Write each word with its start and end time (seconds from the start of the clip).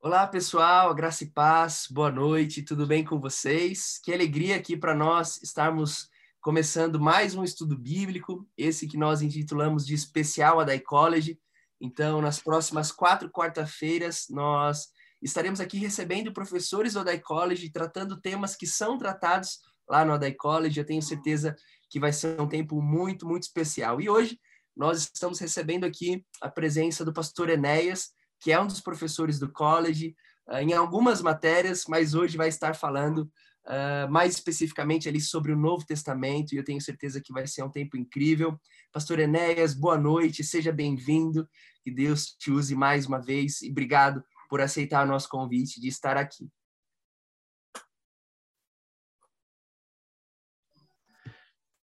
Olá, 0.00 0.28
pessoal, 0.28 0.94
graça 0.94 1.24
e 1.24 1.26
paz, 1.26 1.88
boa 1.90 2.08
noite, 2.08 2.62
tudo 2.62 2.86
bem 2.86 3.04
com 3.04 3.18
vocês? 3.18 3.98
Que 4.00 4.12
alegria 4.12 4.54
aqui 4.54 4.76
para 4.76 4.94
nós 4.94 5.42
estarmos 5.42 6.08
começando 6.40 7.00
mais 7.00 7.34
um 7.34 7.42
estudo 7.42 7.76
bíblico, 7.76 8.48
esse 8.56 8.86
que 8.86 8.96
nós 8.96 9.22
intitulamos 9.22 9.84
de 9.84 9.94
Especial 9.94 10.60
Adai 10.60 10.78
College. 10.78 11.36
Então, 11.80 12.22
nas 12.22 12.38
próximas 12.38 12.92
quatro 12.92 13.28
quarta-feiras, 13.28 14.26
nós 14.30 14.86
estaremos 15.20 15.58
aqui 15.60 15.78
recebendo 15.78 16.32
professores 16.32 16.92
do 16.92 17.00
Adai 17.00 17.18
College, 17.18 17.68
tratando 17.68 18.20
temas 18.20 18.54
que 18.54 18.68
são 18.68 18.98
tratados 18.98 19.58
lá 19.88 20.04
no 20.04 20.12
Adai 20.12 20.32
College. 20.32 20.78
Eu 20.78 20.86
tenho 20.86 21.02
certeza 21.02 21.56
que 21.90 21.98
vai 21.98 22.12
ser 22.12 22.40
um 22.40 22.48
tempo 22.48 22.80
muito, 22.80 23.26
muito 23.26 23.42
especial. 23.42 24.00
E 24.00 24.08
hoje 24.08 24.38
nós 24.76 25.10
estamos 25.12 25.40
recebendo 25.40 25.82
aqui 25.82 26.24
a 26.40 26.48
presença 26.48 27.04
do 27.04 27.12
pastor 27.12 27.50
Enéas, 27.50 28.16
que 28.40 28.52
é 28.52 28.60
um 28.60 28.66
dos 28.66 28.80
professores 28.80 29.38
do 29.38 29.50
college, 29.50 30.14
uh, 30.48 30.56
em 30.56 30.72
algumas 30.72 31.22
matérias, 31.22 31.84
mas 31.88 32.14
hoje 32.14 32.36
vai 32.36 32.48
estar 32.48 32.74
falando 32.74 33.30
uh, 33.66 34.10
mais 34.10 34.34
especificamente 34.34 35.08
ali 35.08 35.20
sobre 35.20 35.52
o 35.52 35.56
Novo 35.56 35.84
Testamento, 35.84 36.52
e 36.52 36.56
eu 36.56 36.64
tenho 36.64 36.80
certeza 36.80 37.20
que 37.20 37.32
vai 37.32 37.46
ser 37.46 37.62
um 37.62 37.70
tempo 37.70 37.96
incrível. 37.96 38.58
Pastor 38.92 39.18
Enéas, 39.18 39.74
boa 39.74 39.98
noite, 39.98 40.42
seja 40.44 40.72
bem-vindo, 40.72 41.48
que 41.82 41.90
Deus 41.90 42.26
te 42.26 42.50
use 42.50 42.74
mais 42.74 43.06
uma 43.06 43.20
vez, 43.20 43.62
e 43.62 43.70
obrigado 43.70 44.24
por 44.48 44.60
aceitar 44.60 45.04
o 45.04 45.08
nosso 45.08 45.28
convite 45.28 45.80
de 45.80 45.88
estar 45.88 46.16
aqui. 46.16 46.48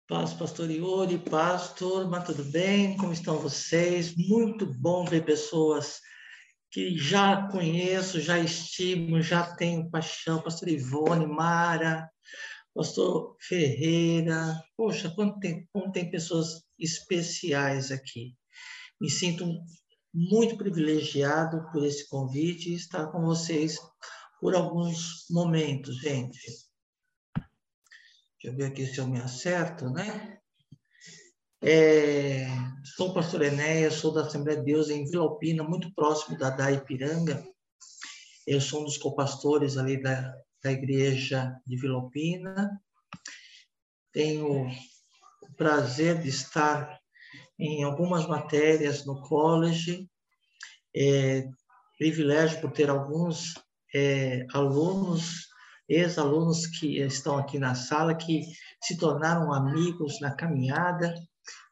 Paz, 0.06 0.34
pastor 0.34 0.70
Iori, 0.70 1.16
pastor, 1.16 2.06
mas 2.10 2.24
tudo 2.24 2.44
bem? 2.44 2.98
Como 2.98 3.14
estão 3.14 3.38
vocês? 3.38 4.14
Muito 4.14 4.66
bom 4.66 5.06
ver 5.06 5.24
pessoas 5.24 6.00
que 6.72 6.96
já 6.96 7.48
conheço, 7.48 8.18
já 8.18 8.38
estimo, 8.38 9.20
já 9.20 9.54
tenho 9.56 9.90
paixão, 9.90 10.42
pastor 10.42 10.70
Ivone, 10.70 11.26
Mara, 11.26 12.10
pastor 12.74 13.36
Ferreira, 13.38 14.58
poxa, 14.74 15.10
quanto 15.10 15.38
tem, 15.38 15.68
como 15.70 15.92
tem 15.92 16.10
pessoas 16.10 16.64
especiais 16.78 17.92
aqui. 17.92 18.34
Me 18.98 19.10
sinto 19.10 19.46
muito 20.14 20.56
privilegiado 20.56 21.70
por 21.70 21.84
esse 21.84 22.08
convite 22.08 22.70
e 22.70 22.76
estar 22.76 23.06
com 23.08 23.20
vocês 23.20 23.78
por 24.40 24.54
alguns 24.54 25.26
momentos, 25.30 25.96
gente. 26.00 26.40
Deixa 27.36 28.44
eu 28.44 28.56
ver 28.56 28.64
aqui 28.64 28.86
se 28.86 28.98
eu 28.98 29.06
me 29.06 29.20
acerto, 29.20 29.90
né? 29.90 30.41
É, 31.64 32.44
sou 32.96 33.10
o 33.10 33.14
pastor 33.14 33.40
Enéas, 33.40 33.94
sou 33.94 34.12
da 34.12 34.22
Assembleia 34.22 34.58
de 34.58 34.64
Deus 34.64 34.90
em 34.90 35.04
Vila 35.04 35.22
Alpina, 35.22 35.62
muito 35.62 35.94
próximo 35.94 36.36
da 36.36 36.50
Daipiranga. 36.50 37.40
Eu 38.44 38.60
sou 38.60 38.80
um 38.80 38.84
dos 38.84 38.98
copastores 38.98 39.76
ali 39.76 40.02
da, 40.02 40.34
da 40.60 40.72
igreja 40.72 41.56
de 41.64 41.76
Vila 41.76 42.00
Alpina. 42.00 42.82
Tenho 44.12 44.66
o 44.66 45.54
prazer 45.56 46.20
de 46.20 46.30
estar 46.30 46.98
em 47.56 47.84
algumas 47.84 48.26
matérias 48.26 49.06
no 49.06 49.22
college. 49.22 50.10
É, 50.96 51.48
privilégio 51.96 52.60
por 52.60 52.72
ter 52.72 52.90
alguns 52.90 53.54
é, 53.94 54.44
alunos, 54.52 55.46
ex-alunos 55.88 56.66
que 56.66 56.98
estão 56.98 57.38
aqui 57.38 57.60
na 57.60 57.76
sala, 57.76 58.16
que 58.16 58.42
se 58.82 58.96
tornaram 58.96 59.52
amigos 59.52 60.20
na 60.20 60.34
caminhada 60.34 61.14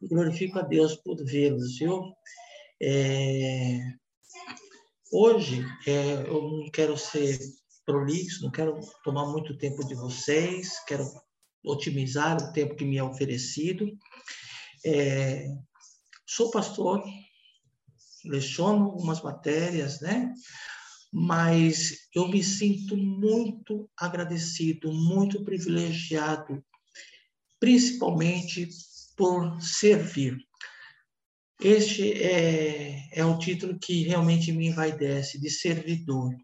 glorifico 0.00 0.58
a 0.58 0.62
Deus 0.62 0.96
por 0.96 1.16
vê-los, 1.24 1.78
viu? 1.78 2.12
É... 2.82 3.78
Hoje, 5.12 5.64
é, 5.86 6.22
eu 6.28 6.42
não 6.42 6.70
quero 6.70 6.96
ser 6.96 7.38
prolixo, 7.84 8.44
não 8.44 8.50
quero 8.50 8.78
tomar 9.02 9.26
muito 9.26 9.58
tempo 9.58 9.84
de 9.84 9.94
vocês, 9.94 10.78
quero 10.86 11.04
otimizar 11.64 12.36
o 12.40 12.52
tempo 12.52 12.76
que 12.76 12.84
me 12.84 12.96
é 12.96 13.02
oferecido. 13.02 13.90
É, 14.86 15.46
sou 16.24 16.50
pastor, 16.50 17.02
leciono 18.24 18.84
algumas 18.84 19.20
matérias, 19.20 20.00
né? 20.00 20.32
Mas 21.12 22.08
eu 22.14 22.28
me 22.28 22.42
sinto 22.42 22.96
muito 22.96 23.90
agradecido, 23.96 24.92
muito 24.92 25.44
privilegiado, 25.44 26.64
principalmente 27.58 28.68
por 29.20 29.60
servir. 29.60 30.38
Este 31.60 32.10
é, 32.22 33.06
é 33.12 33.22
um 33.22 33.36
título 33.36 33.78
que 33.78 34.04
realmente 34.04 34.50
me 34.50 34.68
envaidece, 34.68 35.38
de 35.38 35.50
servidor, 35.50 36.34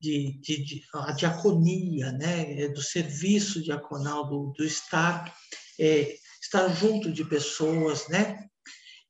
de, 0.00 0.36
de, 0.40 0.64
de 0.64 0.82
a 0.94 1.12
diaconia, 1.12 2.10
né? 2.10 2.60
É 2.60 2.68
do 2.70 2.82
serviço 2.82 3.62
diaconal, 3.62 4.28
do, 4.28 4.52
do 4.58 4.64
estar, 4.64 5.32
é, 5.78 6.16
estar 6.42 6.66
junto 6.74 7.12
de 7.12 7.24
pessoas, 7.24 8.08
né? 8.08 8.48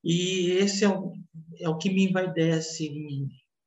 E 0.05 0.51
esse 0.51 0.85
é 0.85 0.89
o, 0.91 1.15
é 1.59 1.67
o 1.67 1.79
que 1.79 1.89
me 1.89 2.05
envaidece, 2.11 2.93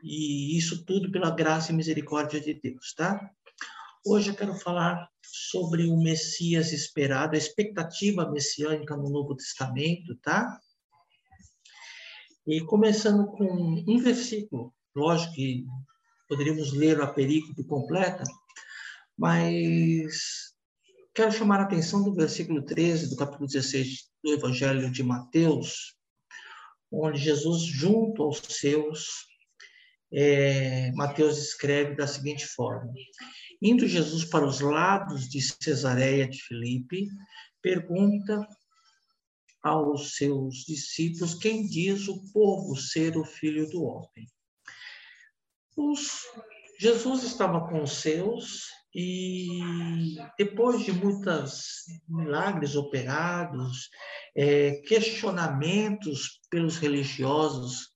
e 0.04 0.56
isso 0.56 0.86
tudo 0.86 1.12
pela 1.12 1.32
graça 1.32 1.72
e 1.72 1.76
misericórdia 1.76 2.40
de 2.40 2.54
Deus, 2.54 2.94
tá? 2.96 3.20
Hoje 4.06 4.30
eu 4.30 4.36
quero 4.36 4.54
falar 4.54 5.10
sobre 5.32 5.88
o 5.88 5.98
Messias 5.98 6.72
esperado, 6.72 7.36
a 7.36 7.38
expectativa 7.38 8.30
messiânica 8.30 8.98
no 8.98 9.10
Novo 9.10 9.36
Testamento, 9.36 10.16
tá? 10.22 10.60
E 12.46 12.60
começando 12.66 13.28
com 13.28 13.84
um 13.88 13.98
versículo, 14.00 14.74
lógico 14.96 15.34
que 15.34 15.66
poderíamos 16.28 16.74
ler 16.74 17.00
a 17.02 17.08
perícope 17.08 17.64
completa, 17.64 18.24
mas 19.18 20.54
quero 21.14 21.32
chamar 21.32 21.62
a 21.62 21.64
atenção 21.64 22.04
do 22.04 22.14
versículo 22.14 22.64
13 22.64 23.10
do 23.10 23.16
capítulo 23.16 23.48
16 23.48 24.10
do 24.24 24.34
Evangelho 24.34 24.92
de 24.92 25.04
Mateus, 25.04 25.96
onde 26.92 27.20
Jesus, 27.20 27.62
junto 27.64 28.24
aos 28.24 28.40
seus, 28.40 29.31
é, 30.14 30.92
Mateus 30.94 31.38
escreve 31.38 31.96
da 31.96 32.08
seguinte 32.08 32.46
forma: 32.46 32.92
Indo 33.62 33.88
Jesus 33.88 34.26
para 34.26 34.46
os 34.46 34.60
lados 34.60 35.30
de 35.30 35.42
Cesareia 35.42 36.28
de 36.28 36.42
Filipe, 36.42 37.08
pergunta 37.62 38.48
aos 39.64 40.16
seus 40.16 40.66
discípulos 40.66 41.36
quem 41.36 41.68
diz 41.68 42.08
o 42.08 42.32
povo 42.32 42.76
ser 42.76 43.16
o 43.16 43.24
filho 43.24 43.70
do 43.70 43.84
homem. 43.84 44.28
Os, 45.78 46.24
Jesus 46.80 47.24
estava 47.24 47.68
com 47.70 47.84
os 47.84 47.94
seus 47.94 48.70
e 48.94 50.18
depois 50.38 50.84
de 50.84 50.92
muitos 50.92 51.86
milagres 52.10 52.76
operados, 52.76 53.90
é, 54.36 54.82
questionamentos 54.82 56.42
pelos 56.50 56.78
religiosos, 56.78 57.91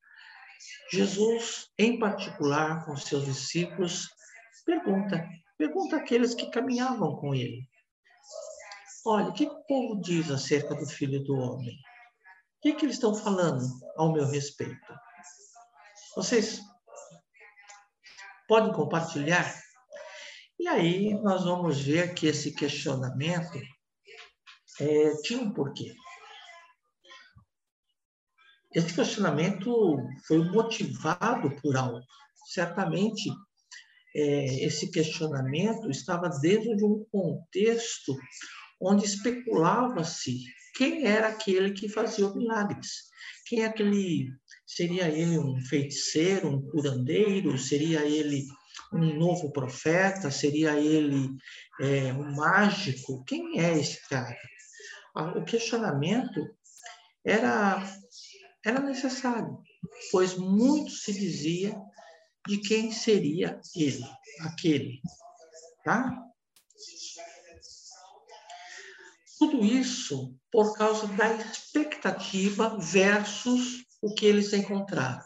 Jesus, 0.91 1.69
em 1.77 1.99
particular 1.99 2.85
com 2.85 2.95
seus 2.95 3.25
discípulos, 3.25 4.07
pergunta 4.65 5.25
Pergunta 5.57 5.97
àqueles 5.97 6.35
que 6.35 6.51
caminhavam 6.51 7.15
com 7.15 7.33
ele. 7.33 7.67
Olha, 9.05 9.29
o 9.29 9.33
que 9.33 9.45
o 9.45 9.63
povo 9.65 10.01
diz 10.01 10.29
acerca 10.29 10.75
do 10.75 10.85
filho 10.85 11.23
do 11.23 11.35
homem? 11.35 11.73
O 11.73 12.61
que, 12.61 12.73
que 12.73 12.85
eles 12.85 12.95
estão 12.95 13.15
falando 13.15 13.63
ao 13.95 14.11
meu 14.11 14.25
respeito? 14.25 14.93
Vocês 16.15 16.59
podem 18.47 18.73
compartilhar? 18.73 19.53
E 20.59 20.67
aí 20.67 21.13
nós 21.21 21.45
vamos 21.45 21.79
ver 21.81 22.13
que 22.13 22.27
esse 22.27 22.53
questionamento 22.53 23.59
é, 24.81 25.15
tinha 25.21 25.39
um 25.39 25.53
porquê. 25.53 25.93
Esse 28.75 28.93
questionamento 28.93 29.97
foi 30.27 30.43
motivado 30.49 31.55
por 31.61 31.77
algo. 31.77 32.01
Certamente 32.53 33.29
é, 34.15 34.65
esse 34.65 34.91
questionamento 34.91 35.89
estava 35.89 36.27
dentro 36.41 36.75
de 36.75 36.83
um 36.83 37.05
contexto 37.11 38.15
onde 38.81 39.05
especulava-se 39.05 40.39
quem 40.75 41.05
era 41.05 41.29
aquele 41.29 41.71
que 41.71 41.87
fazia 41.87 42.29
milagres. 42.33 43.05
Quem 43.47 43.61
é 43.61 43.65
aquele? 43.67 44.29
Seria 44.65 45.07
ele 45.07 45.39
um 45.39 45.57
feiticeiro, 45.61 46.49
um 46.49 46.61
curandeiro? 46.69 47.57
Seria 47.57 48.05
ele 48.05 48.43
um 48.91 49.17
novo 49.17 49.51
profeta? 49.51 50.29
Seria 50.29 50.77
ele 50.77 51.29
é, 51.79 52.11
um 52.13 52.35
mágico? 52.35 53.23
Quem 53.23 53.59
é 53.59 53.77
esse 53.79 54.05
cara? 54.09 54.35
O 55.15 55.45
questionamento 55.45 56.41
era, 57.25 57.81
era 58.65 58.79
necessário, 58.81 59.61
pois 60.11 60.35
muito 60.35 60.89
se 60.89 61.13
dizia 61.13 61.79
de 62.47 62.57
quem 62.57 62.91
seria 62.91 63.61
ele, 63.75 64.03
aquele, 64.41 64.99
tá? 65.83 66.21
Tudo 69.37 69.63
isso 69.63 70.35
por 70.51 70.75
causa 70.75 71.07
da 71.09 71.35
expectativa 71.35 72.77
versus 72.79 73.85
o 74.01 74.13
que 74.15 74.25
eles 74.25 74.51
encontraram. 74.53 75.25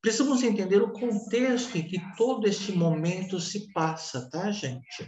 precisamos 0.00 0.42
entender 0.42 0.82
o 0.82 0.92
contexto 0.92 1.76
em 1.76 1.86
que 1.86 2.00
todo 2.16 2.48
este 2.48 2.72
momento 2.72 3.38
se 3.38 3.72
passa, 3.72 4.28
tá, 4.30 4.50
gente? 4.50 5.06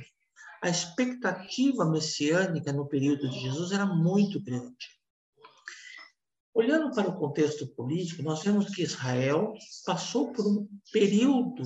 A 0.62 0.68
expectativa 0.68 1.86
messiânica 1.86 2.72
no 2.72 2.86
período 2.86 3.30
de 3.30 3.40
Jesus 3.40 3.72
era 3.72 3.86
muito 3.86 4.42
grande. 4.42 4.99
Olhando 6.60 6.94
para 6.94 7.08
o 7.08 7.18
contexto 7.18 7.66
político, 7.68 8.22
nós 8.22 8.42
vemos 8.42 8.66
que 8.74 8.82
Israel 8.82 9.54
passou 9.86 10.30
por 10.30 10.46
um 10.46 10.68
período 10.92 11.62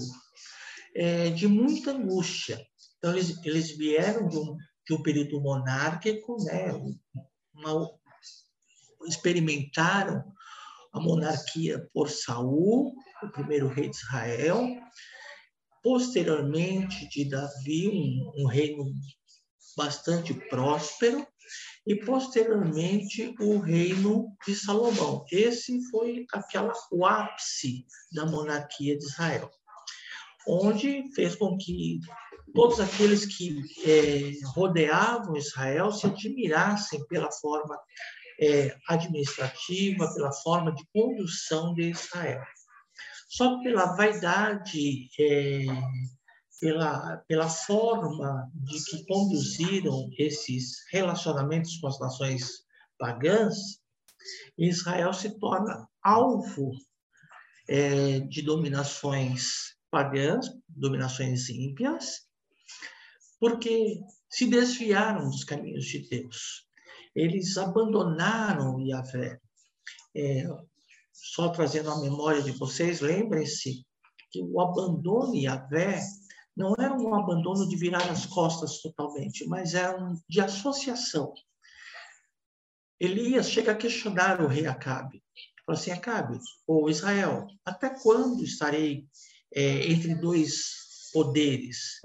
é, 0.94 1.30
de 1.30 1.48
muita 1.48 1.90
angústia. 1.90 2.64
Então, 2.98 3.10
eles, 3.10 3.44
eles 3.44 3.76
vieram 3.76 4.28
de 4.28 4.38
um, 4.38 4.56
de 4.86 4.94
um 4.94 5.02
período 5.02 5.40
monárquico, 5.40 6.36
né? 6.44 6.70
Uma, 7.52 7.90
experimentaram 9.08 10.22
a 10.92 11.00
monarquia 11.00 11.84
por 11.92 12.08
Saul, 12.08 12.94
o 13.20 13.28
primeiro 13.32 13.66
rei 13.66 13.90
de 13.90 13.96
Israel, 13.96 14.64
posteriormente 15.82 17.08
de 17.08 17.28
Davi, 17.28 17.88
um, 17.88 18.44
um 18.44 18.46
reino 18.46 18.84
bastante 19.76 20.32
próspero, 20.48 21.26
e 21.86 21.94
posteriormente 21.96 23.34
o 23.40 23.58
reino 23.58 24.34
de 24.46 24.54
Salomão. 24.54 25.24
Esse 25.30 25.80
foi 25.90 26.26
aquela, 26.32 26.72
o 26.90 27.04
ápice 27.04 27.86
da 28.12 28.24
monarquia 28.24 28.96
de 28.96 29.04
Israel, 29.04 29.50
onde 30.46 31.04
fez 31.14 31.36
com 31.36 31.56
que 31.58 32.00
todos 32.54 32.80
aqueles 32.80 33.26
que 33.26 33.60
é, 33.84 34.32
rodeavam 34.54 35.36
Israel 35.36 35.90
se 35.90 36.06
admirassem 36.06 37.04
pela 37.06 37.30
forma 37.30 37.78
é, 38.40 38.76
administrativa, 38.88 40.12
pela 40.14 40.32
forma 40.32 40.74
de 40.74 40.84
condução 40.92 41.74
de 41.74 41.90
Israel. 41.90 42.42
Só 43.28 43.60
pela 43.62 43.96
vaidade, 43.96 45.08
é, 45.18 45.64
pela, 46.64 47.18
pela 47.28 47.46
forma 47.46 48.50
de 48.54 48.82
que 48.86 49.04
conduziram 49.04 50.08
esses 50.18 50.82
relacionamentos 50.90 51.76
com 51.76 51.88
as 51.88 52.00
nações 52.00 52.64
pagãs, 52.98 53.54
Israel 54.56 55.12
se 55.12 55.38
torna 55.38 55.86
alvo 56.02 56.72
é, 57.68 58.20
de 58.20 58.40
dominações 58.40 59.76
pagãs, 59.90 60.46
dominações 60.66 61.50
ímpias, 61.50 62.22
porque 63.38 64.00
se 64.30 64.46
desviaram 64.46 65.28
dos 65.28 65.44
caminhos 65.44 65.84
de 65.84 66.08
Deus. 66.08 66.66
Eles 67.14 67.58
abandonaram 67.58 68.80
Yahvé. 68.80 69.38
É, 70.16 70.46
só 71.12 71.50
trazendo 71.50 71.90
a 71.90 72.00
memória 72.00 72.42
de 72.42 72.52
vocês, 72.52 73.02
lembrem-se 73.02 73.84
que 74.30 74.40
o 74.42 74.58
abandono 74.62 75.36
Yahvé 75.36 76.00
não 76.56 76.74
era 76.78 76.94
um 76.94 77.14
abandono 77.14 77.68
de 77.68 77.76
virar 77.76 78.10
as 78.10 78.26
costas 78.26 78.80
totalmente, 78.80 79.46
mas 79.46 79.74
era 79.74 79.96
um 80.02 80.14
de 80.28 80.40
associação. 80.40 81.32
Elias 83.00 83.50
chega 83.50 83.72
a 83.72 83.76
questionar 83.76 84.40
o 84.40 84.46
rei 84.46 84.66
Acabe. 84.66 85.22
Fala 85.66 85.78
assim, 85.78 85.90
Acabe, 85.90 86.38
ou 86.66 86.88
Israel, 86.88 87.46
até 87.64 87.90
quando 87.90 88.44
estarei 88.44 89.06
é, 89.52 89.90
entre 89.90 90.14
dois 90.14 90.84
poderes. 91.14 92.00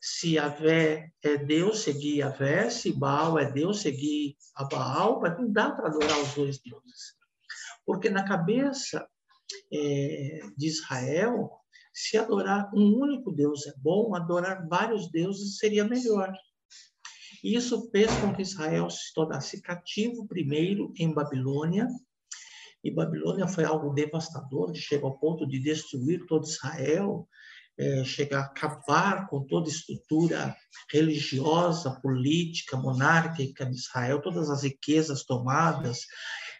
Se 0.00 0.38
Vé 0.58 1.10
é 1.22 1.36
Deus, 1.36 1.80
seguir 1.80 2.26
Vé. 2.38 2.70
Se 2.70 2.90
Baal 2.90 3.38
é 3.38 3.52
Deus, 3.52 3.80
seguir 3.80 4.34
a 4.54 4.64
Baal. 4.64 5.20
Mas 5.20 5.38
não 5.38 5.52
dá 5.52 5.70
para 5.70 5.88
adorar 5.88 6.18
os 6.20 6.34
dois 6.34 6.58
deuses. 6.58 7.14
Porque 7.84 8.08
na 8.08 8.24
cabeça 8.24 9.06
é, 9.70 10.40
de 10.56 10.66
Israel, 10.66 11.50
se 11.96 12.18
adorar 12.18 12.70
um 12.74 12.94
único 12.94 13.32
Deus 13.32 13.66
é 13.66 13.72
bom, 13.78 14.14
adorar 14.14 14.68
vários 14.68 15.10
deuses 15.10 15.56
seria 15.56 15.82
melhor. 15.82 16.30
Isso 17.42 17.90
fez 17.90 18.10
com 18.18 18.34
que 18.34 18.42
Israel 18.42 18.90
se 18.90 19.14
tornasse 19.14 19.62
cativo 19.62 20.26
primeiro 20.26 20.92
em 20.98 21.10
Babilônia, 21.10 21.88
e 22.84 22.90
Babilônia 22.90 23.48
foi 23.48 23.64
algo 23.64 23.94
devastador, 23.94 24.74
chegou 24.74 25.08
ao 25.08 25.18
ponto 25.18 25.46
de 25.46 25.58
destruir 25.58 26.26
todo 26.26 26.46
Israel, 26.46 27.26
é, 27.78 28.04
chegar 28.04 28.40
a 28.40 28.44
acabar 28.44 29.26
com 29.26 29.46
toda 29.46 29.68
a 29.68 29.72
estrutura 29.72 30.54
religiosa, 30.90 31.98
política, 32.02 32.76
monárquica 32.76 33.64
de 33.64 33.74
Israel, 33.74 34.20
todas 34.20 34.50
as 34.50 34.64
riquezas 34.64 35.24
tomadas 35.24 36.00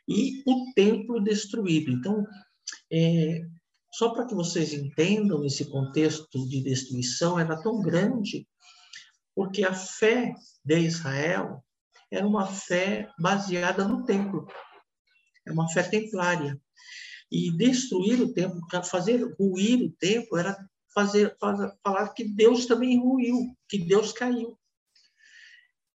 e 0.09 0.43
o 0.47 0.73
templo 0.75 1.23
destruído. 1.23 1.91
Então, 1.91 2.25
é, 2.91 3.43
só 3.97 4.11
para 4.11 4.27
que 4.27 4.35
vocês 4.35 4.75
entendam 4.75 5.43
esse 5.43 5.65
contexto 5.71 6.47
de 6.47 6.63
destruição, 6.63 7.39
era 7.41 7.57
tão 7.63 7.81
grande, 7.81 8.47
porque 9.35 9.65
a 9.65 9.73
fé 9.73 10.35
de 10.63 10.79
Israel 10.81 11.65
era 12.11 12.27
uma 12.27 12.47
fé 12.47 13.11
baseada 13.19 13.89
no 13.89 14.05
templo, 14.05 14.47
é 15.47 15.51
uma 15.51 15.67
fé 15.71 15.83
templária. 15.83 16.61
E 17.33 17.51
destruir 17.57 18.21
o 18.21 18.35
templo, 18.35 18.61
fazer 18.85 19.35
ruir 19.41 19.87
o 19.87 19.93
templo, 19.93 20.37
era 20.37 20.55
fazer, 20.95 21.35
falar 21.83 22.11
que 22.11 22.25
Deus 22.25 22.67
também 22.67 23.01
ruiu, 23.01 23.57
que 23.67 23.79
Deus 23.79 24.13
caiu. 24.13 24.59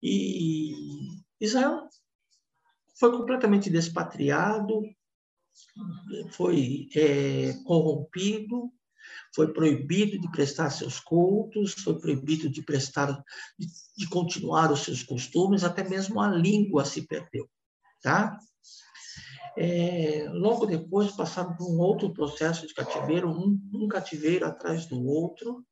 E 0.03 0.73
Israel 1.39 1.87
foi 2.99 3.13
completamente 3.13 3.69
despatriado, 3.69 4.81
foi 6.33 6.89
é, 6.95 7.55
corrompido, 7.65 8.73
foi 9.35 9.53
proibido 9.53 10.21
de 10.21 10.31
prestar 10.31 10.71
seus 10.71 11.01
cultos, 11.01 11.73
foi 11.75 11.99
proibido 11.99 12.51
de 12.51 12.63
prestar, 12.63 13.13
de, 13.59 13.67
de 13.97 14.09
continuar 14.09 14.73
os 14.73 14.81
seus 14.81 15.03
costumes, 15.03 15.65
até 15.65 15.89
mesmo 15.89 16.21
a 16.21 16.29
língua 16.29 16.85
se 16.85 17.07
perdeu, 17.07 17.49
tá? 18.03 18.39
É, 19.57 20.29
logo 20.33 20.65
depois 20.67 21.11
passaram 21.13 21.55
por 21.57 21.69
um 21.69 21.79
outro 21.81 22.13
processo 22.13 22.67
de 22.67 22.75
cativeiro, 22.75 23.29
um, 23.29 23.61
um 23.75 23.89
cativeiro 23.89 24.47
atrás 24.47 24.87
do 24.87 25.05
outro. 25.05 25.65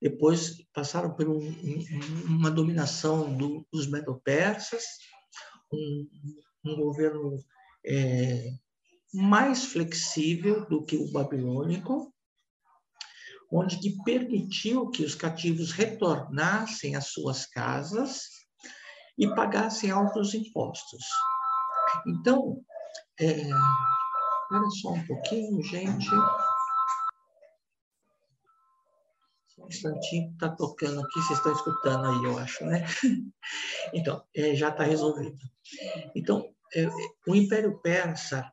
Depois 0.00 0.64
passaram 0.72 1.12
por 1.14 1.28
um, 1.28 1.38
um, 1.38 2.24
uma 2.26 2.50
dominação 2.50 3.36
do, 3.36 3.66
dos 3.72 3.88
medo-persas, 3.88 4.84
um, 5.72 6.76
governo 6.76 7.38
é, 7.84 8.50
mais 9.12 9.64
flexível 9.64 10.66
do 10.68 10.84
que 10.84 10.96
o 10.96 11.10
babilônico, 11.10 12.12
onde 13.50 13.78
que 13.78 14.02
permitiu 14.02 14.90
que 14.90 15.04
os 15.04 15.14
cativos 15.14 15.72
retornassem 15.72 16.94
às 16.94 17.08
suas 17.08 17.46
casas 17.46 18.24
e 19.16 19.26
pagassem 19.34 19.90
altos 19.90 20.34
impostos. 20.34 21.04
Então, 22.06 22.62
é, 23.18 23.48
só 24.80 24.92
um 24.92 25.06
pouquinho, 25.06 25.62
gente. 25.62 26.08
Um 29.58 29.66
instantinho, 29.66 30.32
está 30.32 30.50
tocando 30.50 31.00
aqui, 31.00 31.20
vocês 31.20 31.38
estão 31.38 31.52
escutando 31.52 32.06
aí, 32.06 32.24
eu 32.24 32.38
acho, 32.38 32.64
né? 32.64 32.86
Então, 33.94 34.22
é, 34.36 34.54
já 34.54 34.68
está 34.68 34.84
resolvido. 34.84 35.38
Então, 36.14 36.54
é, 36.74 36.86
o 37.26 37.34
Império 37.34 37.80
Persa 37.80 38.52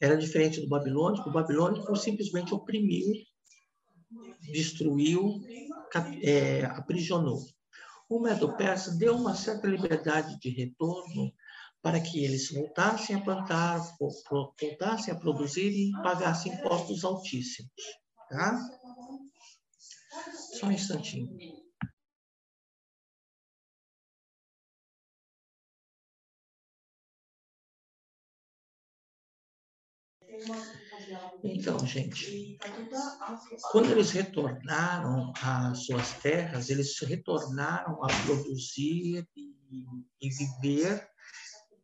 era 0.00 0.16
diferente 0.16 0.60
do 0.60 0.68
babilônico. 0.68 1.28
O 1.28 1.32
babilônico 1.32 1.94
simplesmente 1.96 2.54
oprimiu, 2.54 3.12
destruiu, 4.52 5.40
é, 6.22 6.64
aprisionou. 6.64 7.44
O 8.08 8.20
Medo-Persa 8.20 8.96
deu 8.96 9.14
uma 9.14 9.34
certa 9.34 9.66
liberdade 9.66 10.38
de 10.40 10.48
retorno 10.48 11.32
para 11.82 12.00
que 12.00 12.24
eles 12.24 12.50
voltassem 12.50 13.16
a 13.16 13.20
plantar, 13.20 13.80
voltassem 14.28 15.14
a 15.14 15.16
produzir 15.16 15.70
e 15.70 15.92
pagassem 16.02 16.52
impostos 16.52 17.04
altíssimos. 17.04 17.70
Tá? 18.28 18.58
Só 20.58 20.66
um 20.66 20.72
instantinho. 20.72 21.28
Então, 31.42 31.78
gente, 31.86 32.58
quando 33.72 33.90
eles 33.90 34.10
retornaram 34.10 35.32
às 35.42 35.86
suas 35.86 36.12
terras, 36.14 36.70
eles 36.70 36.98
retornaram 37.00 38.02
a 38.04 38.08
produzir 38.24 39.26
e, 39.36 39.54
e 40.20 40.30
viver 40.30 41.08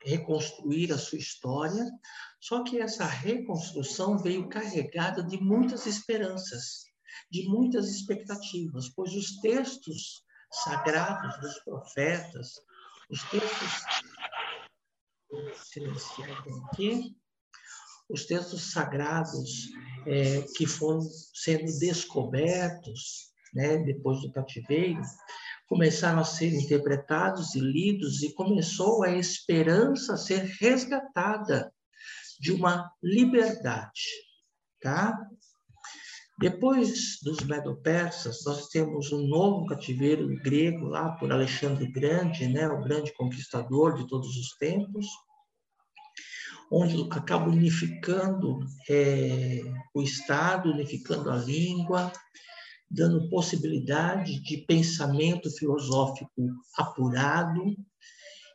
reconstruir 0.07 0.93
a 0.93 0.99
sua 0.99 1.19
história, 1.19 1.85
só 2.41 2.62
que 2.62 2.79
essa 2.79 3.05
reconstrução 3.05 4.17
veio 4.19 4.49
carregada 4.49 5.23
de 5.23 5.37
muitas 5.38 5.85
esperanças, 5.87 6.85
de 7.31 7.49
muitas 7.49 7.88
expectativas, 7.88 8.88
pois 8.95 9.12
os 9.15 9.41
textos 9.41 10.23
sagrados 10.53 11.41
dos 11.41 11.59
profetas, 11.65 12.53
os 13.11 13.23
textos 13.25 13.71
silenciar 15.65 16.45
aqui, 16.71 17.17
os 18.09 18.25
textos 18.25 18.73
sagrados 18.73 19.71
é, 20.07 20.43
que 20.57 20.67
foram 20.67 21.01
sendo 21.35 21.79
descobertos 21.79 23.33
né, 23.55 23.79
depois 23.79 24.21
do 24.21 24.31
cativeiro, 24.31 25.01
começaram 25.69 26.21
a 26.21 26.25
ser 26.25 26.53
interpretados 26.55 27.55
e 27.55 27.61
lidos 27.61 28.23
e 28.23 28.33
começou 28.35 29.03
a 29.03 29.11
esperança 29.11 30.15
a 30.15 30.19
ser 30.19 30.45
resgatada 30.61 31.73
de 32.39 32.53
uma 32.53 32.91
liberdade, 33.03 34.03
tá? 34.81 35.19
Depois 36.39 37.19
dos 37.23 37.41
Medo-Persas, 37.41 38.45
nós 38.45 38.69
temos 38.69 39.11
um 39.11 39.27
novo 39.27 39.65
cativeiro 39.65 40.29
grego 40.43 40.85
lá 40.85 41.13
por 41.13 41.33
Alexandre 41.33 41.91
Grande, 41.91 42.47
né, 42.47 42.69
o 42.69 42.83
grande 42.83 43.13
conquistador 43.15 43.95
de 43.95 44.07
todos 44.07 44.37
os 44.37 44.55
tempos, 44.59 45.07
onde 46.70 47.06
acaba 47.11 47.49
unificando 47.49 48.58
é, 48.88 49.61
o 49.94 50.02
Estado, 50.02 50.73
unificando 50.73 51.30
a 51.30 51.37
língua, 51.37 52.12
dando 52.90 53.28
possibilidade 53.28 54.40
de 54.42 54.58
pensamento 54.58 55.50
filosófico 55.50 56.30
apurado, 56.76 57.76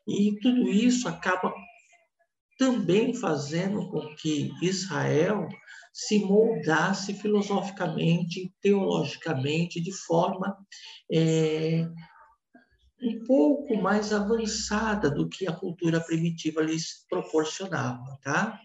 e 0.07 0.37
tudo 0.41 0.69
isso 0.69 1.07
acaba 1.07 1.53
também 2.57 3.13
fazendo 3.13 3.89
com 3.89 4.15
que 4.15 4.51
Israel 4.61 5.47
se 5.93 6.19
moldasse 6.19 7.13
filosoficamente, 7.13 8.53
teologicamente, 8.61 9.81
de 9.81 9.91
forma 9.91 10.57
é, 11.11 11.85
um 13.01 13.23
pouco 13.25 13.75
mais 13.81 14.13
avançada 14.13 15.09
do 15.09 15.27
que 15.27 15.47
a 15.47 15.55
cultura 15.55 15.99
primitiva 15.99 16.61
lhes 16.61 17.05
proporcionava, 17.09 18.19
tá? 18.23 18.59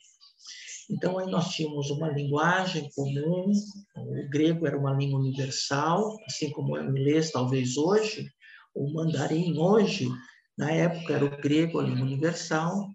Então, 0.90 1.18
aí 1.18 1.28
nós 1.28 1.48
tínhamos 1.48 1.90
uma 1.90 2.08
linguagem 2.08 2.88
comum, 2.94 3.50
o 3.96 4.28
grego 4.30 4.66
era 4.66 4.78
uma 4.78 4.92
língua 4.92 5.18
universal, 5.18 6.16
assim 6.26 6.50
como 6.50 6.74
o 6.74 6.80
inglês 6.80 7.32
talvez 7.32 7.76
hoje, 7.76 8.30
o 8.74 8.92
mandarim 8.92 9.58
hoje, 9.58 10.08
na 10.56 10.70
época 10.70 11.14
era 11.14 11.24
o 11.24 11.40
grego 11.40 11.80
a 11.80 11.82
língua 11.82 12.04
universal, 12.04 12.88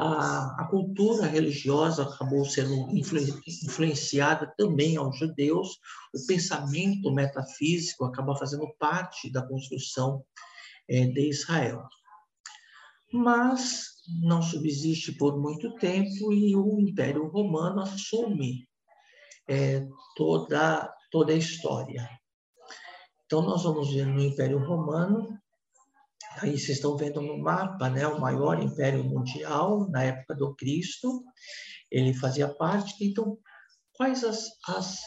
a, 0.00 0.62
a 0.62 0.64
cultura 0.64 1.26
religiosa 1.26 2.04
acabou 2.04 2.44
sendo 2.46 2.88
influenciada 2.90 4.52
também 4.56 4.96
aos 4.96 5.18
judeus, 5.18 5.78
o 6.14 6.26
pensamento 6.26 7.12
metafísico 7.12 8.04
acaba 8.04 8.34
fazendo 8.34 8.66
parte 8.78 9.30
da 9.30 9.46
construção 9.46 10.24
é, 10.88 11.06
de 11.06 11.28
Israel. 11.28 11.82
Mas 13.12 13.90
não 14.22 14.40
subsiste 14.40 15.12
por 15.12 15.38
muito 15.38 15.74
tempo 15.74 16.32
e 16.32 16.56
o 16.56 16.80
Império 16.80 17.28
Romano 17.28 17.82
assume 17.82 18.66
é, 19.46 19.86
toda, 20.16 20.90
toda 21.10 21.32
a 21.32 21.36
história. 21.36 22.08
Então, 23.26 23.42
nós 23.42 23.64
vamos 23.64 23.92
ver 23.92 24.06
no 24.06 24.20
Império 24.20 24.58
Romano 24.58 25.39
Aí 26.38 26.52
vocês 26.52 26.76
estão 26.76 26.96
vendo 26.96 27.20
no 27.20 27.38
mapa, 27.38 27.90
né, 27.90 28.06
o 28.06 28.20
maior 28.20 28.62
império 28.62 29.02
mundial 29.04 29.88
na 29.90 30.04
época 30.04 30.34
do 30.34 30.54
Cristo, 30.54 31.24
ele 31.90 32.14
fazia 32.14 32.48
parte. 32.48 32.94
Então, 33.04 33.36
quais 33.94 34.22
as, 34.22 34.48
as 34.66 35.00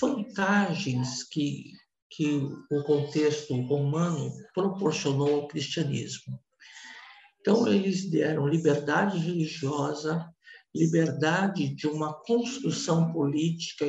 vantagens 0.00 1.24
que, 1.24 1.72
que 2.10 2.48
o 2.70 2.82
contexto 2.84 3.54
romano 3.62 4.32
proporcionou 4.54 5.42
ao 5.42 5.48
cristianismo? 5.48 6.40
Então, 7.40 7.68
eles 7.68 8.10
deram 8.10 8.48
liberdade 8.48 9.18
religiosa, 9.18 10.28
liberdade 10.74 11.74
de 11.74 11.86
uma 11.86 12.14
construção 12.22 13.12
política 13.12 13.86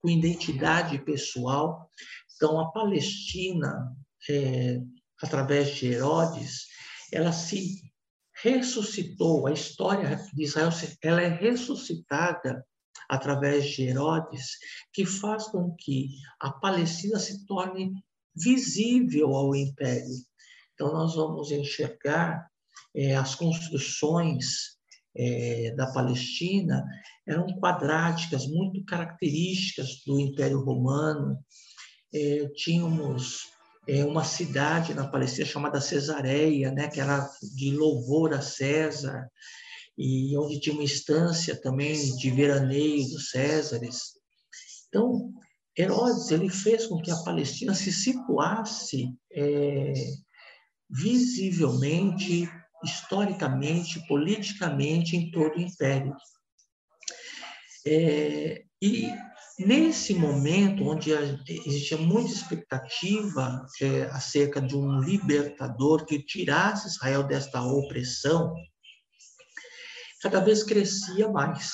com 0.00 0.08
identidade 0.08 0.98
pessoal. 0.98 1.88
Então, 2.34 2.60
a 2.60 2.70
Palestina 2.72 3.94
é, 4.28 4.80
através 5.22 5.74
de 5.76 5.86
Herodes, 5.86 6.66
ela 7.12 7.32
se 7.32 7.82
ressuscitou, 8.42 9.46
a 9.46 9.52
história 9.52 10.20
de 10.34 10.44
Israel 10.44 10.70
ela 11.02 11.22
é 11.22 11.28
ressuscitada 11.28 12.64
através 13.08 13.66
de 13.66 13.82
Herodes, 13.82 14.58
que 14.92 15.04
faz 15.04 15.46
com 15.48 15.74
que 15.78 16.08
a 16.40 16.50
Palestina 16.50 17.18
se 17.18 17.46
torne 17.46 17.92
visível 18.34 19.34
ao 19.34 19.54
império. 19.54 20.14
Então, 20.74 20.92
nós 20.92 21.14
vamos 21.14 21.50
enxergar 21.50 22.50
é, 22.94 23.14
as 23.14 23.34
construções 23.34 24.78
é, 25.14 25.74
da 25.76 25.92
Palestina 25.92 26.84
eram 27.26 27.46
quadráticas, 27.60 28.46
muito 28.46 28.84
características 28.84 30.02
do 30.06 30.18
Império 30.18 30.64
Romano. 30.64 31.38
É, 32.14 32.48
tínhamos 32.56 33.51
é, 33.86 34.04
uma 34.04 34.24
cidade 34.24 34.94
na 34.94 35.08
Palestina 35.08 35.46
chamada 35.46 35.80
Cesareia, 35.80 36.70
né, 36.70 36.88
que 36.88 37.00
era 37.00 37.28
de 37.56 37.72
louvor 37.72 38.32
a 38.32 38.40
César, 38.40 39.28
e 39.96 40.36
onde 40.38 40.60
tinha 40.60 40.74
uma 40.74 40.84
instância 40.84 41.60
também 41.60 41.94
de 42.16 42.30
veraneio 42.30 43.08
dos 43.08 43.30
Césares. 43.30 44.12
Então, 44.88 45.32
Herodes 45.76 46.30
ele 46.30 46.48
fez 46.48 46.86
com 46.86 47.00
que 47.00 47.10
a 47.10 47.22
Palestina 47.22 47.74
se 47.74 47.92
situasse 47.92 49.08
é, 49.32 49.92
visivelmente, 50.88 52.48
historicamente, 52.84 54.06
politicamente 54.06 55.16
em 55.16 55.30
todo 55.30 55.56
o 55.56 55.60
império. 55.60 56.14
É, 57.86 58.62
e 58.80 59.08
Nesse 59.58 60.14
momento, 60.14 60.84
onde 60.84 61.10
existia 61.12 61.98
muita 61.98 62.32
expectativa 62.32 63.66
é, 63.80 64.04
acerca 64.04 64.60
de 64.60 64.74
um 64.76 65.00
libertador 65.00 66.06
que 66.06 66.22
tirasse 66.22 66.88
Israel 66.88 67.22
desta 67.22 67.62
opressão, 67.62 68.54
cada 70.22 70.40
vez 70.40 70.62
crescia 70.62 71.28
mais. 71.28 71.72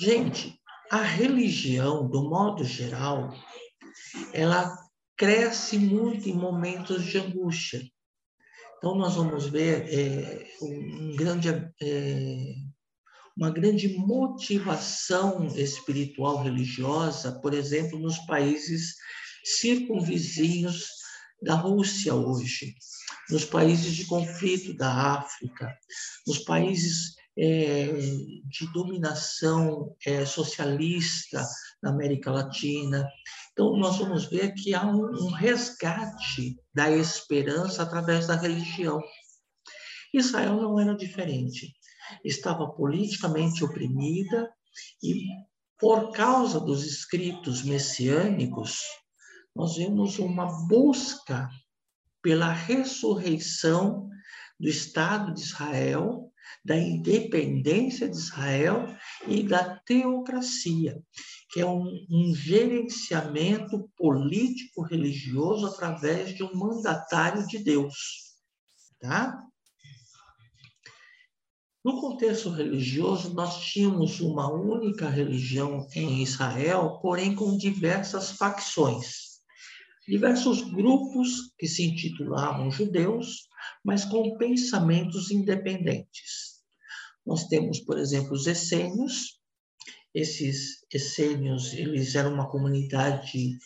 Gente, 0.00 0.60
a 0.90 1.00
religião, 1.00 2.08
do 2.08 2.28
modo 2.28 2.62
geral, 2.64 3.32
ela 4.32 4.76
cresce 5.16 5.78
muito 5.78 6.28
em 6.28 6.34
momentos 6.34 7.04
de 7.04 7.18
angústia. 7.18 7.82
Então, 8.78 8.94
nós 8.96 9.14
vamos 9.14 9.46
ver 9.46 9.88
é, 9.88 10.46
um 10.60 11.16
grande 11.16 11.48
é, 11.48 12.54
uma 13.36 13.50
grande 13.50 13.88
motivação 13.98 15.46
espiritual 15.56 16.42
religiosa, 16.42 17.32
por 17.40 17.52
exemplo, 17.52 17.98
nos 17.98 18.18
países 18.26 18.94
circunvizinhos 19.44 20.88
da 21.42 21.54
Rússia 21.54 22.14
hoje, 22.14 22.74
nos 23.28 23.44
países 23.44 23.94
de 23.94 24.06
conflito 24.06 24.74
da 24.76 25.18
África, 25.18 25.76
nos 26.26 26.38
países 26.38 27.16
é, 27.36 27.86
de 27.86 28.72
dominação 28.72 29.94
é, 30.06 30.24
socialista 30.24 31.44
na 31.82 31.90
América 31.90 32.30
Latina. 32.30 33.06
Então, 33.52 33.76
nós 33.76 33.98
vamos 33.98 34.26
ver 34.26 34.54
que 34.54 34.74
há 34.74 34.86
um, 34.86 35.24
um 35.24 35.30
resgate 35.30 36.56
da 36.72 36.88
esperança 36.90 37.82
através 37.82 38.28
da 38.28 38.36
religião. 38.36 39.00
Israel 40.14 40.54
não 40.54 40.78
era 40.78 40.94
diferente 40.94 41.74
estava 42.24 42.66
politicamente 42.70 43.64
oprimida 43.64 44.50
e, 45.02 45.22
por 45.78 46.12
causa 46.12 46.60
dos 46.60 46.84
escritos 46.84 47.62
messiânicos, 47.62 48.78
nós 49.54 49.76
vemos 49.76 50.18
uma 50.18 50.66
busca 50.66 51.48
pela 52.22 52.52
ressurreição 52.52 54.08
do 54.58 54.68
Estado 54.68 55.34
de 55.34 55.40
Israel, 55.40 56.32
da 56.64 56.76
independência 56.76 58.08
de 58.08 58.16
Israel 58.16 58.86
e 59.26 59.42
da 59.42 59.78
teocracia, 59.80 61.02
que 61.50 61.60
é 61.60 61.66
um, 61.66 61.86
um 62.10 62.34
gerenciamento 62.34 63.90
político-religioso 63.96 65.66
através 65.66 66.34
de 66.34 66.42
um 66.42 66.54
mandatário 66.54 67.46
de 67.46 67.58
Deus. 67.58 67.94
Tá? 68.98 69.38
No 71.84 72.00
contexto 72.00 72.48
religioso, 72.48 73.34
nós 73.34 73.60
tínhamos 73.60 74.18
uma 74.18 74.50
única 74.50 75.06
religião 75.06 75.86
em 75.94 76.22
Israel, 76.22 76.98
porém 77.02 77.34
com 77.34 77.58
diversas 77.58 78.30
facções. 78.30 79.34
Diversos 80.08 80.62
grupos 80.62 81.52
que 81.58 81.66
se 81.66 81.84
intitulavam 81.84 82.70
judeus, 82.70 83.48
mas 83.84 84.06
com 84.06 84.38
pensamentos 84.38 85.30
independentes. 85.30 86.62
Nós 87.26 87.48
temos, 87.48 87.80
por 87.80 87.98
exemplo, 87.98 88.32
os 88.32 88.46
essênios. 88.46 89.38
Esses 90.14 90.86
essênios, 90.90 91.74
eles 91.74 92.14
eram 92.14 92.32
uma 92.32 92.48
comunidade 92.48 93.58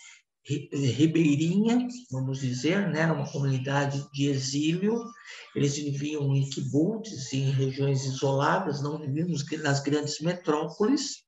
ribeirinha, 0.48 1.86
vamos 2.10 2.40
dizer, 2.40 2.88
né? 2.88 3.10
Uma 3.10 3.30
comunidade 3.30 4.06
de 4.12 4.28
exílio. 4.28 5.04
Eles 5.54 5.76
viviam 5.76 6.34
em 6.34 6.48
kibbutz, 6.48 7.32
em 7.32 7.50
regiões 7.50 8.04
isoladas, 8.04 8.82
não 8.82 8.98
viviam 8.98 9.28
nas 9.62 9.80
grandes 9.80 10.20
metrópoles. 10.20 11.24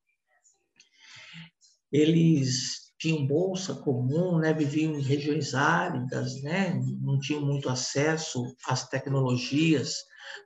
Eles 1.93 2.93
tinham 2.99 3.27
bolsa 3.27 3.75
comum, 3.75 4.39
né? 4.39 4.53
Viviam 4.53 4.95
em 4.95 5.03
regiões 5.03 5.55
áridas, 5.55 6.41
né? 6.43 6.81
Não 7.01 7.19
tinham 7.19 7.45
muito 7.45 7.69
acesso 7.69 8.45
às 8.67 8.89
tecnologias 8.89 9.97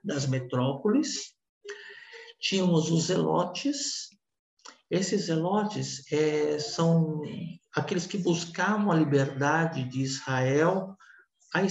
das 0.03 0.25
metrópoles. 0.25 1.33
Tínhamos 2.39 2.91
os 2.91 3.05
zelotes, 3.05 4.09
esses 4.89 5.23
zelotes 5.25 6.11
é, 6.11 6.59
são 6.59 7.21
aqueles 7.75 8.07
que 8.07 8.17
buscavam 8.17 8.91
a 8.91 8.95
liberdade 8.95 9.83
de 9.83 10.01
Israel 10.01 10.95
a, 11.53 11.61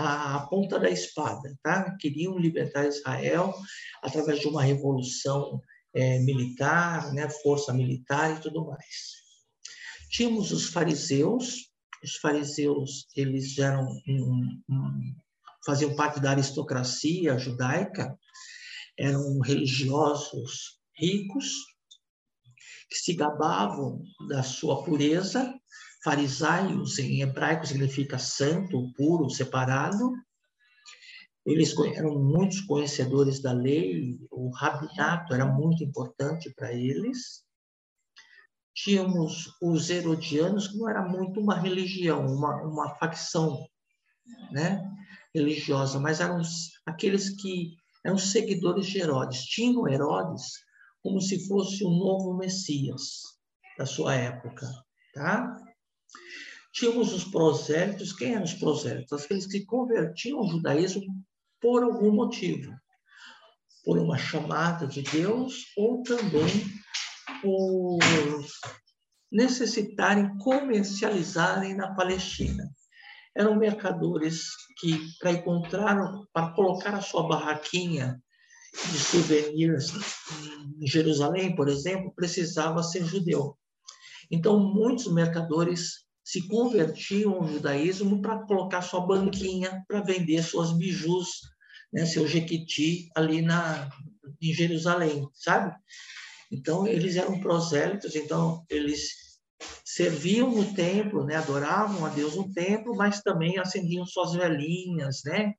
a, 0.00 0.36
a, 0.36 0.46
ponta 0.48 0.78
da 0.78 0.90
espada, 0.90 1.56
tá? 1.62 1.96
Queriam 1.98 2.38
libertar 2.38 2.86
Israel 2.86 3.54
através 4.02 4.40
de 4.40 4.48
uma 4.48 4.62
revolução 4.62 5.62
é, 5.94 6.18
militar, 6.18 7.12
né? 7.12 7.28
Força 7.28 7.72
militar 7.72 8.36
e 8.36 8.40
tudo 8.40 8.66
mais. 8.66 9.14
Tínhamos 10.10 10.52
os 10.52 10.66
fariseus. 10.66 11.70
Os 12.02 12.16
fariseus 12.16 13.06
eles 13.16 13.58
eram 13.58 13.86
um, 14.06 14.62
um, 14.68 15.14
faziam 15.64 15.96
parte 15.96 16.20
da 16.20 16.32
aristocracia 16.32 17.38
judaica, 17.38 18.18
eram 18.98 19.40
religiosos 19.40 20.78
ricos 20.98 21.73
que 22.94 23.00
se 23.00 23.14
gabavam 23.14 24.04
da 24.28 24.44
sua 24.44 24.84
pureza. 24.84 25.52
Farisaios, 26.04 26.98
em 27.00 27.22
hebraico, 27.22 27.66
significa 27.66 28.18
santo, 28.18 28.92
puro, 28.96 29.28
separado. 29.28 30.12
Eles 31.44 31.76
eram 31.96 32.22
muitos 32.22 32.60
conhecedores 32.60 33.42
da 33.42 33.52
lei, 33.52 34.16
o 34.30 34.48
rabinato 34.50 35.34
era 35.34 35.44
muito 35.44 35.82
importante 35.82 36.54
para 36.54 36.72
eles. 36.72 37.42
Tínhamos 38.72 39.52
os 39.60 39.90
herodianos, 39.90 40.68
que 40.68 40.78
não 40.78 40.88
era 40.88 41.02
muito 41.02 41.40
uma 41.40 41.58
religião, 41.58 42.24
uma, 42.26 42.62
uma 42.62 42.94
facção 42.96 43.66
né, 44.52 44.80
religiosa, 45.34 45.98
mas 45.98 46.20
eram 46.20 46.40
aqueles 46.86 47.30
que 47.40 47.74
eram 48.04 48.16
seguidores 48.16 48.86
de 48.86 48.98
Herodes. 48.98 49.44
Tinham 49.44 49.88
Herodes 49.88 50.64
como 51.04 51.20
se 51.20 51.46
fosse 51.46 51.84
um 51.84 51.90
novo 51.90 52.34
Messias 52.34 53.20
da 53.76 53.84
sua 53.84 54.14
época, 54.14 54.66
tá? 55.12 55.54
Tínhamos 56.72 57.12
os 57.12 57.24
prosélitos, 57.24 58.14
quem 58.14 58.32
eram 58.32 58.44
os 58.44 58.54
prosélitos? 58.54 59.24
Aqueles 59.24 59.46
que 59.46 59.66
convertiam 59.66 60.38
ao 60.38 60.48
judaísmo 60.48 61.02
por 61.60 61.82
algum 61.82 62.10
motivo, 62.10 62.72
por 63.84 63.98
uma 63.98 64.16
chamada 64.16 64.86
de 64.86 65.02
Deus 65.02 65.66
ou 65.76 66.02
também 66.02 66.48
por 67.42 67.98
necessitarem 69.30 70.38
comercializarem 70.38 71.74
na 71.74 71.94
Palestina. 71.94 72.64
Eram 73.36 73.56
mercadores 73.56 74.46
que, 74.80 74.98
para 75.18 75.32
encontrar, 75.32 75.98
para 76.32 76.52
colocar 76.54 76.94
a 76.94 77.02
sua 77.02 77.28
barraquinha 77.28 78.23
de 78.90 78.98
souvenirs 78.98 79.92
em 80.80 80.86
Jerusalém, 80.86 81.54
por 81.54 81.68
exemplo, 81.68 82.12
precisava 82.14 82.82
ser 82.82 83.04
judeu. 83.04 83.56
Então, 84.30 84.58
muitos 84.58 85.12
mercadores 85.12 86.04
se 86.24 86.48
convertiam 86.48 87.34
ao 87.34 87.46
judaísmo 87.46 88.22
para 88.22 88.44
colocar 88.46 88.82
sua 88.82 89.06
banquinha 89.06 89.84
para 89.86 90.00
vender 90.00 90.42
suas 90.42 90.72
bijus, 90.72 91.28
né, 91.92 92.06
seu 92.06 92.26
jequiti 92.26 93.10
ali 93.14 93.42
na, 93.42 93.88
em 94.40 94.52
Jerusalém, 94.52 95.28
sabe? 95.34 95.74
Então, 96.50 96.86
eles 96.86 97.16
eram 97.16 97.40
prosélitos, 97.40 98.16
então 98.16 98.64
eles 98.70 99.24
serviam 99.84 100.50
no 100.50 100.74
templo, 100.74 101.24
né, 101.24 101.36
adoravam 101.36 102.04
a 102.04 102.08
Deus 102.08 102.36
no 102.36 102.52
templo, 102.52 102.96
mas 102.96 103.20
também 103.20 103.58
acendiam 103.58 104.04
suas 104.06 104.32
velhinhas, 104.32 105.22
né, 105.24 105.54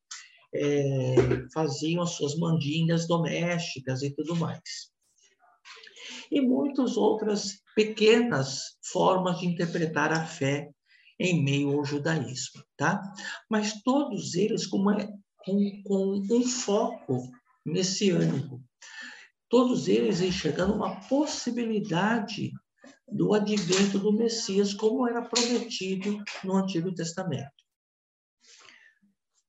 é, 0.56 1.15
faziam 1.54 2.02
as 2.02 2.12
suas 2.12 2.36
mandingas 2.38 3.08
domésticas 3.08 4.02
e 4.02 4.13
tudo 4.13 4.36
mais. 4.36 4.91
E 6.32 6.41
muitas 6.41 6.98
outras 6.98 7.62
pequenas 7.76 8.78
formas 8.91 9.39
de 9.39 9.48
interpretar 9.48 10.12
a 10.13 10.26
fé 10.26 10.70
em 11.20 11.44
meio 11.44 11.78
ao 11.78 11.86
judaísmo, 11.86 12.63
tá? 12.78 13.02
Mas 13.50 13.82
todos 13.84 14.36
eles 14.36 14.65
com, 14.65 14.78
uma, 14.78 14.98
com, 15.38 15.84
com 15.84 16.24
um 16.32 16.44
foco 16.44 17.30
messiânico. 17.65 18.62
Todos 19.50 19.88
eles 19.88 20.22
enxergando 20.22 20.74
uma 20.74 21.00
possibilidade 21.08 22.52
do 23.08 23.34
advento 23.34 24.00
do 24.00 24.12
Messias, 24.12 24.74
como 24.74 25.08
era 25.08 25.22
prometido 25.22 26.24
no 26.44 26.58
Antigo 26.58 26.94
Testamento. 26.94 27.64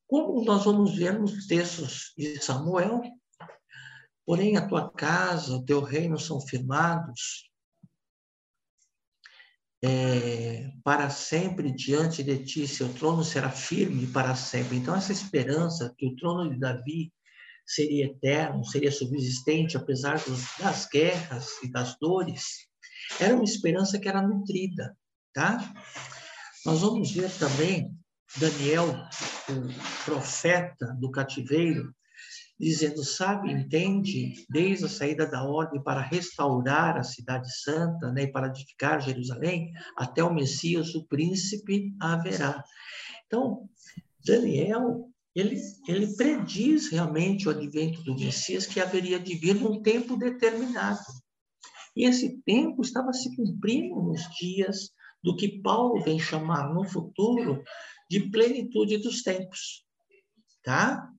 Como 0.06 0.44
nós 0.44 0.64
vamos 0.64 0.96
ver 0.96 1.18
nos 1.18 1.46
textos 1.46 2.12
de 2.16 2.40
Samuel, 2.40 3.02
porém 4.24 4.56
a 4.56 4.66
tua 4.66 4.90
casa, 4.90 5.56
o 5.56 5.64
teu 5.64 5.80
reino 5.80 6.18
são 6.18 6.40
firmados 6.40 7.50
é, 9.82 10.70
para 10.82 11.10
sempre 11.10 11.70
diante 11.70 12.22
de 12.22 12.44
ti, 12.44 12.66
seu 12.66 12.92
trono 12.94 13.22
será 13.22 13.50
firme 13.50 14.06
para 14.06 14.34
sempre. 14.34 14.76
Então, 14.76 14.94
essa 14.94 15.12
esperança 15.12 15.94
que 15.96 16.06
o 16.06 16.16
trono 16.16 16.50
de 16.50 16.58
Davi 16.58 17.12
seria 17.66 18.06
eterno, 18.06 18.64
seria 18.64 18.92
subsistente, 18.92 19.76
apesar 19.76 20.18
dos, 20.24 20.44
das 20.58 20.86
guerras 20.88 21.62
e 21.62 21.70
das 21.70 21.96
dores, 21.98 22.68
era 23.20 23.34
uma 23.34 23.44
esperança 23.44 23.98
que 23.98 24.08
era 24.08 24.22
nutrida, 24.22 24.96
tá? 25.32 25.58
Nós 26.64 26.80
vamos 26.80 27.12
ver 27.12 27.30
também 27.38 27.92
Daniel, 28.36 28.86
o 29.48 30.04
profeta 30.04 30.96
do 30.98 31.10
cativeiro, 31.10 31.94
dizendo: 32.58 33.04
Sabe, 33.04 33.52
entende, 33.52 34.46
desde 34.48 34.86
a 34.86 34.88
saída 34.88 35.26
da 35.26 35.44
ordem 35.44 35.82
para 35.82 36.00
restaurar 36.00 36.96
a 36.96 37.04
cidade 37.04 37.48
santa 37.60 38.10
né, 38.12 38.22
e 38.24 38.32
para 38.32 38.48
edificar 38.48 39.00
Jerusalém, 39.00 39.72
até 39.96 40.22
o 40.22 40.34
Messias, 40.34 40.94
o 40.94 41.06
príncipe, 41.06 41.94
haverá. 42.00 42.62
Então, 43.26 43.68
Daniel, 44.24 45.08
ele, 45.34 45.60
ele 45.86 46.16
prediz 46.16 46.90
realmente 46.90 47.46
o 47.46 47.50
advento 47.50 48.02
do 48.02 48.14
Messias 48.14 48.66
que 48.66 48.80
haveria 48.80 49.20
de 49.20 49.34
vir 49.34 49.54
num 49.54 49.82
tempo 49.82 50.16
determinado. 50.16 51.04
E 51.94 52.06
esse 52.06 52.40
tempo 52.42 52.82
estava 52.82 53.12
se 53.12 53.34
cumprindo 53.36 54.02
nos 54.02 54.22
dias 54.38 54.90
do 55.22 55.36
que 55.36 55.60
Paulo 55.60 56.02
vem 56.02 56.18
chamar 56.18 56.72
no 56.72 56.84
futuro 56.84 57.62
de 58.08 58.30
plenitude 58.30 58.98
dos 58.98 59.22
tempos, 59.22 59.84
tá? 60.62 61.10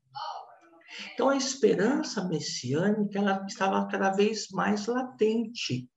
Então 1.14 1.30
a 1.30 1.38
esperança 1.38 2.28
messiânica 2.28 3.20
ela 3.20 3.46
estava 3.48 3.88
cada 3.88 4.12
vez 4.12 4.48
mais 4.50 4.88
latente. 4.88 5.88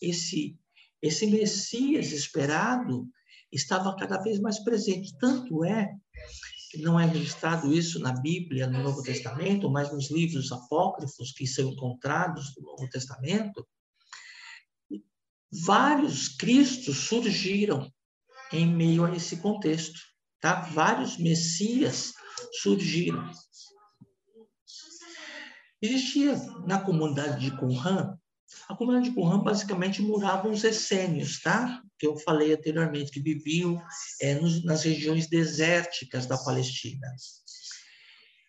Esse 0.00 0.58
esse 1.02 1.26
Messias 1.26 2.12
esperado 2.12 3.08
estava 3.50 3.96
cada 3.96 4.18
vez 4.18 4.38
mais 4.38 4.62
presente. 4.62 5.16
Tanto 5.18 5.64
é 5.64 5.96
que 6.70 6.78
não 6.78 7.00
é 7.00 7.06
registrado 7.06 7.72
isso 7.72 7.98
na 7.98 8.12
Bíblia, 8.12 8.66
no 8.66 8.82
Novo 8.82 9.02
Testamento, 9.02 9.70
mas 9.70 9.90
nos 9.90 10.10
livros 10.10 10.52
apócrifos 10.52 11.32
que 11.32 11.46
são 11.46 11.70
encontrados 11.70 12.54
no 12.56 12.64
Novo 12.64 12.88
Testamento, 12.88 13.66
vários 15.50 16.28
Cristos 16.28 16.96
surgiram 16.98 17.90
em 18.52 18.66
meio 18.66 19.04
a 19.04 19.14
esse 19.14 19.38
contexto. 19.38 19.98
Tá? 20.40 20.60
Vários 20.60 21.18
messias 21.18 22.14
surgiram. 22.60 23.30
Existia 25.82 26.36
na 26.66 26.80
comunidade 26.80 27.40
de 27.40 27.56
Qumran, 27.56 28.18
a 28.68 28.76
comunidade 28.76 29.10
de 29.10 29.14
Qumran 29.14 29.40
basicamente 29.40 30.02
moravam 30.02 30.52
os 30.52 30.62
essênios, 30.64 31.40
tá? 31.40 31.82
Que 31.98 32.06
eu 32.06 32.16
falei 32.18 32.52
anteriormente, 32.52 33.10
que 33.10 33.20
viviam 33.20 33.82
é, 34.20 34.34
nos, 34.34 34.64
nas 34.64 34.84
regiões 34.84 35.28
desérticas 35.28 36.26
da 36.26 36.36
Palestina. 36.38 37.06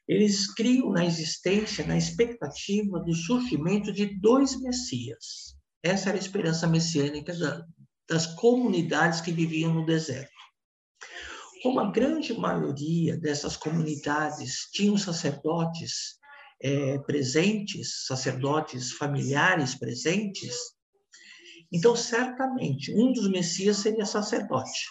Eles 0.08 0.54
criam 0.54 0.92
na 0.92 1.06
existência, 1.06 1.86
na 1.86 1.98
expectativa 1.98 3.00
do 3.00 3.14
surgimento 3.14 3.94
de 3.94 4.20
dois 4.20 4.60
messias. 4.60 5.56
Essa 5.84 6.10
era 6.10 6.18
a 6.18 6.22
esperança 6.22 6.68
messiânica 6.68 7.34
da, 7.34 7.66
das 8.10 8.28
comunidades 8.36 9.22
que 9.22 9.32
viviam 9.32 9.74
no 9.74 9.86
deserto. 9.86 10.41
Como 11.62 11.80
a 11.80 11.92
grande 11.92 12.34
maioria 12.34 13.18
dessas 13.18 13.56
comunidades 13.56 14.70
tinham 14.72 14.98
sacerdotes 14.98 16.20
é, 16.62 16.98
presentes, 17.00 18.06
sacerdotes 18.06 18.92
familiares 18.94 19.76
presentes, 19.76 20.56
então 21.72 21.96
certamente 21.96 22.94
um 22.94 23.12
dos 23.14 23.30
messias 23.30 23.78
seria 23.78 24.06
sacerdote, 24.06 24.88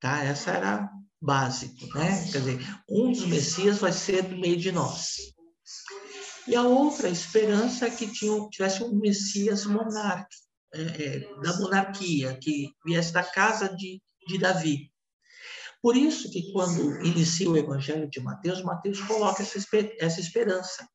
Tá? 0.00 0.24
Essa 0.24 0.52
era 0.52 0.90
básico, 1.20 1.86
né? 1.94 2.26
Quer 2.32 2.38
dizer, 2.38 2.58
um 2.88 3.12
dos 3.12 3.26
Messias 3.26 3.78
vai 3.78 3.92
ser 3.92 4.22
do 4.22 4.36
meio 4.36 4.56
de 4.56 4.72
nós. 4.72 5.16
E 6.48 6.56
a 6.56 6.62
outra 6.62 7.08
esperança 7.08 7.86
é 7.86 7.90
que 7.90 8.10
tinha, 8.10 8.48
tivesse 8.48 8.82
um 8.82 8.98
Messias 8.98 9.66
monarca, 9.66 10.26
é, 10.72 10.80
é, 10.80 11.40
da 11.42 11.58
monarquia, 11.58 12.36
que 12.40 12.70
viesse 12.84 13.12
da 13.12 13.22
casa 13.22 13.68
de, 13.68 14.00
de 14.26 14.38
Davi. 14.38 14.89
Por 15.82 15.96
isso 15.96 16.30
que 16.30 16.52
quando 16.52 17.04
inicia 17.04 17.50
o 17.50 17.56
Evangelho 17.56 18.08
de 18.08 18.20
Mateus, 18.20 18.62
Mateus 18.62 19.00
coloca 19.00 19.42
essa, 19.42 19.58
essa 19.98 20.20
esperança. 20.20 20.86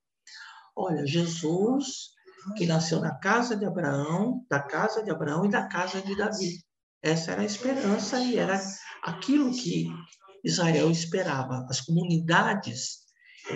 Olha, 0.76 1.06
Jesus, 1.08 2.12
que 2.56 2.68
nasceu 2.68 3.00
na 3.00 3.16
casa 3.16 3.56
de 3.56 3.66
Abraão, 3.66 4.46
da 4.50 4.60
casa 4.60 5.04
de 5.04 5.10
Abraão 5.10 5.46
e 5.46 5.50
da 5.50 5.68
casa 5.68 6.02
de 6.02 6.16
Davi. 6.16 6.64
Essa 7.02 7.32
era 7.32 7.42
a 7.42 7.46
esperança 7.46 8.20
e 8.20 8.38
era 8.38 8.62
aquilo 9.04 9.52
que 9.52 9.88
Israel 10.44 10.92
esperava, 10.92 11.66
as 11.70 11.82
comunidades 11.82 13.06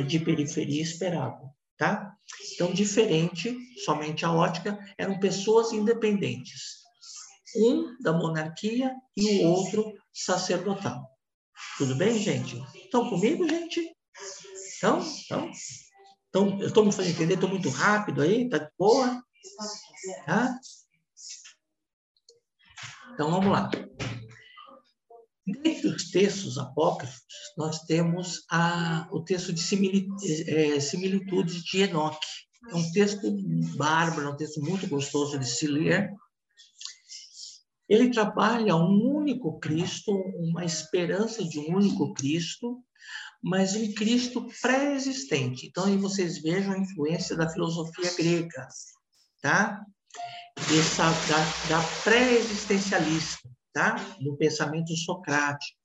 de 0.08 0.20
periferia 0.20 0.82
esperavam, 0.82 1.52
tá? 1.78 2.16
Então, 2.54 2.74
diferente, 2.74 3.56
somente 3.84 4.26
a 4.26 4.32
ótica, 4.32 4.78
eram 4.98 5.20
pessoas 5.20 5.72
independentes. 5.72 6.80
Um 7.56 7.96
da 8.02 8.14
monarquia 8.14 8.94
e 9.18 9.40
o 9.40 9.48
outro 9.50 9.94
sacerdotal. 10.14 11.19
Tudo 11.78 11.96
bem, 11.96 12.20
gente? 12.20 12.62
Estão 12.76 13.10
comigo, 13.10 13.48
gente? 13.48 13.82
Então, 14.78 15.00
então, 15.26 15.52
então 16.30 16.60
eu 16.60 16.68
estou 16.68 16.86
me 16.86 16.92
fazendo 16.92 17.16
entender, 17.16 17.34
estou 17.36 17.50
muito 17.50 17.70
rápido 17.70 18.22
aí, 18.22 18.50
tá 18.50 18.58
de 18.58 18.70
boa? 18.78 19.22
Tá? 20.26 20.60
Então, 23.14 23.32
vamos 23.32 23.52
lá. 23.52 23.70
Dentre 25.46 25.88
os 25.88 26.10
textos 26.12 26.58
apócrifos, 26.58 27.22
nós 27.58 27.82
temos 27.84 28.46
a, 28.50 29.08
o 29.12 29.24
texto 29.24 29.52
de 29.52 29.62
é, 30.48 30.80
similitudes 30.80 31.64
de 31.64 31.82
Enoque. 31.82 32.28
É 32.72 32.76
um 32.76 32.92
texto 32.92 33.22
bárbaro, 33.76 34.28
é 34.28 34.32
um 34.32 34.38
texto 34.38 34.62
muito 34.62 34.88
gostoso 34.88 35.40
de 35.40 35.46
se 35.46 35.68
ler. 35.68 36.10
Ele 37.90 38.12
trabalha 38.12 38.76
um 38.76 39.16
único 39.16 39.60
Cristo, 39.60 40.12
uma 40.12 40.64
esperança 40.64 41.44
de 41.44 41.60
um 41.60 41.76
único 41.76 42.14
Cristo, 42.14 42.84
mas 43.42 43.76
um 43.76 43.94
Cristo 43.94 44.48
pré-existente. 44.62 45.68
Então, 45.68 45.86
aí 45.86 45.98
vocês 45.98 46.42
vejam 46.42 46.74
a 46.74 46.78
influência 46.78 47.36
da 47.36 47.50
filosofia 47.50 48.14
grega, 48.16 48.68
tá? 49.42 49.84
Essa, 50.78 51.10
da, 51.10 51.78
da 51.78 51.84
pré-existencialista 52.04 53.50
tá? 53.74 53.96
do 54.20 54.36
pensamento 54.36 54.96
socrático. 54.96 55.80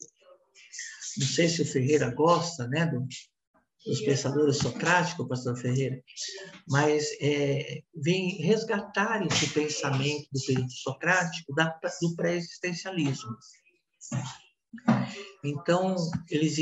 Não 1.16 1.26
sei 1.26 1.48
se 1.48 1.62
o 1.62 1.66
Ferreira 1.66 2.12
gosta 2.12 2.66
né, 2.66 2.86
do, 2.86 3.06
dos 3.84 4.00
pensadores 4.00 4.58
socráticos, 4.58 5.28
pastor 5.28 5.56
Ferreira, 5.56 6.02
mas 6.68 7.06
é, 7.20 7.82
vem 7.94 8.36
resgatar 8.42 9.24
esse 9.26 9.48
pensamento 9.50 10.26
do 10.32 10.40
período 10.46 10.72
socrático 10.72 11.54
da, 11.54 11.78
do 12.00 12.16
pré-existencialismo. 12.16 13.36
Então, 15.44 15.96
eles, 16.30 16.58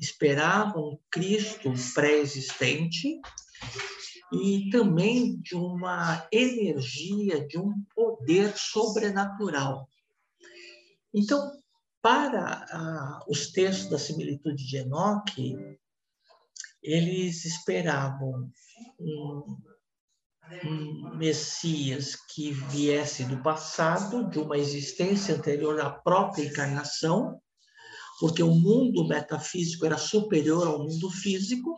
esperavam 0.00 0.82
um 0.82 0.98
Cristo 1.10 1.72
pré-existente 1.94 3.20
e 4.32 4.68
também 4.70 5.38
de 5.40 5.54
uma 5.54 6.26
energia, 6.32 7.46
de 7.46 7.58
um 7.58 7.72
poder 7.94 8.52
sobrenatural. 8.56 9.88
Então, 11.14 11.52
para 12.02 12.66
ah, 12.70 13.24
os 13.28 13.52
textos 13.52 13.88
da 13.88 13.98
similitude 13.98 14.66
de 14.66 14.76
Enoque, 14.76 15.56
eles 16.86 17.44
esperavam 17.44 18.48
um, 19.00 19.56
um 20.64 21.16
Messias 21.16 22.14
que 22.14 22.52
viesse 22.52 23.24
do 23.24 23.42
passado, 23.42 24.30
de 24.30 24.38
uma 24.38 24.56
existência 24.56 25.34
anterior 25.34 25.80
à 25.80 25.90
própria 25.90 26.44
encarnação, 26.44 27.40
porque 28.20 28.42
o 28.42 28.54
mundo 28.54 29.06
metafísico 29.06 29.84
era 29.84 29.98
superior 29.98 30.68
ao 30.68 30.78
mundo 30.78 31.10
físico, 31.10 31.74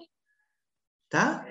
tá? 1.08 1.46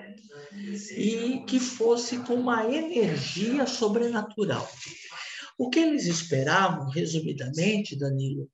E 0.96 1.44
que 1.44 1.58
fosse 1.58 2.18
com 2.20 2.34
uma 2.34 2.64
energia 2.64 3.66
sobrenatural. 3.66 4.70
O 5.58 5.68
que 5.68 5.80
eles 5.80 6.06
esperavam, 6.06 6.88
resumidamente, 6.88 7.98
Danilo, 7.98 8.48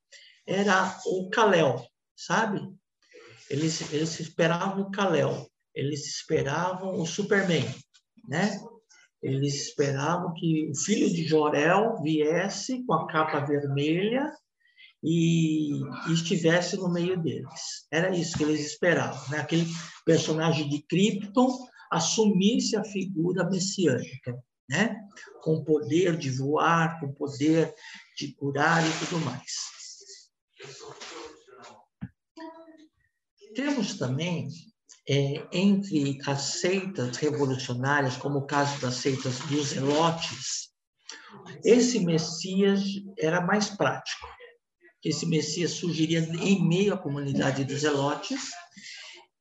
era 0.46 0.98
o 1.04 1.28
Kalel, 1.28 1.86
sabe? 2.16 2.60
Eles, 3.50 3.92
eles 3.92 4.18
esperavam 4.20 4.84
o 4.84 4.90
Kalel, 4.90 5.46
eles 5.74 6.06
esperavam 6.06 6.94
o 6.94 7.06
Superman, 7.06 7.64
né? 8.28 8.58
Eles 9.22 9.54
esperavam 9.68 10.32
que 10.34 10.70
o 10.70 10.76
filho 10.76 11.08
de 11.08 11.26
Jorel 11.26 12.00
viesse 12.02 12.84
com 12.84 12.94
a 12.94 13.06
capa 13.06 13.40
vermelha 13.40 14.30
e, 15.02 15.80
estivesse 16.12 16.76
no 16.76 16.92
meio 16.92 17.20
deles. 17.20 17.86
Era 17.90 18.14
isso 18.14 18.36
que 18.36 18.44
eles 18.44 18.60
esperavam, 18.60 19.28
né? 19.30 19.38
Aquele 19.38 19.66
personagem 20.04 20.68
de 20.68 20.82
Krypton 20.82 21.48
assumisse 21.90 22.76
a 22.76 22.84
figura 22.84 23.48
messiânica 23.48 24.34
né? 24.68 24.96
com 25.42 25.62
poder 25.62 26.16
de 26.16 26.30
voar, 26.30 26.98
com 27.00 27.12
poder 27.12 27.74
de 28.16 28.34
curar 28.34 28.82
e 28.86 29.06
tudo 29.06 29.20
mais. 29.24 29.74
Temos 33.54 33.94
também, 33.96 34.48
é, 35.08 35.46
entre 35.52 36.18
as 36.26 36.40
seitas 36.60 37.16
revolucionárias, 37.16 38.16
como 38.16 38.38
o 38.38 38.46
caso 38.46 38.80
das 38.80 38.94
seitas 38.94 39.38
dos 39.40 39.68
Zelotes, 39.68 40.70
esse 41.64 42.00
Messias 42.00 42.82
era 43.18 43.40
mais 43.40 43.70
prático. 43.70 44.26
Esse 45.04 45.26
Messias 45.26 45.72
surgiria 45.72 46.20
em 46.20 46.66
meio 46.66 46.94
à 46.94 46.98
comunidade 46.98 47.64
dos 47.64 47.80
Zelotes, 47.80 48.50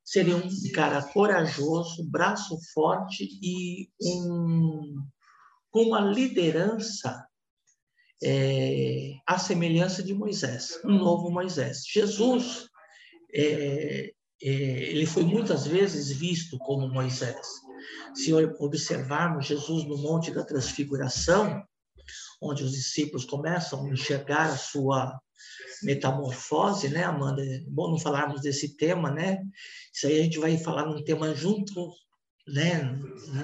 seria 0.04 0.36
um 0.36 0.50
cara 0.74 1.02
corajoso, 1.02 2.08
braço 2.10 2.58
forte 2.74 3.28
e 3.42 3.90
um, 4.02 5.02
com 5.72 5.84
uma 5.84 6.02
liderança 6.02 7.26
é, 8.22 9.14
à 9.26 9.40
semelhança 9.40 10.04
de 10.04 10.14
Moisés, 10.14 10.80
um 10.84 10.98
novo 10.98 11.32
Moisés. 11.32 11.84
Jesus, 11.88 12.70
é, 13.34 14.12
é, 14.42 14.48
ele 14.50 15.06
foi 15.06 15.24
muitas 15.24 15.66
vezes 15.66 16.12
visto 16.12 16.58
como 16.60 16.88
Moisés. 16.88 17.48
Se 18.14 18.34
observarmos 18.34 19.46
Jesus 19.46 19.86
no 19.86 19.98
Monte 19.98 20.32
da 20.32 20.44
Transfiguração, 20.44 21.64
onde 22.42 22.64
os 22.64 22.72
discípulos 22.72 23.26
começam 23.26 23.86
a 23.86 23.90
enxergar 23.90 24.46
a 24.48 24.58
sua 24.58 25.18
metamorfose, 25.82 26.90
né, 26.90 27.04
Amanda? 27.04 27.44
É 27.44 27.60
bom 27.68 27.90
não 27.90 28.00
falarmos 28.00 28.42
desse 28.42 28.76
tema, 28.76 29.12
né? 29.12 29.40
Isso 29.94 30.08
aí 30.08 30.20
a 30.20 30.24
gente 30.24 30.40
vai 30.40 30.58
falar 30.58 30.86
num 30.86 31.04
tema 31.04 31.34
junto, 31.34 31.92
né? 32.48 32.84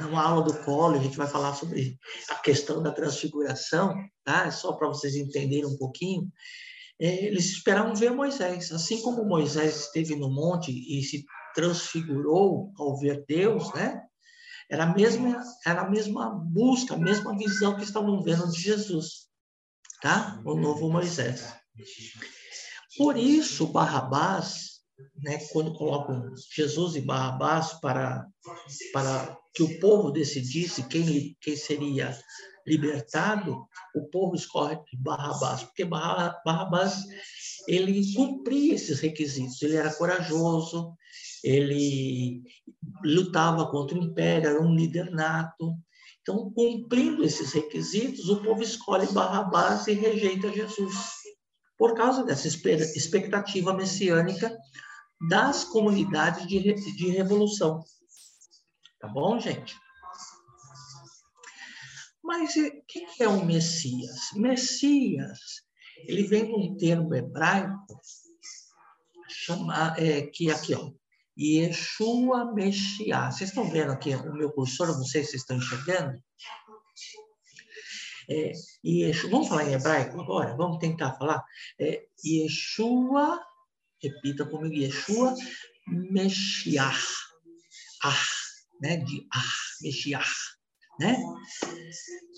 Numa 0.01 0.23
aula 0.23 0.43
do 0.43 0.53
colo, 0.63 0.97
a 0.97 1.01
gente 1.01 1.17
vai 1.17 1.27
falar 1.27 1.53
sobre 1.53 1.97
a 2.29 2.35
questão 2.35 2.81
da 2.81 2.91
transfiguração, 2.91 3.95
tá? 4.23 4.47
É 4.47 4.51
só 4.51 4.73
para 4.73 4.87
vocês 4.87 5.15
entenderem 5.15 5.65
um 5.65 5.77
pouquinho. 5.77 6.29
É, 6.99 7.25
eles 7.25 7.45
esperavam 7.45 7.95
ver 7.95 8.11
Moisés, 8.11 8.71
assim 8.71 9.01
como 9.01 9.23
Moisés 9.23 9.85
esteve 9.85 10.15
no 10.15 10.29
monte 10.29 10.71
e 10.71 11.01
se 11.01 11.25
transfigurou 11.55 12.73
ao 12.77 12.97
ver 12.97 13.23
Deus, 13.27 13.73
né? 13.73 14.01
Era 14.69 14.83
a 14.83 14.93
mesma, 14.93 15.41
era 15.65 15.81
a 15.81 15.89
mesma 15.89 16.29
busca, 16.29 16.93
a 16.93 16.97
mesma 16.97 17.35
visão 17.37 17.75
que 17.75 17.83
estavam 17.83 18.21
vendo 18.21 18.51
de 18.51 18.61
Jesus, 18.61 19.29
tá? 20.01 20.41
O 20.45 20.55
novo 20.55 20.91
Moisés. 20.91 21.53
Por 22.97 23.17
isso, 23.17 23.67
Barrabás, 23.67 24.81
né, 25.23 25.39
quando 25.51 25.73
colocam 25.73 26.33
Jesus 26.53 26.95
e 26.95 27.01
Barrabás 27.01 27.73
para, 27.79 28.27
para 28.93 29.37
que 29.53 29.63
o 29.63 29.79
povo 29.79 30.11
decidisse 30.11 30.83
quem, 30.83 31.35
quem 31.41 31.55
seria 31.55 32.17
libertado, 32.69 33.67
o 33.95 34.07
povo 34.09 34.35
escolhe 34.35 34.79
Barrabás, 34.93 35.63
porque 35.63 35.83
Barrabás 35.83 37.03
ele 37.67 38.13
cumpria 38.13 38.75
esses 38.75 38.99
requisitos, 38.99 39.61
ele 39.61 39.75
era 39.75 39.93
corajoso, 39.93 40.93
ele 41.43 42.43
lutava 43.03 43.69
contra 43.69 43.97
o 43.97 44.03
império, 44.03 44.49
era 44.49 44.61
um 44.61 44.75
líder 44.75 45.09
nato. 45.09 45.75
Então, 46.21 46.51
cumprindo 46.51 47.23
esses 47.23 47.53
requisitos, 47.53 48.29
o 48.29 48.43
povo 48.43 48.61
escolhe 48.61 49.11
Barrabás 49.11 49.87
e 49.87 49.93
rejeita 49.93 50.51
Jesus 50.51 50.95
por 51.77 51.95
causa 51.95 52.23
dessa 52.23 52.47
expectativa 52.47 53.73
messiânica 53.73 54.55
das 55.29 55.63
comunidades 55.63 56.45
de, 56.45 56.59
de 56.73 57.09
revolução. 57.09 57.79
Tá 58.99 59.07
bom, 59.07 59.39
gente? 59.39 59.75
Mas 62.29 62.53
quem 62.87 63.07
é 63.19 63.27
o 63.27 63.43
Messias? 63.43 64.19
Messias 64.35 65.39
ele 66.07 66.21
vem 66.27 66.45
de 66.45 66.53
um 66.53 66.77
termo 66.77 67.15
hebraico 67.15 67.99
chama, 69.27 69.95
é, 69.97 70.21
que 70.21 70.51
aqui, 70.51 70.75
ó, 70.75 70.91
Yeshua 71.35 72.53
Meshiach. 72.53 73.35
Vocês 73.35 73.49
estão 73.49 73.67
vendo 73.67 73.91
aqui 73.91 74.13
o 74.13 74.33
meu 74.33 74.51
cursor? 74.51 74.87
Não 74.87 75.03
sei 75.05 75.23
se 75.23 75.31
vocês 75.31 75.41
estão 75.41 75.57
enxergando. 75.57 76.21
É, 78.29 78.51
Yeshua, 78.85 79.31
vamos 79.31 79.47
falar 79.47 79.65
em 79.65 79.73
hebraico 79.73 80.21
agora? 80.21 80.55
Vamos 80.55 80.77
tentar 80.77 81.13
falar? 81.13 81.43
É, 81.79 82.05
Yeshua, 82.23 83.43
repita 84.03 84.45
comigo, 84.45 84.75
Yeshua 84.75 85.33
Meshiach. 85.87 87.07
Ah, 88.03 88.23
né? 88.81 88.97
De 88.97 89.27
ah, 89.33 89.43
Meshiach, 89.81 90.58
né? 90.99 91.17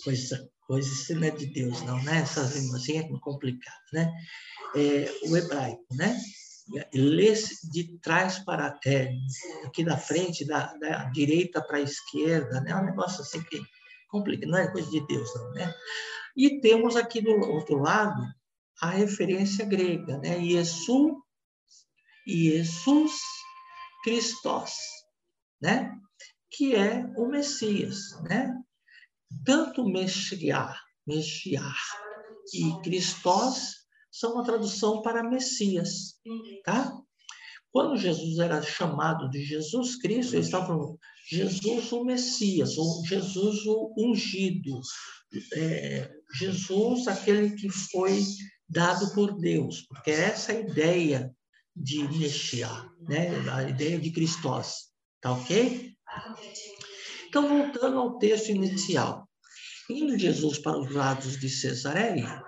Coisa, 0.04 0.50
coisa, 0.68 0.88
isso 0.88 1.16
não 1.16 1.28
é 1.28 1.32
de 1.32 1.48
Deus, 1.48 1.82
não, 1.82 2.02
né? 2.04 2.20
Essas 2.20 2.56
assim 2.56 2.98
é 2.98 3.20
complicado, 3.20 3.84
né? 3.94 4.12
É, 4.76 5.12
o 5.28 5.36
hebraico, 5.36 5.86
né? 5.92 6.18
lê 6.94 7.34
de 7.72 7.98
trás 8.00 8.40
para 8.40 8.80
é, 8.86 9.12
aqui 9.66 9.84
da 9.84 9.98
frente, 9.98 10.46
da, 10.46 10.74
da 10.76 11.06
direita 11.06 11.62
para 11.62 11.78
a 11.78 11.82
esquerda, 11.82 12.62
né? 12.62 12.72
É 12.72 12.76
um 12.76 12.86
negócio 12.86 13.22
assim 13.22 13.42
que 13.44 13.62
complica, 14.10 14.46
não 14.46 14.58
é 14.58 14.72
coisa 14.72 14.90
de 14.90 15.06
Deus, 15.06 15.34
não, 15.36 15.52
né? 15.52 15.74
E 16.36 16.62
temos 16.62 16.96
aqui 16.96 17.22
do 17.22 17.32
outro 17.32 17.78
lado 17.78 18.24
a 18.82 18.90
referência 18.90 19.66
grega, 19.66 20.18
né? 20.18 20.40
Jesus, 20.40 21.14
Jesus 22.26 23.12
Christos, 24.04 24.74
né? 25.62 25.92
Que 26.52 26.76
é 26.76 27.06
o 27.16 27.28
Messias, 27.28 28.12
né? 28.24 28.54
Tanto 29.46 29.86
Messias, 29.86 30.76
Messias 31.08 31.74
e 32.54 32.82
Christos 32.84 33.82
são 34.12 34.34
uma 34.34 34.44
tradução 34.44 35.02
para 35.02 35.24
Messias, 35.24 36.16
tá? 36.66 36.94
Quando 37.72 37.96
Jesus 37.96 38.38
era 38.40 38.62
chamado 38.62 39.30
de 39.30 39.42
Jesus 39.44 39.96
Cristo, 39.96 40.36
ele 40.36 40.44
estava 40.44 40.68
falando 40.68 41.00
Jesus 41.30 41.92
o 41.94 42.04
Messias, 42.04 42.78
ou 42.78 43.06
Jesus 43.06 43.66
o 43.66 43.94
ungido, 43.98 44.82
é, 45.54 46.12
Jesus 46.34 47.08
aquele 47.08 47.56
que 47.56 47.70
foi 47.70 48.22
dado 48.68 49.14
por 49.14 49.40
Deus, 49.40 49.86
porque 49.88 50.12
é 50.12 50.26
essa 50.26 50.52
a 50.52 50.60
ideia 50.60 51.34
de 51.74 52.04
Messias, 52.18 52.86
né? 53.00 53.30
a 53.50 53.64
ideia 53.64 53.98
de 53.98 54.12
Cristos, 54.12 54.90
tá 55.22 55.32
ok? 55.32 55.91
Então, 57.28 57.48
voltando 57.48 57.98
ao 57.98 58.18
texto 58.18 58.50
inicial. 58.50 59.28
Indo 59.90 60.18
Jesus 60.18 60.60
para 60.60 60.78
os 60.78 60.94
lados 60.94 61.40
de 61.40 61.50
Cesareia, 61.50 62.44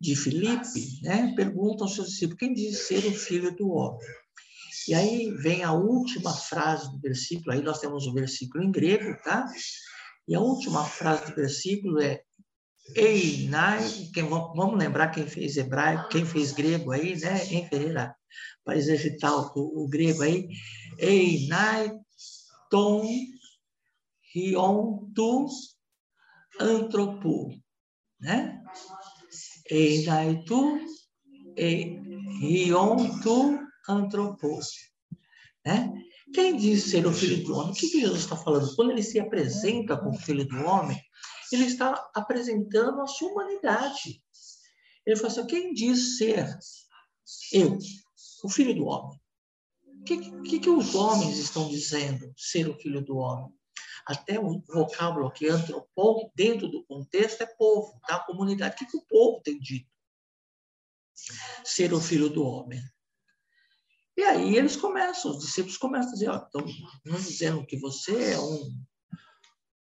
de 0.00 0.16
Filipe, 0.16 1.00
né, 1.02 1.34
pergunta 1.36 1.84
aos 1.84 1.94
seus 1.94 2.08
discípulos, 2.08 2.38
quem 2.38 2.54
diz 2.54 2.78
ser 2.86 3.04
o 3.06 3.12
filho 3.12 3.54
do 3.54 3.68
homem? 3.70 4.00
E 4.88 4.94
aí 4.94 5.30
vem 5.42 5.62
a 5.62 5.72
última 5.72 6.32
frase 6.32 6.90
do 6.90 6.98
versículo, 6.98 7.52
aí 7.52 7.62
nós 7.62 7.80
temos 7.80 8.06
o 8.06 8.14
versículo 8.14 8.64
em 8.64 8.72
grego, 8.72 9.14
tá? 9.22 9.46
E 10.26 10.34
a 10.34 10.40
última 10.40 10.84
frase 10.84 11.26
do 11.26 11.36
versículo 11.36 12.00
é 12.00 12.22
Einai, 12.96 14.10
quem, 14.12 14.24
vamos 14.24 14.78
lembrar 14.78 15.08
quem 15.08 15.26
fez 15.26 15.56
hebraico, 15.56 16.08
quem 16.08 16.24
fez 16.24 16.52
grego 16.52 16.92
aí, 16.92 17.18
né? 17.18 17.44
Em 17.46 17.68
Ferreira, 17.68 18.14
para 18.64 18.76
exercitar 18.76 19.32
o, 19.32 19.84
o 19.84 19.88
grego 19.88 20.22
aí. 20.22 20.48
Einai 20.98 21.92
ton 22.70 23.06
rion 24.32 25.10
tu 25.14 25.48
antropo, 26.60 27.54
né? 28.20 28.62
Eidai 29.70 30.42
tu 30.44 30.80
e 31.56 31.96
rion 32.40 33.20
tu 33.20 33.60
antropos. 33.88 34.90
Né? 35.64 35.92
Quem 36.34 36.56
diz 36.56 36.84
ser 36.84 37.06
o 37.06 37.12
filho 37.12 37.44
do 37.44 37.54
homem? 37.54 37.72
O 37.72 37.74
que, 37.74 37.88
que 37.88 38.00
Jesus 38.00 38.20
está 38.20 38.36
falando? 38.36 38.74
Quando 38.74 38.92
ele 38.92 39.02
se 39.02 39.20
apresenta 39.20 39.96
como 39.96 40.18
filho 40.18 40.46
do 40.46 40.64
homem, 40.64 41.00
ele 41.56 41.64
está 41.64 42.10
apresentando 42.14 43.00
a 43.00 43.06
sua 43.06 43.30
humanidade. 43.30 44.22
Ele 45.04 45.16
fala 45.16 45.28
assim: 45.28 45.46
quem 45.46 45.72
diz 45.72 46.18
ser 46.18 46.58
eu, 47.52 47.78
o 48.44 48.48
filho 48.48 48.74
do 48.74 48.86
homem? 48.86 49.20
O 49.84 50.04
que, 50.04 50.42
que, 50.42 50.60
que 50.60 50.70
os 50.70 50.94
homens 50.94 51.38
estão 51.38 51.68
dizendo 51.68 52.32
ser 52.36 52.68
o 52.68 52.78
filho 52.78 53.04
do 53.04 53.16
homem? 53.16 53.52
até 54.06 54.40
o 54.40 54.60
vocábulo 54.66 55.30
que 55.30 55.48
antropou, 55.48 56.32
dentro 56.34 56.68
do 56.68 56.84
contexto, 56.84 57.42
é 57.42 57.46
povo, 57.46 58.00
tá? 58.06 58.18
Comunidade. 58.20 58.74
O 58.74 58.78
que, 58.78 58.86
que 58.86 58.96
o 58.96 59.06
povo 59.06 59.40
tem 59.42 59.58
dito? 59.58 59.88
Ser 61.64 61.92
o 61.92 62.00
filho 62.00 62.28
do 62.28 62.44
homem. 62.44 62.82
E 64.16 64.22
aí 64.22 64.56
eles 64.56 64.76
começam, 64.76 65.30
os 65.30 65.44
discípulos 65.44 65.76
começam 65.76 66.10
a 66.10 66.12
dizer, 66.12 66.28
ó, 66.28 66.36
estão 66.36 66.64
dizendo 67.18 67.64
que 67.64 67.78
você 67.78 68.32
é 68.32 68.40
um, 68.40 68.84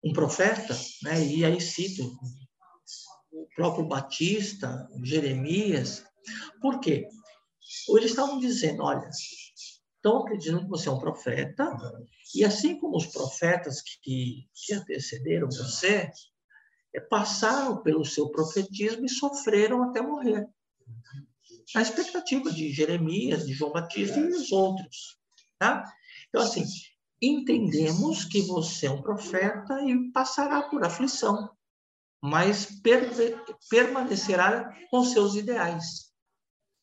um 0.09 0.13
profeta, 0.13 0.75
né? 1.03 1.25
E 1.25 1.45
aí 1.45 1.61
cito 1.61 2.03
o 3.31 3.47
próprio 3.55 3.87
Batista, 3.87 4.89
Jeremias. 5.03 6.05
Por 6.61 6.81
quê? 6.81 7.07
Eles 7.91 8.11
estavam 8.11 8.39
dizendo, 8.39 8.83
olha, 8.83 9.09
estão 9.97 10.19
acreditando 10.19 10.63
que 10.63 10.69
você 10.69 10.89
é 10.89 10.93
um 10.93 10.99
profeta, 10.99 11.71
e 12.35 12.45
assim 12.45 12.79
como 12.79 12.97
os 12.97 13.07
profetas 13.07 13.83
que, 13.83 14.47
que 14.55 14.75
antecederam 14.75 15.49
você, 15.49 16.11
é, 16.95 17.01
passaram 17.01 17.83
pelo 17.83 18.05
seu 18.05 18.31
profetismo 18.31 19.05
e 19.05 19.11
sofreram 19.11 19.83
até 19.83 20.01
morrer. 20.01 20.47
A 21.77 21.83
expectativa 21.83 22.51
de 22.51 22.73
Jeremias, 22.73 23.47
de 23.47 23.53
João 23.53 23.73
Batista 23.73 24.19
e 24.19 24.29
os 24.29 24.51
outros. 24.51 25.19
Tá? 25.59 25.85
Então, 26.29 26.43
assim, 26.43 26.65
entendemos 27.21 28.25
que 28.25 28.43
você 28.43 28.87
é 28.87 28.91
um 28.91 29.03
profeta 29.03 29.81
e 29.83 30.11
passará 30.13 30.63
por 30.63 30.85
aflição, 30.85 31.51
mas 32.23 32.81
per 32.81 33.11
permanecerá 33.69 34.73
com 34.91 35.05
seus 35.05 35.35
ideais. 35.35 36.13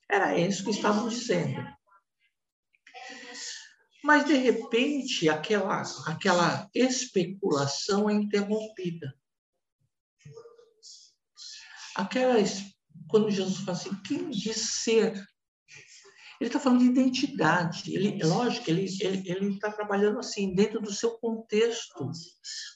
Era 0.10 0.38
isso 0.38 0.63
que 0.63 0.71
estavam 0.71 1.08
dizendo. 1.08 1.65
Mas, 4.04 4.26
de 4.26 4.36
repente, 4.36 5.28
aquela, 5.28 5.82
aquela 6.06 6.69
especulação 6.76 8.08
é 8.08 8.13
interrompida. 8.13 9.17
Aquela, 11.95 12.36
quando 13.10 13.32
Jesus 13.32 13.60
fala 13.60 13.71
assim, 13.71 13.95
quem 14.04 14.30
diz 14.30 14.84
ser? 14.84 15.26
Ele 16.39 16.50
está 16.50 16.60
falando 16.60 16.80
de 16.80 16.86
identidade. 16.86 17.93
Ele, 17.95 18.24
lógico, 18.24 18.69
ele 18.69 18.86
está 18.86 19.69
tá 19.69 19.76
trabalhando 19.76 20.19
assim, 20.19 20.54
dentro 20.54 20.82
do 20.82 20.93
seu 20.93 21.12
contexto. 21.12 22.12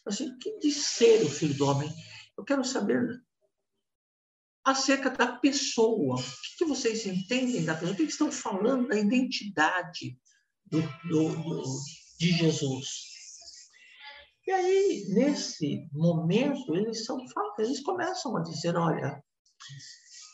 Assim, 0.06 0.38
quem 0.40 0.60
diz 0.60 0.78
ser 0.78 1.24
o 1.24 1.30
filho 1.30 1.56
do 1.56 1.66
homem? 1.68 1.94
Eu 2.38 2.44
quero 2.44 2.64
saber 2.64 3.22
acerca 4.64 5.10
da 5.10 5.28
pessoa. 5.28 6.16
O 6.16 6.22
que, 6.22 6.58
que 6.60 6.66
vocês 6.66 7.06
entendem 7.06 7.66
da 7.66 7.74
pessoa? 7.74 7.92
O 7.94 7.96
que, 7.96 8.06
que 8.06 8.12
estão 8.12 8.32
falando 8.32 8.88
da 8.88 8.98
identidade? 8.98 10.18
do, 10.70 10.82
do, 11.08 11.36
do, 11.44 11.64
de 12.20 12.32
Jesus. 12.32 13.10
E 14.48 14.52
aí, 14.52 15.06
nesse 15.10 15.88
momento, 15.92 16.76
eles, 16.76 17.06
são, 17.06 17.18
eles 17.60 17.82
começam 17.82 18.36
a 18.38 18.42
dizer: 18.42 18.76
olha, 18.76 19.24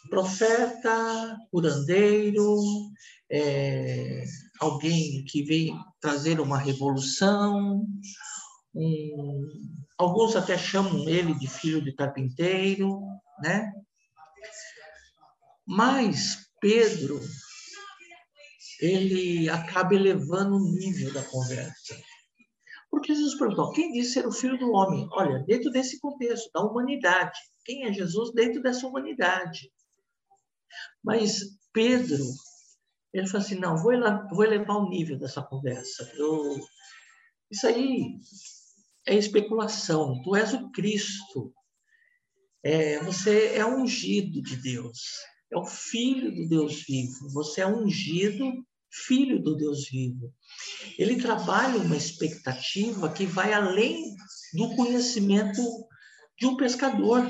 profeta, 0.10 1.38
curandeiro, 1.52 2.56
é, 3.32 4.24
alguém 4.60 5.24
que 5.26 5.44
vem 5.44 5.76
trazer 6.00 6.40
uma 6.40 6.58
revolução, 6.58 7.86
um, 8.74 9.48
alguns 9.98 10.36
até 10.36 10.58
chamam 10.58 11.08
ele 11.08 11.34
de 11.36 11.48
filho 11.48 11.84
de 11.84 11.94
carpinteiro, 11.94 13.00
né? 13.42 13.72
Mas 15.68 16.50
Pedro 16.60 17.20
ele 18.82 19.50
acaba 19.50 19.96
elevando 19.96 20.56
o 20.56 20.72
nível 20.78 21.14
da 21.14 21.24
conversa. 21.24 21.96
Porque 22.90 23.14
Jesus 23.14 23.38
perguntou: 23.38 23.72
quem 23.72 23.92
disse 23.92 24.14
ser 24.14 24.28
o 24.28 24.32
filho 24.32 24.58
do 24.58 24.72
homem? 24.72 25.08
Olha, 25.12 25.44
dentro 25.46 25.72
desse 25.72 26.00
contexto, 26.00 26.50
da 26.54 26.62
humanidade. 26.62 27.38
Quem 27.64 27.86
é 27.86 27.94
Jesus 27.94 28.32
dentro 28.34 28.62
dessa 28.62 28.88
humanidade? 28.88 29.72
Mas 31.04 31.42
Pedro, 31.74 32.24
ele 33.14 33.28
falou 33.28 33.46
assim: 33.46 33.56
não, 33.56 33.78
vou, 33.78 33.94
vou 34.32 34.44
elevar 34.44 34.78
o 34.78 34.90
nível 34.90 35.18
dessa 35.18 35.42
conversa. 35.42 36.12
Eu, 36.16 36.60
isso 37.52 37.68
aí 37.68 38.20
é 39.08 39.16
especulação. 39.16 40.22
Tu 40.24 40.36
és 40.36 40.54
o 40.54 40.72
Cristo. 40.72 41.54
É, 42.64 43.00
você 43.04 43.56
é 43.56 43.66
ungido 43.66 44.42
de 44.42 44.56
Deus 44.58 44.98
é 45.52 45.58
o 45.58 45.66
filho 45.66 46.34
do 46.34 46.48
Deus 46.48 46.84
vivo. 46.84 47.30
Você 47.30 47.62
é 47.62 47.68
ungido 47.68 48.52
filho 48.92 49.42
do 49.42 49.56
Deus 49.56 49.90
vivo. 49.90 50.34
Ele 50.98 51.22
trabalha 51.22 51.78
uma 51.78 51.98
expectativa 51.98 53.12
que 53.12 53.26
vai 53.26 53.54
além 53.54 54.16
do 54.54 54.76
conhecimento 54.76 55.62
de 56.38 56.46
um 56.46 56.56
pescador. 56.56 57.26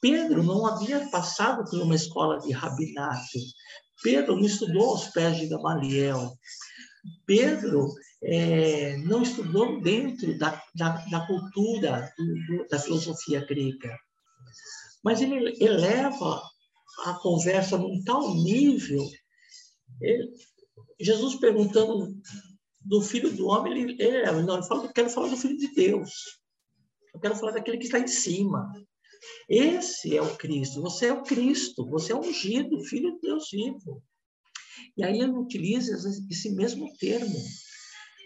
Pedro 0.00 0.42
não 0.42 0.66
havia 0.66 1.08
passado 1.10 1.68
por 1.70 1.80
uma 1.80 1.94
escola 1.94 2.38
de 2.40 2.52
rabinato. 2.52 3.38
Pedro 4.02 4.36
não 4.36 4.46
estudou 4.46 4.90
aos 4.90 5.08
pés 5.08 5.36
de 5.36 5.46
Gamaliel. 5.46 6.32
Pedro 7.26 7.88
é, 8.22 8.96
não 8.98 9.22
estudou 9.22 9.80
dentro 9.80 10.36
da, 10.38 10.62
da, 10.74 11.04
da 11.06 11.26
cultura, 11.26 12.12
do, 12.16 12.66
da 12.68 12.78
filosofia 12.78 13.44
grega. 13.44 13.96
Mas 15.02 15.20
ele 15.20 15.56
eleva 15.60 16.42
a 17.04 17.14
conversa 17.14 17.78
num 17.78 18.02
tal 18.04 18.34
nível. 18.34 19.06
Ele, 20.00 20.30
Jesus 20.98 21.36
perguntando 21.36 22.14
do 22.80 23.02
Filho 23.02 23.30
do 23.34 23.46
Homem, 23.48 23.82
ele, 23.82 23.96
ele, 24.02 24.42
não, 24.42 24.54
ele 24.54 24.66
fala, 24.66 24.84
eu 24.84 24.92
quero 24.92 25.10
falar 25.10 25.28
do 25.28 25.36
Filho 25.36 25.56
de 25.56 25.74
Deus. 25.74 26.40
Eu 27.14 27.20
quero 27.20 27.36
falar 27.36 27.52
daquele 27.52 27.78
que 27.78 27.84
está 27.84 27.98
em 27.98 28.06
cima. 28.06 28.70
Esse 29.48 30.16
é 30.16 30.22
o 30.22 30.36
Cristo. 30.36 30.80
Você 30.82 31.06
é 31.06 31.12
o 31.12 31.22
Cristo. 31.22 31.86
Você 31.88 32.12
é 32.12 32.16
ungido, 32.16 32.84
Filho 32.84 33.14
de 33.14 33.20
Deus 33.20 33.48
vivo. 33.50 34.02
E 34.96 35.04
aí 35.04 35.18
ele 35.18 35.32
utiliza 35.32 35.92
esse 36.30 36.54
mesmo 36.54 36.92
termo. 36.98 37.36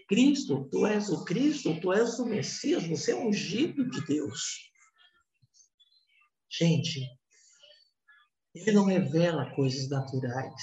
Cristo, 0.08 0.68
tu 0.70 0.86
és 0.86 1.08
o 1.08 1.24
Cristo, 1.24 1.80
tu 1.80 1.92
és 1.92 2.18
o 2.18 2.26
Messias, 2.26 2.86
você 2.86 3.12
é 3.12 3.16
ungido 3.16 3.88
de 3.88 4.04
Deus. 4.04 4.70
Gente, 6.50 7.00
ele 8.54 8.72
não 8.72 8.84
revela 8.84 9.54
coisas 9.54 9.88
naturais. 9.88 10.62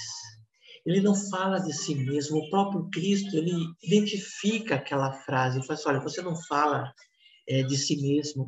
Ele 0.86 1.00
não 1.00 1.14
fala 1.14 1.58
de 1.58 1.72
si 1.72 1.94
mesmo. 1.94 2.38
O 2.38 2.50
próprio 2.50 2.88
Cristo, 2.90 3.36
ele 3.36 3.52
identifica 3.82 4.76
aquela 4.76 5.12
frase. 5.24 5.58
Ele 5.58 5.66
fala 5.66 5.78
assim, 5.78 5.88
olha, 5.88 6.00
você 6.00 6.22
não 6.22 6.34
fala 6.48 6.92
é, 7.48 7.62
de 7.62 7.76
si 7.76 8.00
mesmo. 8.00 8.46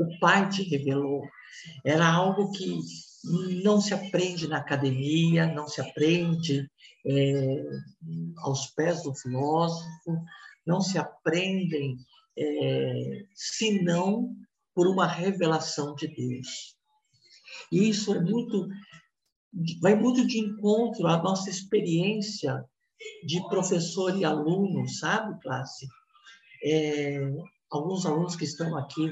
O 0.00 0.18
Pai 0.18 0.48
te 0.48 0.62
revelou. 0.62 1.22
Era 1.84 2.10
algo 2.10 2.50
que 2.52 2.80
não 3.62 3.80
se 3.80 3.92
aprende 3.92 4.48
na 4.48 4.56
academia, 4.56 5.46
não 5.46 5.68
se 5.68 5.80
aprende 5.80 6.66
é, 7.06 7.64
aos 8.38 8.68
pés 8.68 9.02
do 9.02 9.14
filósofo, 9.14 10.24
não 10.66 10.80
se 10.80 10.98
aprendem 10.98 11.98
é, 12.38 13.24
senão 13.34 14.34
por 14.74 14.86
uma 14.86 15.06
revelação 15.06 15.94
de 15.94 16.08
Deus. 16.08 16.74
E 17.70 17.90
isso 17.90 18.14
é 18.14 18.20
muito, 18.20 18.68
vai 19.82 19.94
muito 19.94 20.26
de 20.26 20.38
encontro 20.38 21.06
à 21.06 21.22
nossa 21.22 21.50
experiência 21.50 22.64
de 23.26 23.46
professor 23.48 24.16
e 24.16 24.24
aluno, 24.24 24.88
sabe, 24.88 25.38
classe? 25.42 25.86
É, 26.64 27.20
alguns 27.70 28.06
alunos 28.06 28.36
que 28.36 28.44
estão 28.44 28.76
aqui 28.76 29.10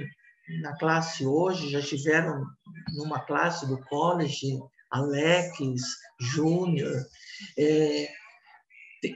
na 0.62 0.76
classe 0.76 1.26
hoje 1.26 1.70
já 1.70 1.80
estiveram 1.80 2.44
numa 2.94 3.20
classe 3.20 3.66
do 3.66 3.78
college, 3.84 4.58
Alex, 4.90 5.58
Júnior. 6.20 7.04
É, 7.58 8.08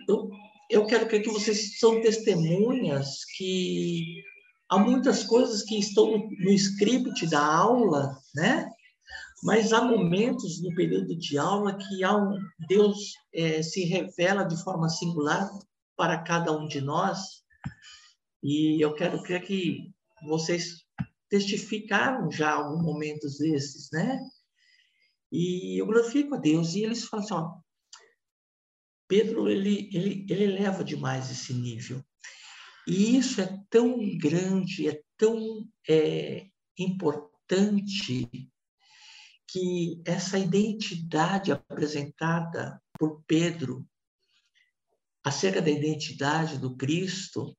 eu, 0.09 0.31
eu 0.71 0.87
quero 0.87 1.07
crer 1.07 1.23
que 1.23 1.31
vocês 1.31 1.79
são 1.79 2.01
testemunhas 2.01 3.25
que 3.37 4.23
há 4.69 4.79
muitas 4.79 5.25
coisas 5.25 5.63
que 5.63 5.79
estão 5.79 6.07
no, 6.07 6.31
no 6.31 6.51
script 6.51 7.27
da 7.27 7.45
aula, 7.45 8.19
né? 8.35 8.69
Mas 9.43 9.73
há 9.73 9.83
momentos 9.83 10.63
no 10.63 10.73
período 10.75 11.17
de 11.19 11.37
aula 11.37 11.77
que 11.77 12.05
há 12.05 12.17
um, 12.17 12.39
Deus 12.69 13.15
é, 13.35 13.61
se 13.63 13.85
revela 13.85 14.45
de 14.45 14.63
forma 14.63 14.89
singular 14.89 15.51
para 15.97 16.23
cada 16.23 16.53
um 16.53 16.69
de 16.69 16.81
nós. 16.81 17.43
E 18.43 18.81
eu 18.81 18.95
quero 18.95 19.23
crer 19.23 19.43
que 19.43 19.91
vocês 20.27 20.82
testificaram 21.33 22.31
já 22.31 22.53
alguns 22.53 22.85
momentos 22.85 23.39
desses, 23.39 23.89
né? 23.91 24.21
E 25.33 25.81
eu 25.81 25.87
glorifico 25.87 26.35
a 26.35 26.39
Deus. 26.39 26.75
E 26.75 26.83
eles 26.83 27.05
falam 27.05 27.25
assim, 27.25 27.35
ó, 27.35 27.55
Pedro, 29.09 29.49
ele, 29.49 29.89
ele, 29.95 30.27
ele 30.29 30.45
eleva 30.45 30.85
demais 30.85 31.31
esse 31.31 31.55
nível. 31.55 32.05
E 32.87 33.17
isso 33.17 33.41
é 33.41 33.59
tão 33.71 33.99
grande, 34.19 34.91
é 34.91 35.01
tão 35.17 35.67
é, 35.89 36.49
importante 36.79 38.29
que 39.49 40.03
essa 40.05 40.39
identidade 40.39 41.51
apresentada 41.51 42.79
por 42.99 43.23
Pedro 43.27 43.89
acerca 45.25 45.63
da 45.63 45.71
identidade 45.71 46.59
do 46.59 46.77
Cristo, 46.77 47.57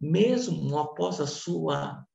mesmo 0.00 0.78
após 0.78 1.20
a 1.20 1.26
sua 1.26 2.06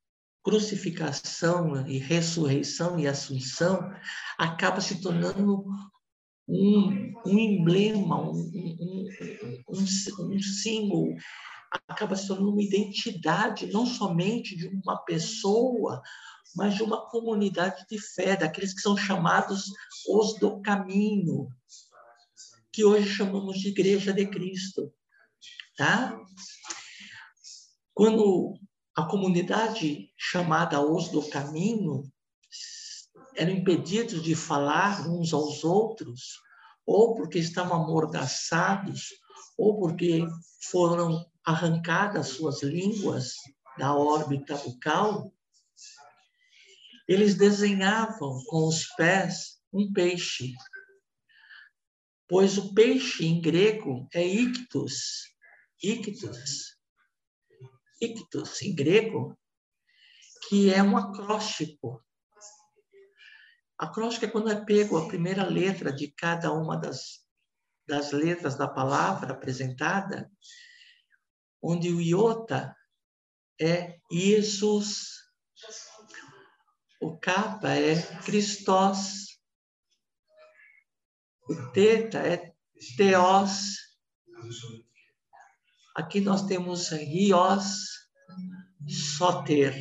crucificação 0.42 1.86
e 1.86 1.98
ressurreição 1.98 2.98
e 2.98 3.06
assunção 3.06 3.90
acaba 4.36 4.80
se 4.80 5.00
tornando 5.00 5.64
um, 6.48 7.12
um 7.24 7.38
emblema, 7.38 8.20
um, 8.20 8.32
um, 8.32 9.08
um, 9.68 10.34
um 10.34 10.42
símbolo, 10.42 11.14
acaba 11.88 12.16
se 12.16 12.26
tornando 12.26 12.50
uma 12.52 12.62
identidade, 12.62 13.72
não 13.72 13.86
somente 13.86 14.56
de 14.56 14.68
uma 14.68 14.98
pessoa, 15.04 16.02
mas 16.56 16.74
de 16.74 16.82
uma 16.82 17.08
comunidade 17.08 17.86
de 17.88 17.98
fé, 17.98 18.36
daqueles 18.36 18.74
que 18.74 18.80
são 18.82 18.96
chamados 18.96 19.64
os 20.08 20.38
do 20.38 20.60
caminho, 20.60 21.48
que 22.72 22.84
hoje 22.84 23.08
chamamos 23.08 23.58
de 23.58 23.68
Igreja 23.68 24.12
de 24.12 24.26
Cristo. 24.26 24.92
Tá? 25.76 26.18
Quando 27.94 28.54
a 28.94 29.04
comunidade 29.04 30.12
chamada 30.16 30.80
Os 30.80 31.08
do 31.08 31.28
Caminho 31.28 32.02
eram 33.36 33.52
impedidos 33.52 34.22
de 34.22 34.34
falar 34.34 35.08
uns 35.08 35.32
aos 35.32 35.64
outros, 35.64 36.40
ou 36.84 37.14
porque 37.14 37.38
estavam 37.38 37.84
amordaçados, 37.84 39.08
ou 39.56 39.78
porque 39.78 40.26
foram 40.70 41.24
arrancadas 41.44 42.28
suas 42.28 42.62
línguas 42.62 43.34
da 43.78 43.94
órbita 43.94 44.56
bucal, 44.56 45.32
eles 47.08 47.34
desenhavam 47.34 48.42
com 48.46 48.68
os 48.68 48.86
pés 48.94 49.60
um 49.72 49.92
peixe, 49.92 50.52
pois 52.28 52.58
o 52.58 52.74
peixe 52.74 53.24
em 53.26 53.40
grego 53.40 54.06
é 54.12 54.24
ictus, 54.24 55.32
ictus, 55.82 56.71
ictus, 58.02 58.62
em 58.62 58.74
grego, 58.74 59.38
que 60.48 60.72
é 60.72 60.82
um 60.82 60.96
acróstico. 60.96 62.04
Acróstico 63.78 64.26
é 64.26 64.30
quando 64.30 64.50
é 64.50 64.64
pego 64.64 64.96
a 64.96 65.08
primeira 65.08 65.44
letra 65.44 65.92
de 65.92 66.08
cada 66.08 66.52
uma 66.52 66.76
das, 66.76 67.24
das 67.86 68.12
letras 68.12 68.56
da 68.56 68.68
palavra 68.68 69.32
apresentada, 69.32 70.30
onde 71.62 71.92
o 71.92 72.00
iota 72.00 72.76
é 73.60 73.98
Jesus, 74.10 75.22
o 77.00 77.18
capa 77.18 77.70
é 77.70 78.00
Christos, 78.24 79.40
o 81.48 81.72
teta 81.72 82.18
é 82.18 82.52
Theos, 82.96 83.76
Aqui 85.94 86.20
nós 86.20 86.46
temos 86.46 86.88
rios, 86.90 88.08
soter. 89.16 89.74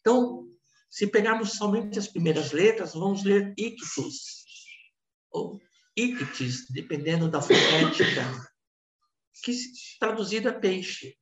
Então, 0.00 0.46
se 0.90 1.06
pegarmos 1.06 1.52
somente 1.52 1.98
as 1.98 2.06
primeiras 2.06 2.52
letras, 2.52 2.92
vamos 2.92 3.24
ler 3.24 3.54
ictus, 3.56 4.44
ou 5.30 5.60
ictis, 5.96 6.66
dependendo 6.70 7.30
da 7.30 7.40
fonética, 7.40 8.22
que 9.42 9.56
traduzido 9.98 10.48
é 10.48 10.52
peixe. 10.52 11.16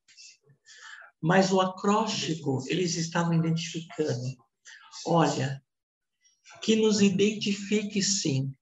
Mas 1.21 1.53
o 1.53 1.61
acróstico, 1.61 2.63
eles 2.69 2.97
estavam 2.97 3.35
identificando. 3.35 4.37
Olha, 5.07 5.63
que 6.61 6.77
nos 6.77 7.01
identifique 7.01 8.03
sim, 8.03 8.55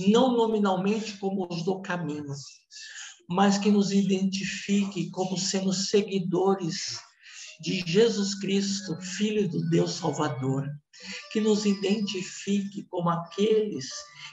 não 0.00 0.36
nominalmente 0.36 1.18
como 1.18 1.46
os 1.50 1.64
do 1.64 1.80
caminho, 1.82 2.34
mas 3.28 3.58
que 3.58 3.70
nos 3.70 3.92
identifique 3.92 5.10
como 5.10 5.36
sendo 5.36 5.72
seguidores 5.72 6.98
de 7.60 7.80
Jesus 7.86 8.34
Cristo, 8.36 8.98
Filho 9.00 9.48
do 9.48 9.68
Deus 9.68 9.94
Salvador, 9.94 10.66
que 11.30 11.40
nos 11.40 11.66
identifique 11.66 12.84
como 12.84 13.10
aqueles 13.10 13.88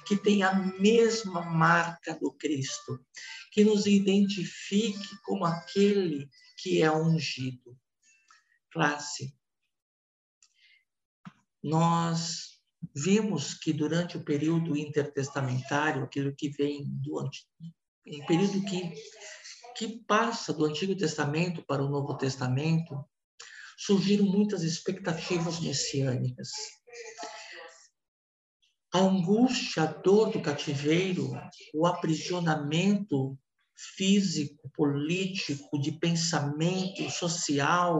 que 0.07 0.15
têm 0.15 0.43
a 0.43 0.53
mesma 0.53 1.41
marca 1.41 2.15
do 2.15 2.31
Cristo, 2.31 3.03
que 3.51 3.63
nos 3.63 3.85
identifique 3.85 5.17
como 5.23 5.45
aquele 5.45 6.29
que 6.57 6.81
é 6.81 6.91
ungido. 6.91 7.77
Classe. 8.71 9.35
Nós 11.61 12.59
vimos 12.95 13.55
que 13.55 13.73
durante 13.73 14.17
o 14.17 14.23
período 14.23 14.77
intertestamentário, 14.77 16.03
aquilo 16.03 16.35
que 16.35 16.49
vem 16.49 16.85
do 16.85 17.17
em 18.05 18.25
período 18.25 18.63
que, 18.65 18.93
que 19.75 20.03
passa 20.05 20.53
do 20.53 20.65
Antigo 20.65 20.95
Testamento 20.95 21.63
para 21.65 21.83
o 21.83 21.89
Novo 21.89 22.17
Testamento, 22.17 23.03
surgiram 23.77 24.25
muitas 24.25 24.63
expectativas 24.63 25.59
messiânicas. 25.59 26.49
A 28.93 28.99
angústia, 28.99 29.83
a 29.83 29.87
dor 29.87 30.31
do 30.31 30.41
cativeiro, 30.41 31.31
o 31.73 31.85
aprisionamento 31.85 33.37
físico, 33.75 34.69
político, 34.73 35.77
de 35.81 35.91
pensamento 35.91 37.09
social, 37.09 37.99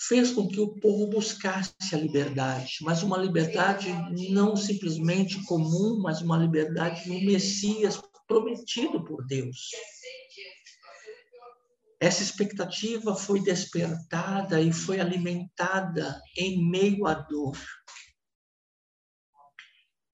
fez 0.00 0.30
com 0.30 0.48
que 0.48 0.60
o 0.60 0.74
povo 0.80 1.08
buscasse 1.08 1.74
a 1.92 1.98
liberdade, 1.98 2.78
mas 2.82 3.02
uma 3.02 3.18
liberdade 3.18 3.88
não 4.30 4.56
simplesmente 4.56 5.42
comum, 5.44 6.00
mas 6.00 6.20
uma 6.20 6.38
liberdade 6.38 7.08
no 7.08 7.20
Messias 7.20 8.00
prometido 8.28 9.02
por 9.04 9.26
Deus. 9.26 9.70
Essa 11.98 12.22
expectativa 12.22 13.16
foi 13.16 13.40
despertada 13.42 14.60
e 14.60 14.72
foi 14.72 15.00
alimentada 15.00 16.22
em 16.36 16.70
meio 16.70 17.06
à 17.06 17.14
dor. 17.14 17.58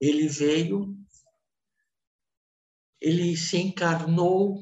Ele 0.01 0.27
veio, 0.27 0.97
ele 2.99 3.37
se 3.37 3.57
encarnou 3.57 4.59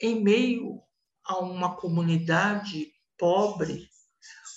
em 0.00 0.22
meio 0.22 0.82
a 1.24 1.38
uma 1.38 1.76
comunidade 1.76 2.92
pobre, 3.18 3.88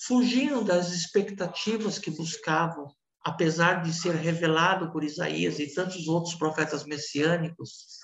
fugindo 0.07 0.63
das 0.63 0.91
expectativas 0.91 1.99
que 1.99 2.09
buscavam, 2.09 2.95
apesar 3.25 3.81
de 3.81 3.91
ser 3.91 4.13
revelado 4.13 4.91
por 4.91 5.03
Isaías 5.03 5.57
e 5.57 5.73
tantos 5.73 6.07
outros 6.07 6.35
profetas 6.35 6.85
messiânicos, 6.85 7.99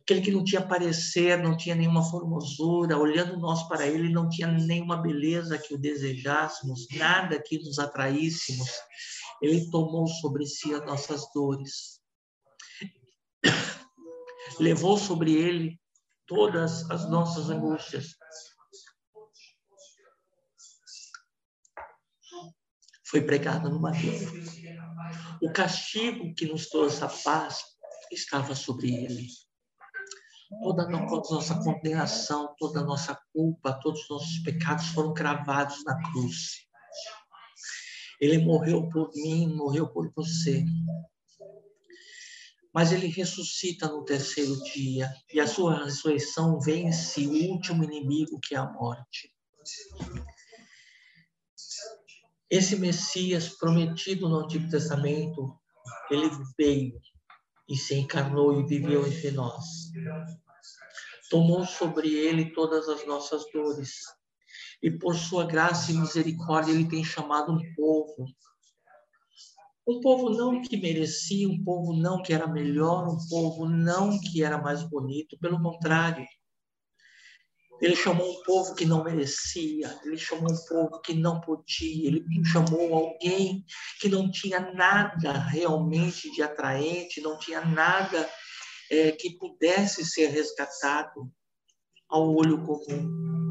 aquele 0.00 0.20
que 0.20 0.30
não 0.30 0.44
tinha 0.44 0.64
parecer, 0.64 1.36
não 1.36 1.56
tinha 1.56 1.74
nenhuma 1.74 2.08
formosura, 2.08 2.96
olhando 2.96 3.40
nós 3.40 3.66
para 3.66 3.88
ele, 3.88 4.08
não 4.12 4.28
tinha 4.28 4.46
nenhuma 4.46 5.02
beleza 5.02 5.58
que 5.58 5.74
o 5.74 5.78
desejássemos, 5.78 6.86
nada 6.92 7.42
que 7.44 7.58
nos 7.58 7.80
atraíssemos. 7.80 8.68
Ele 9.42 9.68
tomou 9.68 10.06
sobre 10.06 10.46
si 10.46 10.72
as 10.72 10.86
nossas 10.86 11.24
dores. 11.34 12.00
Levou 14.60 14.96
sobre 14.96 15.34
ele 15.34 15.78
todas 16.24 16.88
as 16.88 17.10
nossas 17.10 17.50
angústias. 17.50 18.17
Foi 23.10 23.20
pregado 23.22 23.70
no 23.70 23.80
madeiro. 23.80 24.32
O 25.42 25.52
castigo 25.52 26.34
que 26.34 26.46
nos 26.46 26.68
trouxe 26.68 27.02
a 27.04 27.08
paz 27.08 27.62
estava 28.12 28.54
sobre 28.54 28.94
ele. 28.94 29.26
Toda 30.62 30.84
a 30.84 30.88
nossa 30.88 31.62
condenação, 31.62 32.54
toda 32.58 32.80
a 32.80 32.84
nossa 32.84 33.18
culpa, 33.32 33.78
todos 33.82 34.02
os 34.02 34.08
nossos 34.08 34.38
pecados 34.40 34.86
foram 34.88 35.12
cravados 35.12 35.84
na 35.84 36.00
cruz. 36.10 36.66
Ele 38.20 38.38
morreu 38.38 38.88
por 38.88 39.10
mim, 39.14 39.54
morreu 39.54 39.88
por 39.88 40.10
você 40.14 40.64
mas 42.78 42.92
ele 42.92 43.08
ressuscita 43.08 43.88
no 43.88 44.04
terceiro 44.04 44.56
dia 44.62 45.12
e 45.32 45.40
a 45.40 45.48
sua 45.48 45.84
ressurreição 45.84 46.60
vence 46.60 47.26
o 47.26 47.50
último 47.50 47.82
inimigo 47.82 48.38
que 48.40 48.54
é 48.54 48.58
a 48.58 48.70
morte. 48.70 49.32
Esse 52.50 52.76
Messias 52.76 53.48
prometido 53.48 54.28
no 54.28 54.40
Antigo 54.40 54.68
Testamento, 54.70 55.58
ele 56.10 56.30
veio 56.56 56.98
e 57.68 57.76
se 57.76 57.94
encarnou 57.94 58.60
e 58.60 58.66
viveu 58.66 59.06
entre 59.06 59.30
nós. 59.30 59.64
Tomou 61.30 61.66
sobre 61.66 62.08
ele 62.08 62.52
todas 62.52 62.88
as 62.88 63.06
nossas 63.06 63.44
dores. 63.52 64.00
E 64.82 64.90
por 64.90 65.14
sua 65.14 65.44
graça 65.44 65.92
e 65.92 65.94
misericórdia, 65.94 66.72
ele 66.72 66.88
tem 66.88 67.04
chamado 67.04 67.52
um 67.52 67.74
povo 67.74 68.26
um 69.88 70.02
povo 70.02 70.28
não 70.28 70.60
que 70.60 70.76
merecia, 70.76 71.48
um 71.48 71.64
povo 71.64 71.94
não 71.94 72.20
que 72.20 72.34
era 72.34 72.46
melhor, 72.46 73.08
um 73.08 73.16
povo 73.26 73.66
não 73.66 74.20
que 74.20 74.44
era 74.44 74.58
mais 74.58 74.82
bonito, 74.82 75.38
pelo 75.38 75.60
contrário. 75.62 76.26
Ele 77.80 77.94
chamou 77.94 78.28
um 78.28 78.42
povo 78.42 78.74
que 78.74 78.84
não 78.84 79.04
merecia, 79.04 79.98
ele 80.04 80.18
chamou 80.18 80.52
um 80.52 80.64
povo 80.66 81.00
que 81.00 81.14
não 81.14 81.40
podia, 81.40 82.08
ele 82.08 82.24
chamou 82.44 82.94
alguém 82.94 83.64
que 84.00 84.08
não 84.08 84.30
tinha 84.30 84.60
nada 84.72 85.32
realmente 85.32 86.30
de 86.32 86.42
atraente, 86.42 87.20
não 87.20 87.38
tinha 87.38 87.64
nada 87.64 88.28
é, 88.90 89.12
que 89.12 89.38
pudesse 89.38 90.04
ser 90.04 90.26
resgatado 90.28 91.30
ao 92.08 92.34
olho 92.34 92.64
comum. 92.64 93.48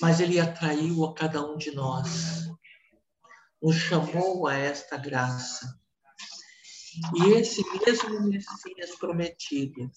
Mas 0.00 0.20
ele 0.20 0.38
atraiu 0.38 1.04
a 1.04 1.14
cada 1.14 1.44
um 1.44 1.56
de 1.56 1.72
nós 1.72 2.44
nos 3.64 3.76
chamou 3.76 4.46
a 4.46 4.54
esta 4.54 4.98
graça. 4.98 5.80
E 7.16 7.32
esse 7.32 7.64
mesmo 7.80 8.20
Messias 8.28 8.94
prometido 8.98 9.90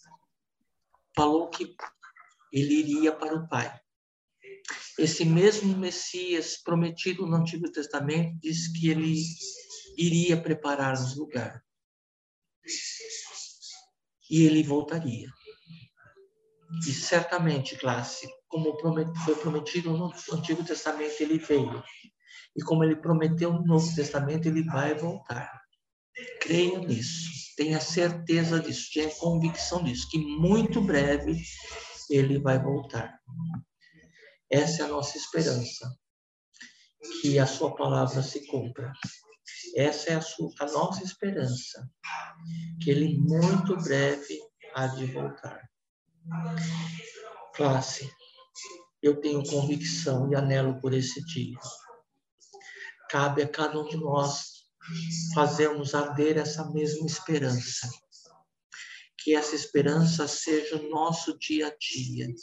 falou 1.13 1.49
que 1.49 1.75
ele 2.51 2.73
iria 2.75 3.11
para 3.11 3.35
o 3.35 3.47
Pai. 3.47 3.79
Esse 4.97 5.23
mesmo 5.23 5.77
Messias 5.77 6.57
prometido 6.63 7.25
no 7.25 7.35
Antigo 7.35 7.71
Testamento 7.71 8.37
diz 8.41 8.67
que 8.71 8.89
ele 8.89 9.15
iria 9.97 10.41
preparar-nos 10.41 11.15
lugar. 11.15 11.63
E 14.29 14.43
ele 14.43 14.63
voltaria. 14.63 15.29
E 16.85 16.91
certamente, 16.91 17.77
classe, 17.77 18.27
como 18.47 18.77
foi 19.23 19.35
prometido 19.35 19.91
no 19.91 20.11
Antigo 20.33 20.63
Testamento, 20.65 21.21
ele 21.21 21.37
veio 21.37 21.83
e 22.57 22.63
como 22.63 22.83
ele 22.83 22.95
prometeu 22.95 23.53
no 23.53 23.63
Novo 23.63 23.95
Testamento, 23.95 24.47
ele 24.47 24.63
vai 24.63 24.95
voltar. 24.95 25.61
Creia 26.41 26.79
nisso, 26.79 27.29
tenha 27.55 27.79
certeza 27.79 28.59
disso, 28.59 28.89
tenha 28.91 29.13
convicção 29.15 29.83
disso, 29.83 30.09
que 30.09 30.17
muito 30.17 30.81
breve 30.81 31.39
ele 32.09 32.39
vai 32.39 32.61
voltar. 32.61 33.19
Essa 34.49 34.83
é 34.83 34.85
a 34.85 34.89
nossa 34.89 35.17
esperança, 35.17 35.93
que 37.21 37.37
a 37.37 37.45
sua 37.45 37.75
palavra 37.75 38.21
se 38.21 38.45
cumpra. 38.47 38.93
Essa 39.75 40.11
é 40.11 40.15
a, 40.15 40.21
sua, 40.21 40.49
a 40.59 40.65
nossa 40.65 41.03
esperança, 41.03 41.89
que 42.81 42.89
ele 42.89 43.17
muito 43.19 43.75
breve 43.77 44.39
há 44.75 44.87
de 44.87 45.05
voltar. 45.07 45.69
Classe, 47.53 48.09
eu 49.01 49.19
tenho 49.19 49.43
convicção 49.47 50.31
e 50.31 50.35
anelo 50.35 50.79
por 50.79 50.93
esse 50.93 51.23
dia 51.25 51.57
cabe 53.09 53.41
a 53.41 53.47
cada 53.47 53.79
um 53.79 53.87
de 53.87 53.97
nós 53.97 54.65
fazermos 55.33 55.93
arder 55.93 56.37
essa 56.37 56.69
mesma 56.71 57.05
esperança. 57.05 57.89
Que 59.27 59.35
essa 59.35 59.57
esperança 59.57 60.25
seja 60.25 60.77
o 60.77 60.89
nosso 60.89 61.37
dia 61.37 61.67
a 61.67 61.75
dia. 61.77 62.33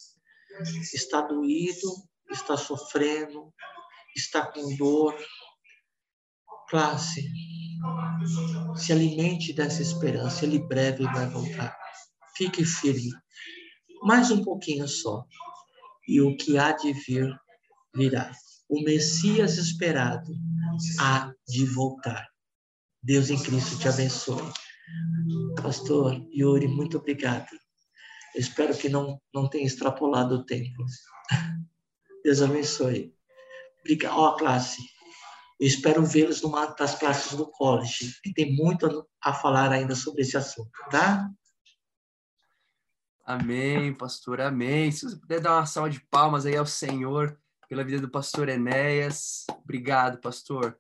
Está 0.93 1.23
doído, 1.23 1.89
está 2.31 2.59
sofrendo, 2.59 3.51
está 4.15 4.53
com 4.53 4.77
dor. 4.77 5.17
Classe, 6.69 7.27
se 8.77 8.93
alimente 8.93 9.55
dessa 9.55 9.81
esperança, 9.81 10.45
ele 10.45 10.59
breve 10.59 11.05
vai 11.05 11.27
voltar. 11.27 11.75
Fique 12.37 12.67
firme, 12.67 13.15
mais 14.03 14.31
um 14.31 14.45
pouquinho 14.45 14.87
só, 14.87 15.25
e 16.07 16.21
o 16.21 16.37
que 16.37 16.59
há 16.59 16.73
de 16.73 16.93
vir 16.93 17.35
virá 17.97 18.31
o 18.69 18.83
Messias 18.83 19.57
esperado 19.57 20.35
há 21.01 21.33
de 21.49 21.65
voltar. 21.65 22.29
Deus 23.03 23.31
em 23.31 23.43
Cristo 23.43 23.79
te 23.79 23.89
abençoe. 23.89 24.53
Pastor 25.63 26.15
Yuri, 26.35 26.69
muito 26.69 26.99
obrigado. 26.99 27.49
Espero 28.35 28.77
que 28.77 28.89
não, 28.89 29.21
não 29.33 29.49
tenha 29.49 29.67
extrapolado 29.67 30.35
o 30.35 30.45
tempo. 30.45 30.85
Deus 32.25 32.43
abençoe. 32.43 33.15
Obrigado. 33.81 34.19
Ó, 34.19 34.37
classe, 34.37 34.83
eu 35.61 35.67
espero 35.67 36.05
vê-los 36.05 36.43
numa 36.43 36.67
das 36.67 36.99
classes 36.99 37.37
do 37.37 37.51
college. 37.51 38.19
E 38.25 38.33
tem 38.33 38.57
muito 38.57 39.09
a 39.23 39.33
falar 39.33 39.71
ainda 39.71 39.95
sobre 39.95 40.23
esse 40.23 40.37
assunto, 40.37 40.71
tá? 40.91 41.31
Amém, 43.25 43.95
pastor, 43.95 44.41
amém. 44.41 44.91
Se 44.91 45.09
você 45.09 45.17
puder 45.17 45.41
dar 45.41 45.57
uma 45.57 45.67
salva 45.67 45.89
de 45.89 46.01
palmas 46.11 46.45
aí 46.45 46.57
ao 46.57 46.67
Senhor 46.67 47.39
pela 47.69 47.85
vida 47.85 48.01
do 48.01 48.11
pastor 48.11 48.49
Enéas. 48.49 49.47
Obrigado, 49.63 50.21
pastor. 50.21 50.79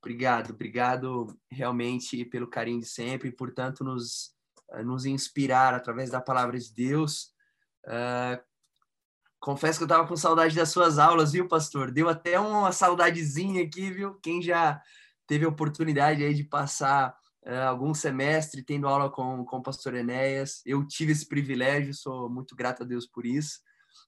Obrigado, 0.00 0.50
obrigado 0.50 1.36
realmente 1.50 2.24
pelo 2.24 2.46
carinho 2.46 2.80
de 2.80 2.86
sempre, 2.86 3.32
por 3.32 3.52
tanto 3.52 3.82
nos, 3.82 4.30
eh, 4.70 4.82
nos 4.84 5.04
inspirar 5.04 5.74
através 5.74 6.10
da 6.10 6.20
palavra 6.20 6.58
de 6.58 6.72
Deus. 6.72 7.32
Uh, 7.84 8.40
confesso 9.40 9.78
que 9.78 9.82
eu 9.82 9.86
estava 9.86 10.06
com 10.06 10.16
saudade 10.16 10.54
das 10.54 10.70
suas 10.70 10.98
aulas, 10.98 11.32
viu, 11.32 11.48
pastor? 11.48 11.90
Deu 11.90 12.08
até 12.08 12.38
uma 12.38 12.70
saudadezinha 12.70 13.64
aqui, 13.64 13.90
viu? 13.90 14.14
Quem 14.20 14.40
já 14.40 14.80
teve 15.26 15.44
a 15.44 15.48
oportunidade 15.48 16.24
aí 16.24 16.32
de 16.32 16.44
passar 16.44 17.16
uh, 17.44 17.68
algum 17.68 17.92
semestre 17.92 18.62
tendo 18.62 18.86
aula 18.86 19.10
com, 19.10 19.44
com 19.44 19.56
o 19.56 19.62
pastor 19.62 19.94
Enéas, 19.94 20.62
eu 20.64 20.86
tive 20.86 21.10
esse 21.10 21.26
privilégio, 21.26 21.92
sou 21.92 22.30
muito 22.30 22.54
grato 22.54 22.84
a 22.84 22.86
Deus 22.86 23.04
por 23.04 23.26
isso. 23.26 23.60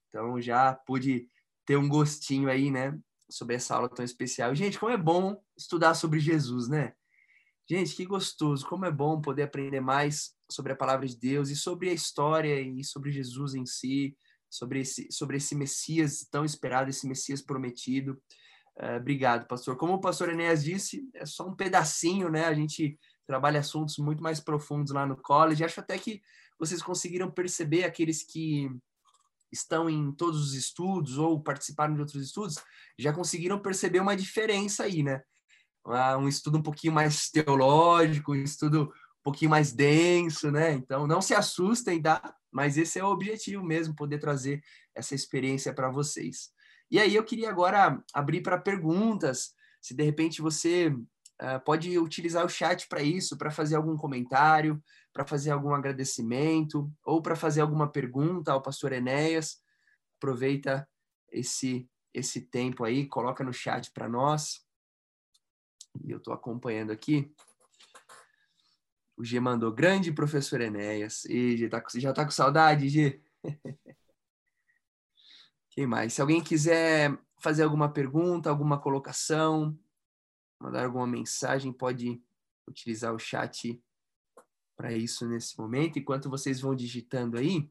Então 0.07 0.39
já 0.39 0.73
pude 0.73 1.27
ter 1.65 1.75
um 1.75 1.89
gostinho 1.89 2.49
aí, 2.49 2.71
né, 2.71 2.97
sobre 3.31 3.55
essa 3.55 3.75
aula 3.75 3.89
tão 3.89 4.03
especial. 4.03 4.53
Gente, 4.53 4.77
como 4.77 4.91
é 4.91 4.97
bom 4.97 5.41
estudar 5.57 5.93
sobre 5.93 6.19
Jesus, 6.19 6.67
né? 6.67 6.93
Gente, 7.69 7.95
que 7.95 8.05
gostoso, 8.05 8.67
como 8.67 8.85
é 8.85 8.91
bom 8.91 9.21
poder 9.21 9.43
aprender 9.43 9.79
mais 9.79 10.33
sobre 10.51 10.73
a 10.73 10.75
palavra 10.75 11.07
de 11.07 11.17
Deus 11.17 11.49
e 11.49 11.55
sobre 11.55 11.89
a 11.89 11.93
história 11.93 12.59
e 12.59 12.83
sobre 12.83 13.11
Jesus 13.11 13.55
em 13.55 13.65
si, 13.65 14.17
sobre 14.49 14.81
esse, 14.81 15.07
sobre 15.09 15.37
esse 15.37 15.55
Messias 15.55 16.27
tão 16.29 16.43
esperado, 16.43 16.89
esse 16.89 17.07
Messias 17.07 17.41
prometido. 17.41 18.21
Uh, 18.77 18.97
obrigado, 18.97 19.47
pastor. 19.47 19.77
Como 19.77 19.93
o 19.93 20.01
pastor 20.01 20.29
Enéas 20.29 20.63
disse, 20.63 21.09
é 21.13 21.25
só 21.25 21.47
um 21.47 21.55
pedacinho, 21.55 22.29
né? 22.29 22.45
A 22.45 22.53
gente 22.53 22.99
trabalha 23.25 23.61
assuntos 23.61 23.97
muito 23.97 24.21
mais 24.21 24.41
profundos 24.41 24.91
lá 24.91 25.05
no 25.05 25.15
college. 25.15 25.63
Acho 25.63 25.79
até 25.79 25.97
que 25.97 26.21
vocês 26.59 26.81
conseguiram 26.81 27.31
perceber 27.31 27.85
aqueles 27.85 28.21
que 28.21 28.69
estão 29.51 29.89
em 29.89 30.11
todos 30.11 30.41
os 30.41 30.53
estudos 30.53 31.17
ou 31.17 31.41
participaram 31.41 31.93
de 31.93 31.99
outros 31.99 32.23
estudos, 32.23 32.55
já 32.97 33.11
conseguiram 33.11 33.59
perceber 33.59 33.99
uma 33.99 34.15
diferença 34.15 34.83
aí, 34.83 35.03
né? 35.03 35.21
Ah, 35.85 36.17
um 36.17 36.27
estudo 36.27 36.57
um 36.57 36.61
pouquinho 36.61 36.93
mais 36.93 37.29
teológico, 37.29 38.33
um 38.33 38.35
estudo 38.35 38.83
um 38.83 39.23
pouquinho 39.23 39.51
mais 39.51 39.71
denso, 39.71 40.51
né? 40.51 40.73
Então, 40.73 41.07
não 41.07 41.21
se 41.21 41.33
assustem, 41.33 42.01
tá? 42.01 42.35
Mas 42.51 42.77
esse 42.77 42.99
é 42.99 43.03
o 43.03 43.09
objetivo 43.09 43.63
mesmo, 43.63 43.95
poder 43.95 44.19
trazer 44.19 44.63
essa 44.95 45.15
experiência 45.15 45.73
para 45.73 45.89
vocês. 45.89 46.49
E 46.89 46.99
aí 46.99 47.15
eu 47.15 47.23
queria 47.23 47.49
agora 47.49 48.03
abrir 48.13 48.41
para 48.41 48.57
perguntas, 48.57 49.53
se 49.81 49.93
de 49.93 50.03
repente 50.03 50.41
você 50.41 50.89
uh, 50.89 51.59
pode 51.65 51.97
utilizar 51.97 52.45
o 52.45 52.49
chat 52.49 52.87
para 52.87 53.01
isso, 53.01 53.37
para 53.37 53.49
fazer 53.49 53.75
algum 53.75 53.95
comentário, 53.95 54.81
para 55.13 55.25
fazer 55.25 55.51
algum 55.51 55.73
agradecimento 55.73 56.91
ou 57.03 57.21
para 57.21 57.35
fazer 57.35 57.61
alguma 57.61 57.89
pergunta 57.89 58.51
ao 58.51 58.61
pastor 58.61 58.93
Enéas. 58.93 59.61
Aproveita 60.17 60.87
esse 61.31 61.89
esse 62.13 62.41
tempo 62.41 62.83
aí, 62.83 63.07
coloca 63.07 63.43
no 63.43 63.53
chat 63.53 63.89
para 63.91 64.07
nós. 64.07 64.65
E 66.03 66.11
eu 66.11 66.17
estou 66.17 66.33
acompanhando 66.33 66.91
aqui. 66.91 67.33
O 69.17 69.23
G 69.23 69.39
mandou 69.39 69.71
grande 69.71 70.11
professor 70.11 70.61
Enéas. 70.61 71.25
E 71.25 71.57
G, 71.57 71.69
tá, 71.69 71.83
já 71.95 72.13
tá 72.13 72.25
com 72.25 72.31
saudade, 72.31 72.89
G? 72.89 73.21
Quem 75.69 75.87
mais? 75.87 76.13
Se 76.13 76.21
alguém 76.21 76.43
quiser 76.43 77.17
fazer 77.39 77.63
alguma 77.63 77.91
pergunta, 77.91 78.49
alguma 78.49 78.79
colocação, 78.79 79.77
mandar 80.59 80.85
alguma 80.85 81.07
mensagem, 81.07 81.71
pode 81.71 82.21
utilizar 82.67 83.13
o 83.13 83.19
chat 83.19 83.81
para 84.81 84.91
isso 84.91 85.27
nesse 85.27 85.57
momento. 85.59 85.99
Enquanto 85.99 86.27
vocês 86.27 86.59
vão 86.59 86.75
digitando 86.75 87.37
aí. 87.37 87.69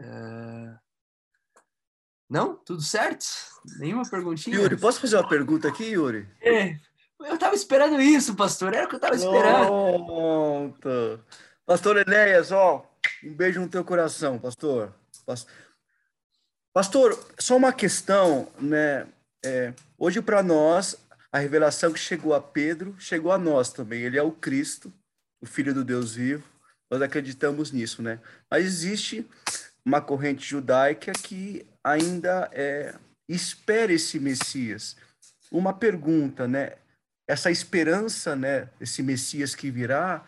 Uh... 0.00 0.78
Não? 2.28 2.56
Tudo 2.56 2.80
certo? 2.80 3.26
Nenhuma 3.78 4.08
perguntinha? 4.08 4.56
Yuri, 4.56 4.78
posso 4.78 5.00
fazer 5.00 5.16
uma 5.16 5.28
pergunta 5.28 5.68
aqui, 5.68 5.84
Yuri? 5.84 6.26
É, 6.40 6.78
eu 7.20 7.34
estava 7.34 7.54
esperando 7.54 8.00
isso, 8.00 8.34
pastor. 8.34 8.72
Era 8.72 8.86
o 8.86 8.88
que 8.88 8.94
eu 8.94 8.98
estava 8.98 9.14
esperando. 9.16 9.66
Pronto. 9.66 11.24
Pastor 11.66 11.98
Enéas, 11.98 12.50
ó, 12.50 12.88
um 13.22 13.34
beijo 13.34 13.60
no 13.60 13.68
teu 13.68 13.84
coração, 13.84 14.38
pastor. 14.38 14.94
Pastor, 16.72 17.18
só 17.38 17.56
uma 17.56 17.72
questão, 17.72 18.50
né? 18.58 19.06
É, 19.44 19.74
hoje 19.98 20.22
para 20.22 20.42
nós 20.42 20.96
a 21.32 21.38
revelação 21.38 21.92
que 21.92 21.98
chegou 21.98 22.34
a 22.34 22.40
Pedro 22.40 22.94
chegou 22.98 23.30
a 23.32 23.38
nós 23.38 23.72
também. 23.72 24.02
Ele 24.02 24.18
é 24.18 24.22
o 24.22 24.32
Cristo, 24.32 24.92
o 25.40 25.46
Filho 25.46 25.72
do 25.72 25.84
Deus 25.84 26.14
vivo. 26.14 26.44
Nós 26.90 27.00
acreditamos 27.02 27.70
nisso, 27.70 28.02
né? 28.02 28.20
Mas 28.50 28.64
existe 28.64 29.26
uma 29.84 30.00
corrente 30.00 30.44
judaica 30.44 31.12
que 31.12 31.64
ainda 31.84 32.50
é, 32.52 32.94
espera 33.28 33.92
esse 33.92 34.18
Messias. 34.18 34.96
Uma 35.52 35.72
pergunta, 35.72 36.48
né? 36.48 36.74
Essa 37.28 37.50
esperança, 37.50 38.34
né? 38.34 38.68
Esse 38.80 39.02
Messias 39.02 39.54
que 39.54 39.70
virá 39.70 40.26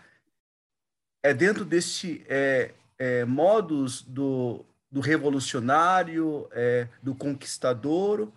é 1.22 1.34
dentro 1.34 1.64
deste 1.64 2.24
é, 2.28 2.70
é, 2.96 3.24
modus 3.24 4.02
do, 4.02 4.64
do 4.90 5.00
revolucionário, 5.00 6.48
é, 6.52 6.86
do 7.02 7.14
conquistador, 7.14 8.30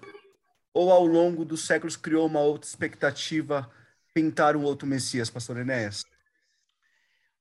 ou 0.76 0.92
ao 0.92 1.06
longo 1.06 1.46
dos 1.46 1.66
séculos 1.66 1.96
criou 1.96 2.28
uma 2.28 2.42
outra 2.42 2.68
expectativa 2.68 3.72
pintar 4.14 4.58
um 4.58 4.64
outro 4.64 4.86
Messias, 4.86 5.30
pastor 5.30 5.58
Enéas? 5.58 6.04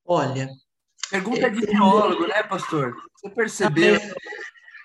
Olha. 0.04 0.48
Pergunta 1.10 1.50
de 1.50 1.66
teólogo, 1.66 2.28
né, 2.28 2.44
pastor? 2.44 2.94
Você 3.16 3.28
percebeu? 3.30 3.98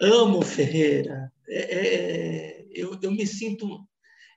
Amo 0.01 0.41
Ferreira. 0.41 1.31
É, 1.47 1.59
é, 1.59 1.95
é, 1.95 2.67
eu, 2.73 2.97
eu 2.99 3.11
me 3.11 3.27
sinto. 3.27 3.87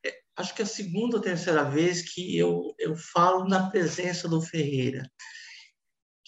É, 0.04 0.12
acho 0.36 0.54
que 0.54 0.60
é 0.60 0.64
a 0.64 0.68
segunda 0.68 1.16
ou 1.16 1.22
terceira 1.22 1.64
vez 1.64 2.02
que 2.02 2.36
eu, 2.36 2.74
eu 2.78 2.94
falo 2.94 3.48
na 3.48 3.70
presença 3.70 4.28
do 4.28 4.42
Ferreira. 4.42 5.10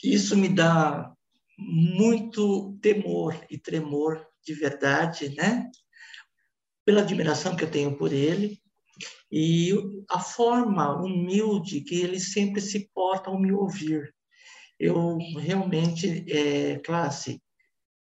Isso 0.02 0.34
me 0.36 0.48
dá 0.48 1.12
muito 1.58 2.78
temor 2.80 3.38
e 3.50 3.58
tremor 3.58 4.26
de 4.42 4.54
verdade, 4.54 5.34
né? 5.36 5.70
Pela 6.84 7.00
admiração 7.00 7.56
que 7.56 7.64
eu 7.64 7.70
tenho 7.70 7.96
por 7.96 8.12
ele 8.12 8.60
e 9.30 9.72
a 10.08 10.20
forma 10.20 10.94
humilde 11.02 11.80
que 11.80 11.96
ele 11.96 12.20
sempre 12.20 12.60
se 12.60 12.88
porta 12.94 13.30
ao 13.30 13.40
me 13.40 13.52
ouvir. 13.52 14.14
Eu 14.78 15.18
realmente, 15.38 16.24
é, 16.30 16.78
classe, 16.78 17.42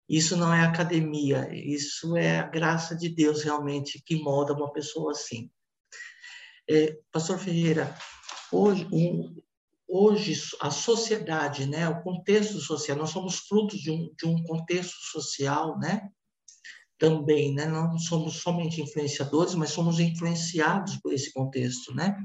isso 0.07 0.37
não 0.37 0.53
é 0.53 0.61
academia, 0.61 1.49
isso 1.53 2.15
é 2.15 2.39
a 2.39 2.47
graça 2.47 2.95
de 2.95 3.09
Deus 3.09 3.43
realmente 3.43 4.01
que 4.05 4.15
molda 4.15 4.53
uma 4.53 4.71
pessoa 4.71 5.11
assim. 5.11 5.49
É, 6.69 6.97
Pastor 7.11 7.37
Ferreira, 7.39 7.93
hoje, 8.51 8.87
um, 8.91 9.35
hoje 9.87 10.33
a 10.61 10.69
sociedade, 10.71 11.65
né, 11.65 11.89
o 11.89 12.01
contexto 12.01 12.59
social, 12.59 12.97
nós 12.97 13.09
somos 13.09 13.39
frutos 13.39 13.79
de 13.79 13.91
um, 13.91 14.13
de 14.17 14.25
um 14.25 14.41
contexto 14.43 14.97
social, 15.11 15.77
né, 15.77 16.09
também, 16.97 17.53
né? 17.53 17.65
Não 17.67 17.97
somos 17.99 18.37
somente 18.37 18.81
influenciadores, 18.81 19.55
mas 19.55 19.69
somos 19.69 19.99
influenciados 19.99 20.97
por 20.97 21.13
esse 21.13 21.31
contexto, 21.31 21.93
né? 21.93 22.17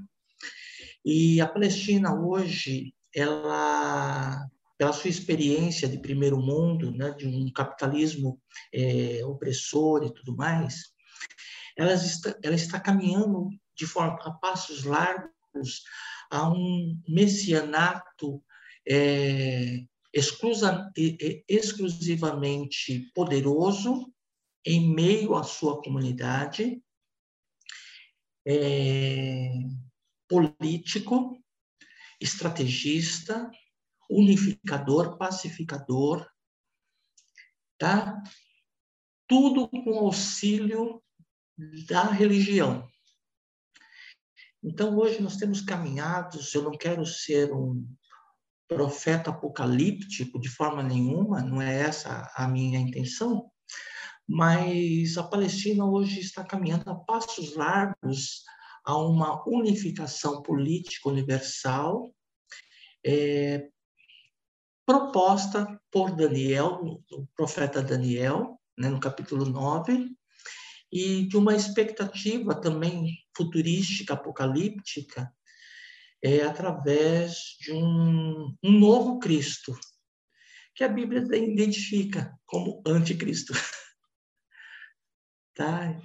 E 1.05 1.41
a 1.41 1.49
Palestina 1.49 2.15
hoje, 2.15 2.95
ela, 3.15 4.47
pela 4.79 4.93
sua 4.93 5.11
experiência 5.11 5.89
de 5.89 5.99
primeiro 5.99 6.39
mundo, 6.39 6.93
né, 6.93 7.11
de 7.11 7.27
um 7.27 7.53
capitalismo 7.53 8.41
é, 8.73 9.21
opressor 9.25 10.05
e 10.05 10.15
tudo 10.15 10.37
mais, 10.37 10.93
ela 11.77 11.93
está, 11.93 12.39
ela 12.43 12.55
está 12.55 12.79
caminhando 12.79 13.49
de 13.77 13.87
forma 13.87 14.19
a 14.23 14.31
passos 14.31 14.85
largos 14.85 15.83
a 16.31 16.49
um 16.49 16.99
messianato 17.09 18.43
é, 18.89 19.85
exclusa, 20.13 20.91
exclusivamente 21.49 23.11
poderoso 23.15 24.13
em 24.65 24.95
meio 24.95 25.35
à 25.35 25.43
sua 25.43 25.83
comunidade, 25.83 26.83
é, 28.47 29.51
político, 30.29 31.43
estrategista, 32.21 33.51
unificador, 34.09 35.17
pacificador, 35.17 36.29
tá? 37.79 38.23
Tudo 39.29 39.69
com 39.69 39.99
auxílio 39.99 41.03
da 41.89 42.05
religião. 42.05 42.89
Então, 44.63 44.97
hoje 44.97 45.21
nós 45.21 45.37
temos 45.37 45.61
caminhados, 45.61 46.55
eu 46.55 46.63
não 46.63 46.73
quero 46.73 47.05
ser 47.05 47.53
um 47.53 47.85
profeta 48.69 49.31
apocalíptico 49.31 50.41
de 50.41 50.49
forma 50.49 50.83
nenhuma, 50.83 51.43
não 51.43 51.61
é 51.61 51.81
essa 51.81 52.33
a 52.35 52.47
minha 52.49 52.79
intenção, 52.79 53.52
mas 54.33 55.19
a 55.19 55.23
Palestina 55.23 55.85
hoje 55.85 56.21
está 56.21 56.43
caminhando 56.43 56.89
a 56.89 56.95
passos 56.95 57.55
largos 57.55 58.43
a 58.83 58.97
uma 58.97 59.47
unificação 59.47 60.41
política 60.41 61.11
universal 61.11 62.15
é, 63.05 63.69
proposta 64.87 65.79
por 65.91 66.17
Daniel, 66.17 67.03
o 67.11 67.27
profeta 67.37 67.83
Daniel, 67.83 68.59
né, 68.79 68.89
no 68.89 68.99
capítulo 68.99 69.45
9, 69.45 70.11
e 70.91 71.27
de 71.27 71.37
uma 71.37 71.55
expectativa 71.55 72.55
também 72.55 73.19
futurística, 73.37 74.15
apocalíptica, 74.15 75.31
é, 76.23 76.41
através 76.41 77.35
de 77.61 77.73
um, 77.75 78.57
um 78.63 78.79
novo 78.79 79.19
Cristo, 79.19 79.79
que 80.75 80.83
a 80.83 80.89
Bíblia 80.89 81.21
identifica 81.37 82.35
como 82.47 82.83
anticristo. 82.87 83.53
tá? 85.55 86.01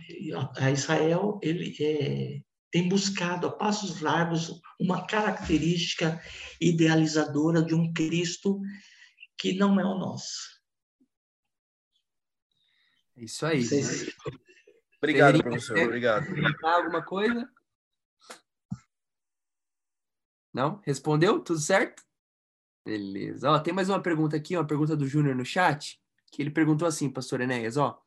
A 0.58 0.72
Israel 0.72 1.40
ele 1.42 1.76
é, 1.80 2.42
tem 2.72 2.88
buscado 2.88 3.48
a 3.48 3.52
passos 3.52 4.02
largos 4.02 4.62
uma 4.80 5.06
característica 5.06 6.22
idealizadora 6.60 7.64
de 7.64 7.74
um 7.74 7.92
Cristo 7.94 8.60
que 9.38 9.54
não 9.54 9.80
é 9.80 9.86
o 9.86 9.98
nosso. 9.98 10.58
É 13.16 13.24
isso 13.24 13.46
aí. 13.46 13.64
Se... 13.64 14.14
Obrigado, 14.98 15.42
professor. 15.42 15.78
Obrigado. 15.78 16.28
Alguma 16.64 17.04
coisa? 17.04 17.50
Não? 20.54 20.82
Respondeu? 20.84 21.40
Tudo 21.40 21.60
certo? 21.60 22.04
Beleza. 22.84 23.52
Ó, 23.52 23.60
tem 23.60 23.74
mais 23.74 23.90
uma 23.90 24.02
pergunta 24.02 24.36
aqui, 24.36 24.56
uma 24.56 24.66
pergunta 24.66 24.96
do 24.96 25.08
Júnior 25.08 25.36
no 25.36 25.46
chat, 25.46 26.02
que 26.32 26.42
ele 26.42 26.50
perguntou 26.50 26.88
assim, 26.88 27.10
pastor 27.10 27.42
Enéas, 27.42 27.78
ó. 27.78 28.02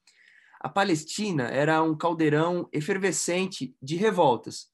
A 0.61 0.69
Palestina 0.69 1.45
era 1.45 1.83
um 1.83 1.97
caldeirão 1.97 2.69
efervescente 2.71 3.75
de 3.81 3.97
revoltas, 3.97 4.71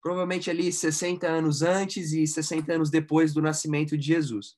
provavelmente 0.00 0.48
ali 0.48 0.72
60 0.72 1.28
anos 1.28 1.60
antes 1.60 2.12
e 2.12 2.26
60 2.26 2.72
anos 2.72 2.90
depois 2.90 3.34
do 3.34 3.42
nascimento 3.42 3.98
de 3.98 4.06
Jesus. 4.06 4.56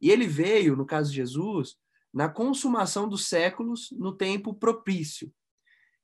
E 0.00 0.10
ele 0.10 0.26
veio, 0.26 0.74
no 0.74 0.86
caso 0.86 1.10
de 1.10 1.16
Jesus, 1.16 1.76
na 2.12 2.26
consumação 2.26 3.06
dos 3.06 3.26
séculos, 3.26 3.90
no 3.92 4.16
tempo 4.16 4.54
propício. 4.54 5.30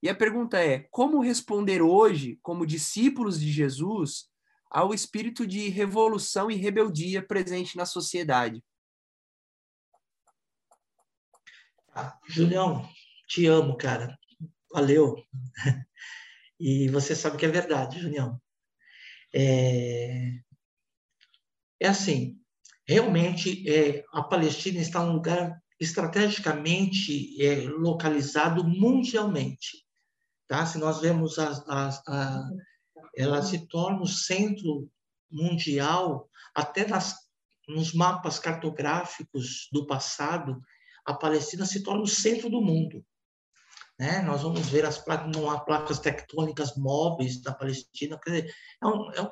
E 0.03 0.09
a 0.11 0.15
pergunta 0.15 0.63
é: 0.63 0.81
como 0.91 1.23
responder 1.23 1.81
hoje, 1.81 2.39
como 2.43 2.67
discípulos 2.67 3.41
de 3.41 3.51
Jesus, 3.51 4.29
ao 4.71 4.93
espírito 4.93 5.47
de 5.47 5.71
revolução 5.71 6.51
e 6.51 6.57
rebeldia 6.57 7.23
presente 7.23 7.75
na 7.75 7.87
sociedade? 7.87 8.63
Ah, 11.95 12.19
Julião, 12.29 12.87
te 13.35 13.47
amo, 13.47 13.77
cara. 13.77 14.17
Valeu. 14.73 15.17
E 16.59 16.89
você 16.89 17.17
sabe 17.17 17.37
que 17.37 17.45
é 17.45 17.49
verdade, 17.49 18.01
Julião. 18.01 18.41
É, 19.35 20.39
é 21.81 21.89
assim, 21.89 22.41
realmente 22.87 23.69
é, 23.69 24.05
a 24.13 24.23
Palestina 24.23 24.81
está 24.81 25.05
num 25.05 25.15
lugar 25.15 25.61
estrategicamente 25.81 27.43
é, 27.43 27.69
localizado 27.69 28.63
mundialmente. 28.63 29.85
Tá? 30.47 30.65
Se 30.65 30.79
nós 30.79 31.01
vemos 31.01 31.41
a, 31.41 31.51
a, 31.67 31.89
a, 32.07 32.51
ela 33.17 33.43
se 33.43 33.67
torna 33.67 34.01
o 34.01 34.07
centro 34.07 34.89
mundial, 35.29 36.31
até 36.55 36.87
nas, 36.87 37.17
nos 37.67 37.93
mapas 37.93 38.39
cartográficos 38.39 39.69
do 39.73 39.89
passado, 39.89 40.63
a 41.05 41.13
Palestina 41.13 41.67
se 41.67 41.83
torna 41.83 42.03
o 42.03 42.07
centro 42.07 42.49
do 42.49 42.63
mundo. 42.63 43.05
Né? 43.99 44.23
Nós 44.23 44.43
vamos 44.43 44.69
ver 44.69 44.85
as 44.85 44.99
placas, 44.99 45.31
não 45.35 45.51
há 45.51 45.61
placas 45.61 45.99
tectônicas 45.99 46.77
móveis 46.77 47.41
da 47.41 47.55
Palestina. 47.55 48.19
Quer 48.23 48.31
dizer, 48.31 48.55
é 48.83 48.87
um, 48.87 49.13
é 49.13 49.23
um, 49.23 49.31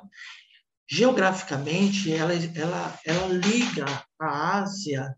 geograficamente, 0.89 2.13
ela, 2.13 2.33
ela, 2.33 2.99
ela 3.05 3.27
liga 3.27 3.85
a 4.19 4.59
Ásia, 4.59 5.15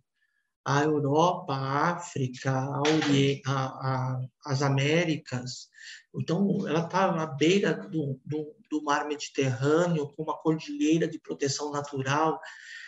a 0.66 0.82
Europa, 0.82 1.54
a 1.54 1.92
África, 1.92 2.52
a 2.52 2.82
a, 3.46 3.66
a, 3.66 4.22
as 4.48 4.64
Américas. 4.64 5.70
Então, 6.16 6.68
ela 6.68 6.86
está 6.86 7.12
na 7.12 7.28
beira 7.28 7.74
do, 7.74 8.20
do, 8.26 8.56
do 8.72 8.84
mar 8.84 9.08
Mediterrâneo, 9.08 10.12
com 10.14 10.24
uma 10.24 10.38
cordilheira 10.38 11.08
de 11.08 11.20
proteção 11.20 11.72
natural. 11.72 12.40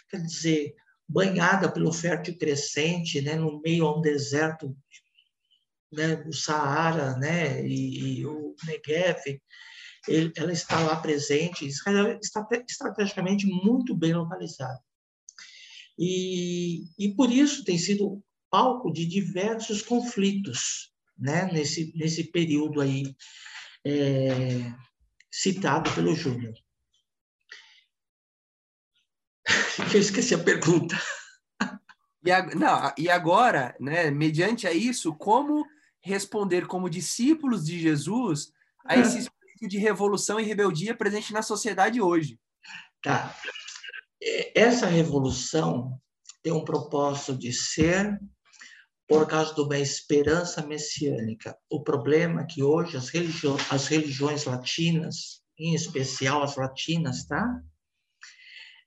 Quer 0.09 0.21
dizer, 0.23 0.73
banhada 1.07 1.71
pelo 1.71 1.93
fértil 1.93 2.37
crescente, 2.37 3.21
né, 3.21 3.35
no 3.35 3.61
meio 3.61 3.85
a 3.85 3.97
um 3.97 4.01
deserto 4.01 4.75
né, 5.91 6.23
o 6.27 6.33
Saara 6.33 7.17
né, 7.17 7.65
e, 7.65 8.19
e 8.19 8.25
o 8.25 8.55
Negev, 8.65 9.41
ele, 10.07 10.31
ela 10.35 10.51
está 10.51 10.79
lá 10.79 10.95
presente, 10.97 11.65
Israel 11.65 12.19
está 12.21 12.47
estrategicamente 12.67 13.45
muito 13.45 13.95
bem 13.95 14.13
localizada. 14.13 14.79
E, 15.97 16.83
e 16.97 17.15
por 17.15 17.31
isso 17.31 17.63
tem 17.63 17.77
sido 17.77 18.23
palco 18.49 18.91
de 18.91 19.05
diversos 19.05 19.81
conflitos 19.81 20.93
né, 21.17 21.51
nesse, 21.51 21.91
nesse 21.95 22.25
período 22.25 22.79
aí 22.79 23.15
é, 23.85 24.71
citado 25.31 25.93
pelo 25.93 26.15
Júnior. 26.15 26.53
Eu 29.93 29.99
esqueci 29.99 30.35
a 30.35 30.43
pergunta. 30.43 30.95
E, 32.23 32.31
a, 32.31 32.45
não, 32.55 32.93
e 32.97 33.09
agora, 33.09 33.75
né, 33.79 34.11
mediante 34.11 34.67
a 34.67 34.73
isso, 34.73 35.15
como 35.15 35.65
responder 36.07 36.65
como 36.65 36.89
discípulos 36.89 37.65
de 37.65 37.79
Jesus 37.79 38.51
a 38.85 38.95
é. 38.95 39.01
esse 39.01 39.19
espírito 39.19 39.67
de 39.67 39.77
revolução 39.77 40.39
e 40.39 40.43
rebeldia 40.43 40.95
presente 40.95 41.33
na 41.33 41.41
sociedade 41.41 42.01
hoje. 42.01 42.39
Tá. 43.03 43.35
Essa 44.55 44.87
revolução 44.87 45.99
tem 46.41 46.53
um 46.53 46.63
propósito 46.63 47.37
de 47.37 47.51
ser 47.51 48.19
por 49.07 49.25
causa 49.27 49.53
de 49.53 49.61
uma 49.61 49.77
esperança 49.77 50.65
messiânica. 50.65 51.57
O 51.69 51.81
problema 51.81 52.41
é 52.41 52.45
que 52.45 52.61
hoje 52.61 52.97
as, 52.97 53.09
religi 53.09 53.47
as 53.69 53.87
religiões 53.87 54.43
latinas, 54.43 55.41
em 55.57 55.73
especial 55.73 56.43
as 56.43 56.57
latinas, 56.57 57.25
tá? 57.25 57.61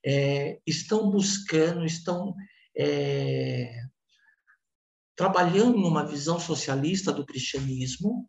É, 0.05 0.59
estão 0.65 1.09
buscando, 1.09 1.85
estão 1.85 2.35
é, 2.77 3.83
trabalhando 5.21 5.77
numa 5.77 6.03
visão 6.03 6.39
socialista 6.39 7.13
do 7.13 7.23
cristianismo, 7.23 8.27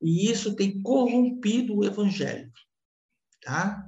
e 0.00 0.30
isso 0.30 0.54
tem 0.54 0.80
corrompido 0.80 1.76
o 1.76 1.84
evangelho, 1.84 2.52
tá? 3.42 3.84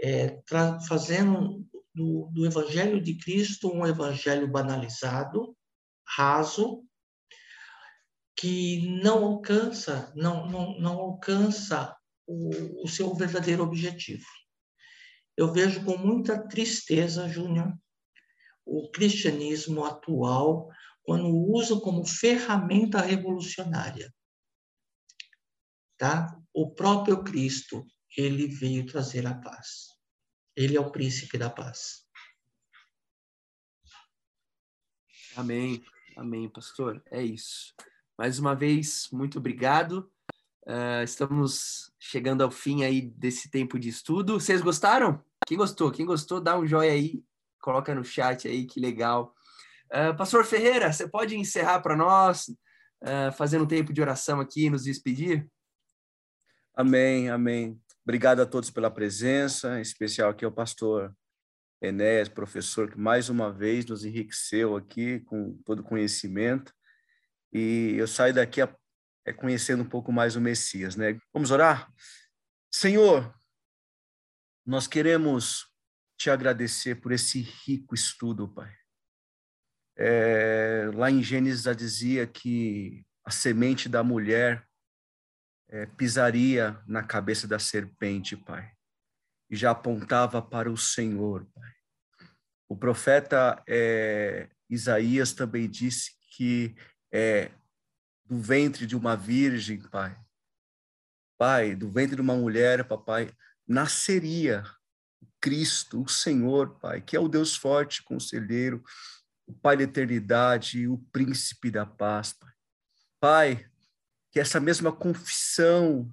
É, 0.00 0.40
fazendo 0.86 1.66
do, 1.92 2.30
do 2.32 2.46
evangelho 2.46 3.02
de 3.02 3.16
Cristo 3.16 3.72
um 3.72 3.84
evangelho 3.84 4.46
banalizado, 4.46 5.56
raso, 6.06 6.84
que 8.36 8.86
não 9.02 9.24
alcança, 9.24 10.12
não, 10.14 10.48
não, 10.48 10.78
não 10.78 10.92
alcança 10.92 11.92
o, 12.24 12.84
o 12.84 12.86
seu 12.86 13.12
verdadeiro 13.16 13.64
objetivo. 13.64 14.26
Eu 15.36 15.52
vejo 15.52 15.84
com 15.84 15.98
muita 15.98 16.46
tristeza, 16.46 17.28
Júnior, 17.28 17.76
o 18.64 18.88
cristianismo 18.92 19.84
atual 19.84 20.70
quando 21.04 21.28
usa 21.28 21.78
como 21.80 22.04
ferramenta 22.04 23.00
revolucionária. 23.00 24.12
Tá? 25.96 26.36
O 26.52 26.74
próprio 26.74 27.22
Cristo, 27.22 27.86
ele 28.16 28.48
veio 28.48 28.86
trazer 28.86 29.26
a 29.26 29.34
paz. 29.34 29.88
Ele 30.56 30.76
é 30.76 30.80
o 30.80 30.90
príncipe 30.90 31.36
da 31.36 31.50
paz. 31.50 32.04
Amém. 35.36 35.84
Amém, 36.16 36.48
pastor. 36.48 37.02
É 37.10 37.22
isso. 37.22 37.74
Mais 38.16 38.38
uma 38.38 38.54
vez, 38.54 39.08
muito 39.12 39.38
obrigado. 39.38 40.10
Uh, 40.66 41.02
estamos 41.02 41.92
chegando 41.98 42.42
ao 42.42 42.50
fim 42.50 42.84
aí 42.84 43.02
desse 43.02 43.50
tempo 43.50 43.78
de 43.78 43.88
estudo. 43.88 44.40
Vocês 44.40 44.62
gostaram? 44.62 45.22
Quem 45.46 45.58
gostou? 45.58 45.90
Quem 45.90 46.06
gostou, 46.06 46.40
dá 46.40 46.58
um 46.58 46.66
joinha 46.66 46.92
aí, 46.92 47.22
coloca 47.60 47.94
no 47.94 48.04
chat 48.04 48.48
aí, 48.48 48.64
que 48.64 48.80
legal. 48.80 49.34
Uh, 49.92 50.16
Pastor 50.16 50.44
Ferreira, 50.44 50.92
você 50.92 51.08
pode 51.08 51.36
encerrar 51.36 51.80
para 51.80 51.96
nós, 51.96 52.48
uh, 53.02 53.32
fazendo 53.36 53.64
um 53.64 53.68
tempo 53.68 53.92
de 53.92 54.00
oração 54.00 54.40
aqui 54.40 54.66
e 54.66 54.70
nos 54.70 54.84
despedir? 54.84 55.48
Amém, 56.74 57.30
amém. 57.30 57.80
Obrigado 58.04 58.40
a 58.40 58.46
todos 58.46 58.70
pela 58.70 58.90
presença, 58.90 59.78
em 59.78 59.82
especial 59.82 60.30
aqui 60.30 60.44
ao 60.44 60.52
pastor 60.52 61.14
Enéas, 61.80 62.28
professor, 62.28 62.90
que 62.90 62.98
mais 62.98 63.28
uma 63.28 63.52
vez 63.52 63.86
nos 63.86 64.04
enriqueceu 64.04 64.76
aqui 64.76 65.20
com 65.20 65.56
todo 65.64 65.80
o 65.80 65.84
conhecimento. 65.84 66.72
E 67.52 67.94
eu 67.96 68.08
saio 68.08 68.34
daqui 68.34 68.60
a, 68.60 68.74
é, 69.24 69.32
conhecendo 69.32 69.82
um 69.82 69.88
pouco 69.88 70.10
mais 70.10 70.34
o 70.34 70.40
Messias, 70.40 70.96
né? 70.96 71.18
Vamos 71.32 71.50
orar? 71.50 71.92
Senhor, 72.70 73.32
nós 74.66 74.86
queremos 74.86 75.68
te 76.16 76.30
agradecer 76.30 76.96
por 76.96 77.12
esse 77.12 77.40
rico 77.40 77.94
estudo, 77.94 78.48
Pai. 78.48 78.72
É, 79.96 80.90
lá 80.94 81.10
em 81.10 81.22
Gênesis 81.22 81.76
dizia 81.76 82.26
que 82.26 83.04
a 83.24 83.30
semente 83.30 83.88
da 83.88 84.02
mulher 84.02 84.66
é, 85.68 85.86
pisaria 85.86 86.80
na 86.86 87.02
cabeça 87.02 87.46
da 87.46 87.58
serpente, 87.58 88.36
Pai, 88.36 88.70
e 89.50 89.56
já 89.56 89.70
apontava 89.70 90.42
para 90.42 90.70
o 90.70 90.76
Senhor, 90.76 91.46
Pai. 91.54 91.72
O 92.68 92.76
profeta 92.76 93.62
é, 93.68 94.50
Isaías 94.68 95.32
também 95.32 95.68
disse 95.68 96.12
que 96.36 96.74
é, 97.12 97.50
do 98.24 98.38
ventre 98.38 98.86
de 98.86 98.96
uma 98.96 99.16
virgem, 99.16 99.80
Pai, 99.80 100.16
Pai, 101.38 101.74
do 101.74 101.90
ventre 101.90 102.16
de 102.16 102.22
uma 102.22 102.34
mulher, 102.34 102.84
Papai, 102.84 103.30
nasceria 103.66 104.64
Cristo, 105.40 106.02
o 106.02 106.08
Senhor, 106.08 106.78
Pai, 106.78 107.00
que 107.00 107.16
é 107.16 107.20
o 107.20 107.28
Deus 107.28 107.54
forte, 107.54 108.02
conselheiro, 108.02 108.82
o 109.46 109.52
Pai 109.52 109.76
da 109.76 109.82
eternidade, 109.84 110.88
o 110.88 110.98
príncipe 111.12 111.70
da 111.70 111.84
paz, 111.84 112.32
Pai. 112.32 112.52
Pai, 113.20 113.70
que 114.30 114.40
essa 114.40 114.60
mesma 114.60 114.92
confissão 114.92 116.12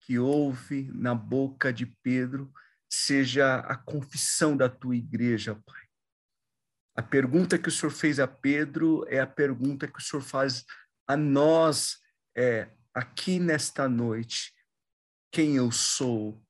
que 0.00 0.18
houve 0.18 0.90
na 0.94 1.14
boca 1.14 1.72
de 1.72 1.86
Pedro 1.86 2.52
seja 2.90 3.56
a 3.56 3.76
confissão 3.76 4.56
da 4.56 4.68
tua 4.68 4.96
igreja, 4.96 5.54
Pai. 5.54 5.82
A 6.96 7.02
pergunta 7.02 7.58
que 7.58 7.68
o 7.68 7.70
Senhor 7.70 7.92
fez 7.92 8.18
a 8.18 8.26
Pedro 8.26 9.04
é 9.08 9.20
a 9.20 9.26
pergunta 9.26 9.86
que 9.86 9.98
o 9.98 10.02
Senhor 10.02 10.22
faz 10.22 10.64
a 11.06 11.16
nós 11.16 11.98
é, 12.36 12.68
aqui 12.92 13.38
nesta 13.38 13.88
noite 13.88 14.52
quem 15.30 15.56
eu 15.56 15.70
sou 15.70 16.42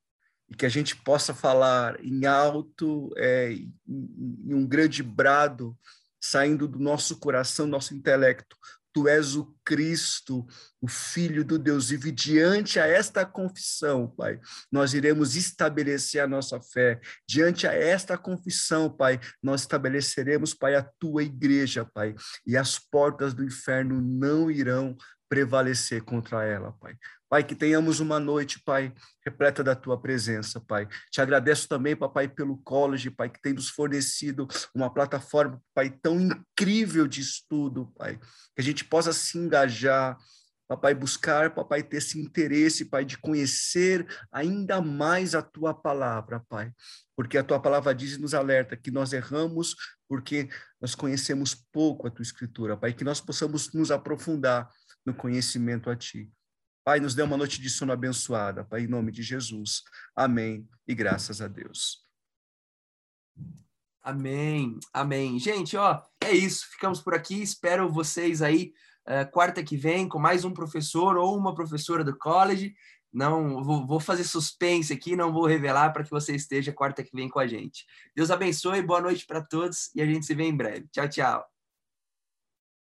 e 0.49 0.55
que 0.55 0.64
a 0.64 0.68
gente 0.68 0.97
possa 0.97 1.35
falar 1.35 2.03
em 2.03 2.24
alto, 2.24 3.12
é, 3.16 3.53
em, 3.53 3.74
em 3.87 4.55
um 4.55 4.66
grande 4.66 5.03
brado, 5.03 5.76
saindo 6.21 6.66
do 6.66 6.79
nosso 6.79 7.19
coração, 7.19 7.66
nosso 7.66 7.95
intelecto. 7.95 8.57
Tu 8.93 9.07
és 9.07 9.37
o 9.37 9.55
Cristo, 9.64 10.47
o 10.81 10.89
Filho 10.89 11.45
do 11.45 11.59
Deus 11.59 11.91
vivo, 11.91 12.09
e 12.09 12.12
diante 12.12 12.81
a 12.81 12.87
esta 12.87 13.25
confissão, 13.25 14.09
Pai, 14.09 14.41
nós 14.73 14.95
iremos 14.95 15.37
estabelecer 15.37 16.23
a 16.23 16.27
nossa 16.27 16.61
fé. 16.61 16.99
Diante 17.29 17.66
a 17.66 17.73
esta 17.73 18.16
confissão, 18.16 18.91
Pai, 18.91 19.21
nós 19.43 19.61
estabeleceremos, 19.61 20.55
Pai, 20.55 20.75
a 20.75 20.83
tua 20.83 21.23
igreja, 21.23 21.85
Pai, 21.85 22.14
e 22.47 22.57
as 22.57 22.79
portas 22.79 23.35
do 23.35 23.45
inferno 23.45 24.01
não 24.01 24.51
irão 24.51 24.97
prevalecer 25.29 26.03
contra 26.03 26.45
ela, 26.45 26.72
Pai. 26.72 26.97
Pai, 27.29 27.45
que 27.45 27.55
tenhamos 27.55 28.01
uma 28.01 28.18
noite, 28.18 28.59
Pai, 28.64 28.93
repleta 29.22 29.62
da 29.62 29.74
tua 29.74 30.01
presença, 30.01 30.59
Pai. 30.61 30.89
Te 31.11 31.20
agradeço 31.20 31.68
também, 31.68 31.95
Papai, 31.95 32.26
pelo 32.26 32.57
college, 32.59 33.11
Pai, 33.11 33.29
que 33.29 33.41
tem 33.41 33.53
nos 33.53 33.68
fornecido 33.68 34.49
uma 34.74 34.93
plataforma, 34.93 35.61
Pai, 35.74 35.91
tão 35.91 36.18
incrível 36.18 37.07
de 37.07 37.20
estudo, 37.20 37.93
Pai. 37.97 38.18
Que 38.55 38.62
a 38.62 38.64
gente 38.64 38.83
possa 38.83 39.12
se 39.12 39.37
engajar, 39.37 40.16
Papai, 40.66 40.95
buscar, 40.95 41.55
Papai, 41.55 41.83
ter 41.83 41.99
esse 41.99 42.18
interesse, 42.18 42.87
Pai, 42.87 43.05
de 43.05 43.18
conhecer 43.18 44.07
ainda 44.33 44.81
mais 44.81 45.35
a 45.35 45.43
Tua 45.43 45.74
palavra, 45.74 46.43
Pai. 46.49 46.72
Porque 47.14 47.37
a 47.37 47.45
Tua 47.45 47.61
palavra 47.61 47.95
diz 47.95 48.14
e 48.14 48.20
nos 48.20 48.33
alerta 48.33 48.74
que 48.74 48.91
nós 48.91 49.12
erramos 49.12 49.76
porque 50.09 50.49
nós 50.81 50.95
conhecemos 50.95 51.55
pouco 51.55 52.07
a 52.07 52.11
Tua 52.11 52.22
Escritura, 52.22 52.74
Pai. 52.74 52.95
Que 52.95 53.05
nós 53.05 53.20
possamos 53.20 53.70
nos 53.74 53.91
aprofundar 53.91 54.70
no 55.05 55.15
conhecimento 55.15 55.91
a 55.91 55.97
Ti. 55.97 56.31
Pai, 56.85 57.01
nos 57.01 57.15
dê 57.15 57.23
uma 57.23 57.37
noite 57.37 57.61
de 57.61 57.69
sono 57.69 57.93
abençoada, 57.93 58.65
Pai, 58.65 58.83
em 58.83 58.87
nome 58.87 59.13
de 59.13 59.23
Jesus. 59.23 59.83
Amém 60.17 60.67
e 60.87 60.95
graças 60.95 61.43
a 61.43 61.47
Deus. 61.47 62.03
Amém, 64.03 64.79
amém. 64.91 65.39
Gente, 65.39 65.77
ó, 65.77 66.01
é 66.23 66.33
isso. 66.33 66.67
Ficamos 66.71 67.01
por 67.03 67.15
aqui. 67.15 67.43
Espero 67.43 67.93
vocês 67.93 68.41
aí 68.41 68.73
uh, 69.07 69.31
quarta 69.31 69.63
que 69.63 69.77
vem 69.77 70.09
com 70.09 70.19
mais 70.19 70.47
um 70.47 70.51
professor 70.51 71.19
ou 71.19 71.37
uma 71.37 71.55
professora 71.55 72.03
do 72.03 72.17
college. 72.17 72.75
Não 73.13 73.63
vou, 73.63 73.87
vou 73.87 74.01
fazer 74.01 74.25
suspense 74.25 74.93
aqui, 74.93 75.15
não 75.15 75.31
vou 75.31 75.47
revelar 75.47 75.93
para 75.93 76.05
que 76.05 76.11
você 76.11 76.35
esteja 76.35 76.73
quarta 76.73 77.05
que 77.05 77.15
vem 77.15 77.29
com 77.29 77.39
a 77.39 77.47
gente. 77.47 77.85
Deus 78.17 78.31
abençoe, 78.31 78.81
boa 78.81 79.01
noite 79.01 79.27
para 79.27 79.43
todos 79.43 79.91
e 79.95 80.01
a 80.01 80.07
gente 80.07 80.25
se 80.25 80.35
vê 80.35 80.45
em 80.45 80.57
breve. 80.57 80.87
Tchau, 80.91 81.09
tchau. 81.09 81.58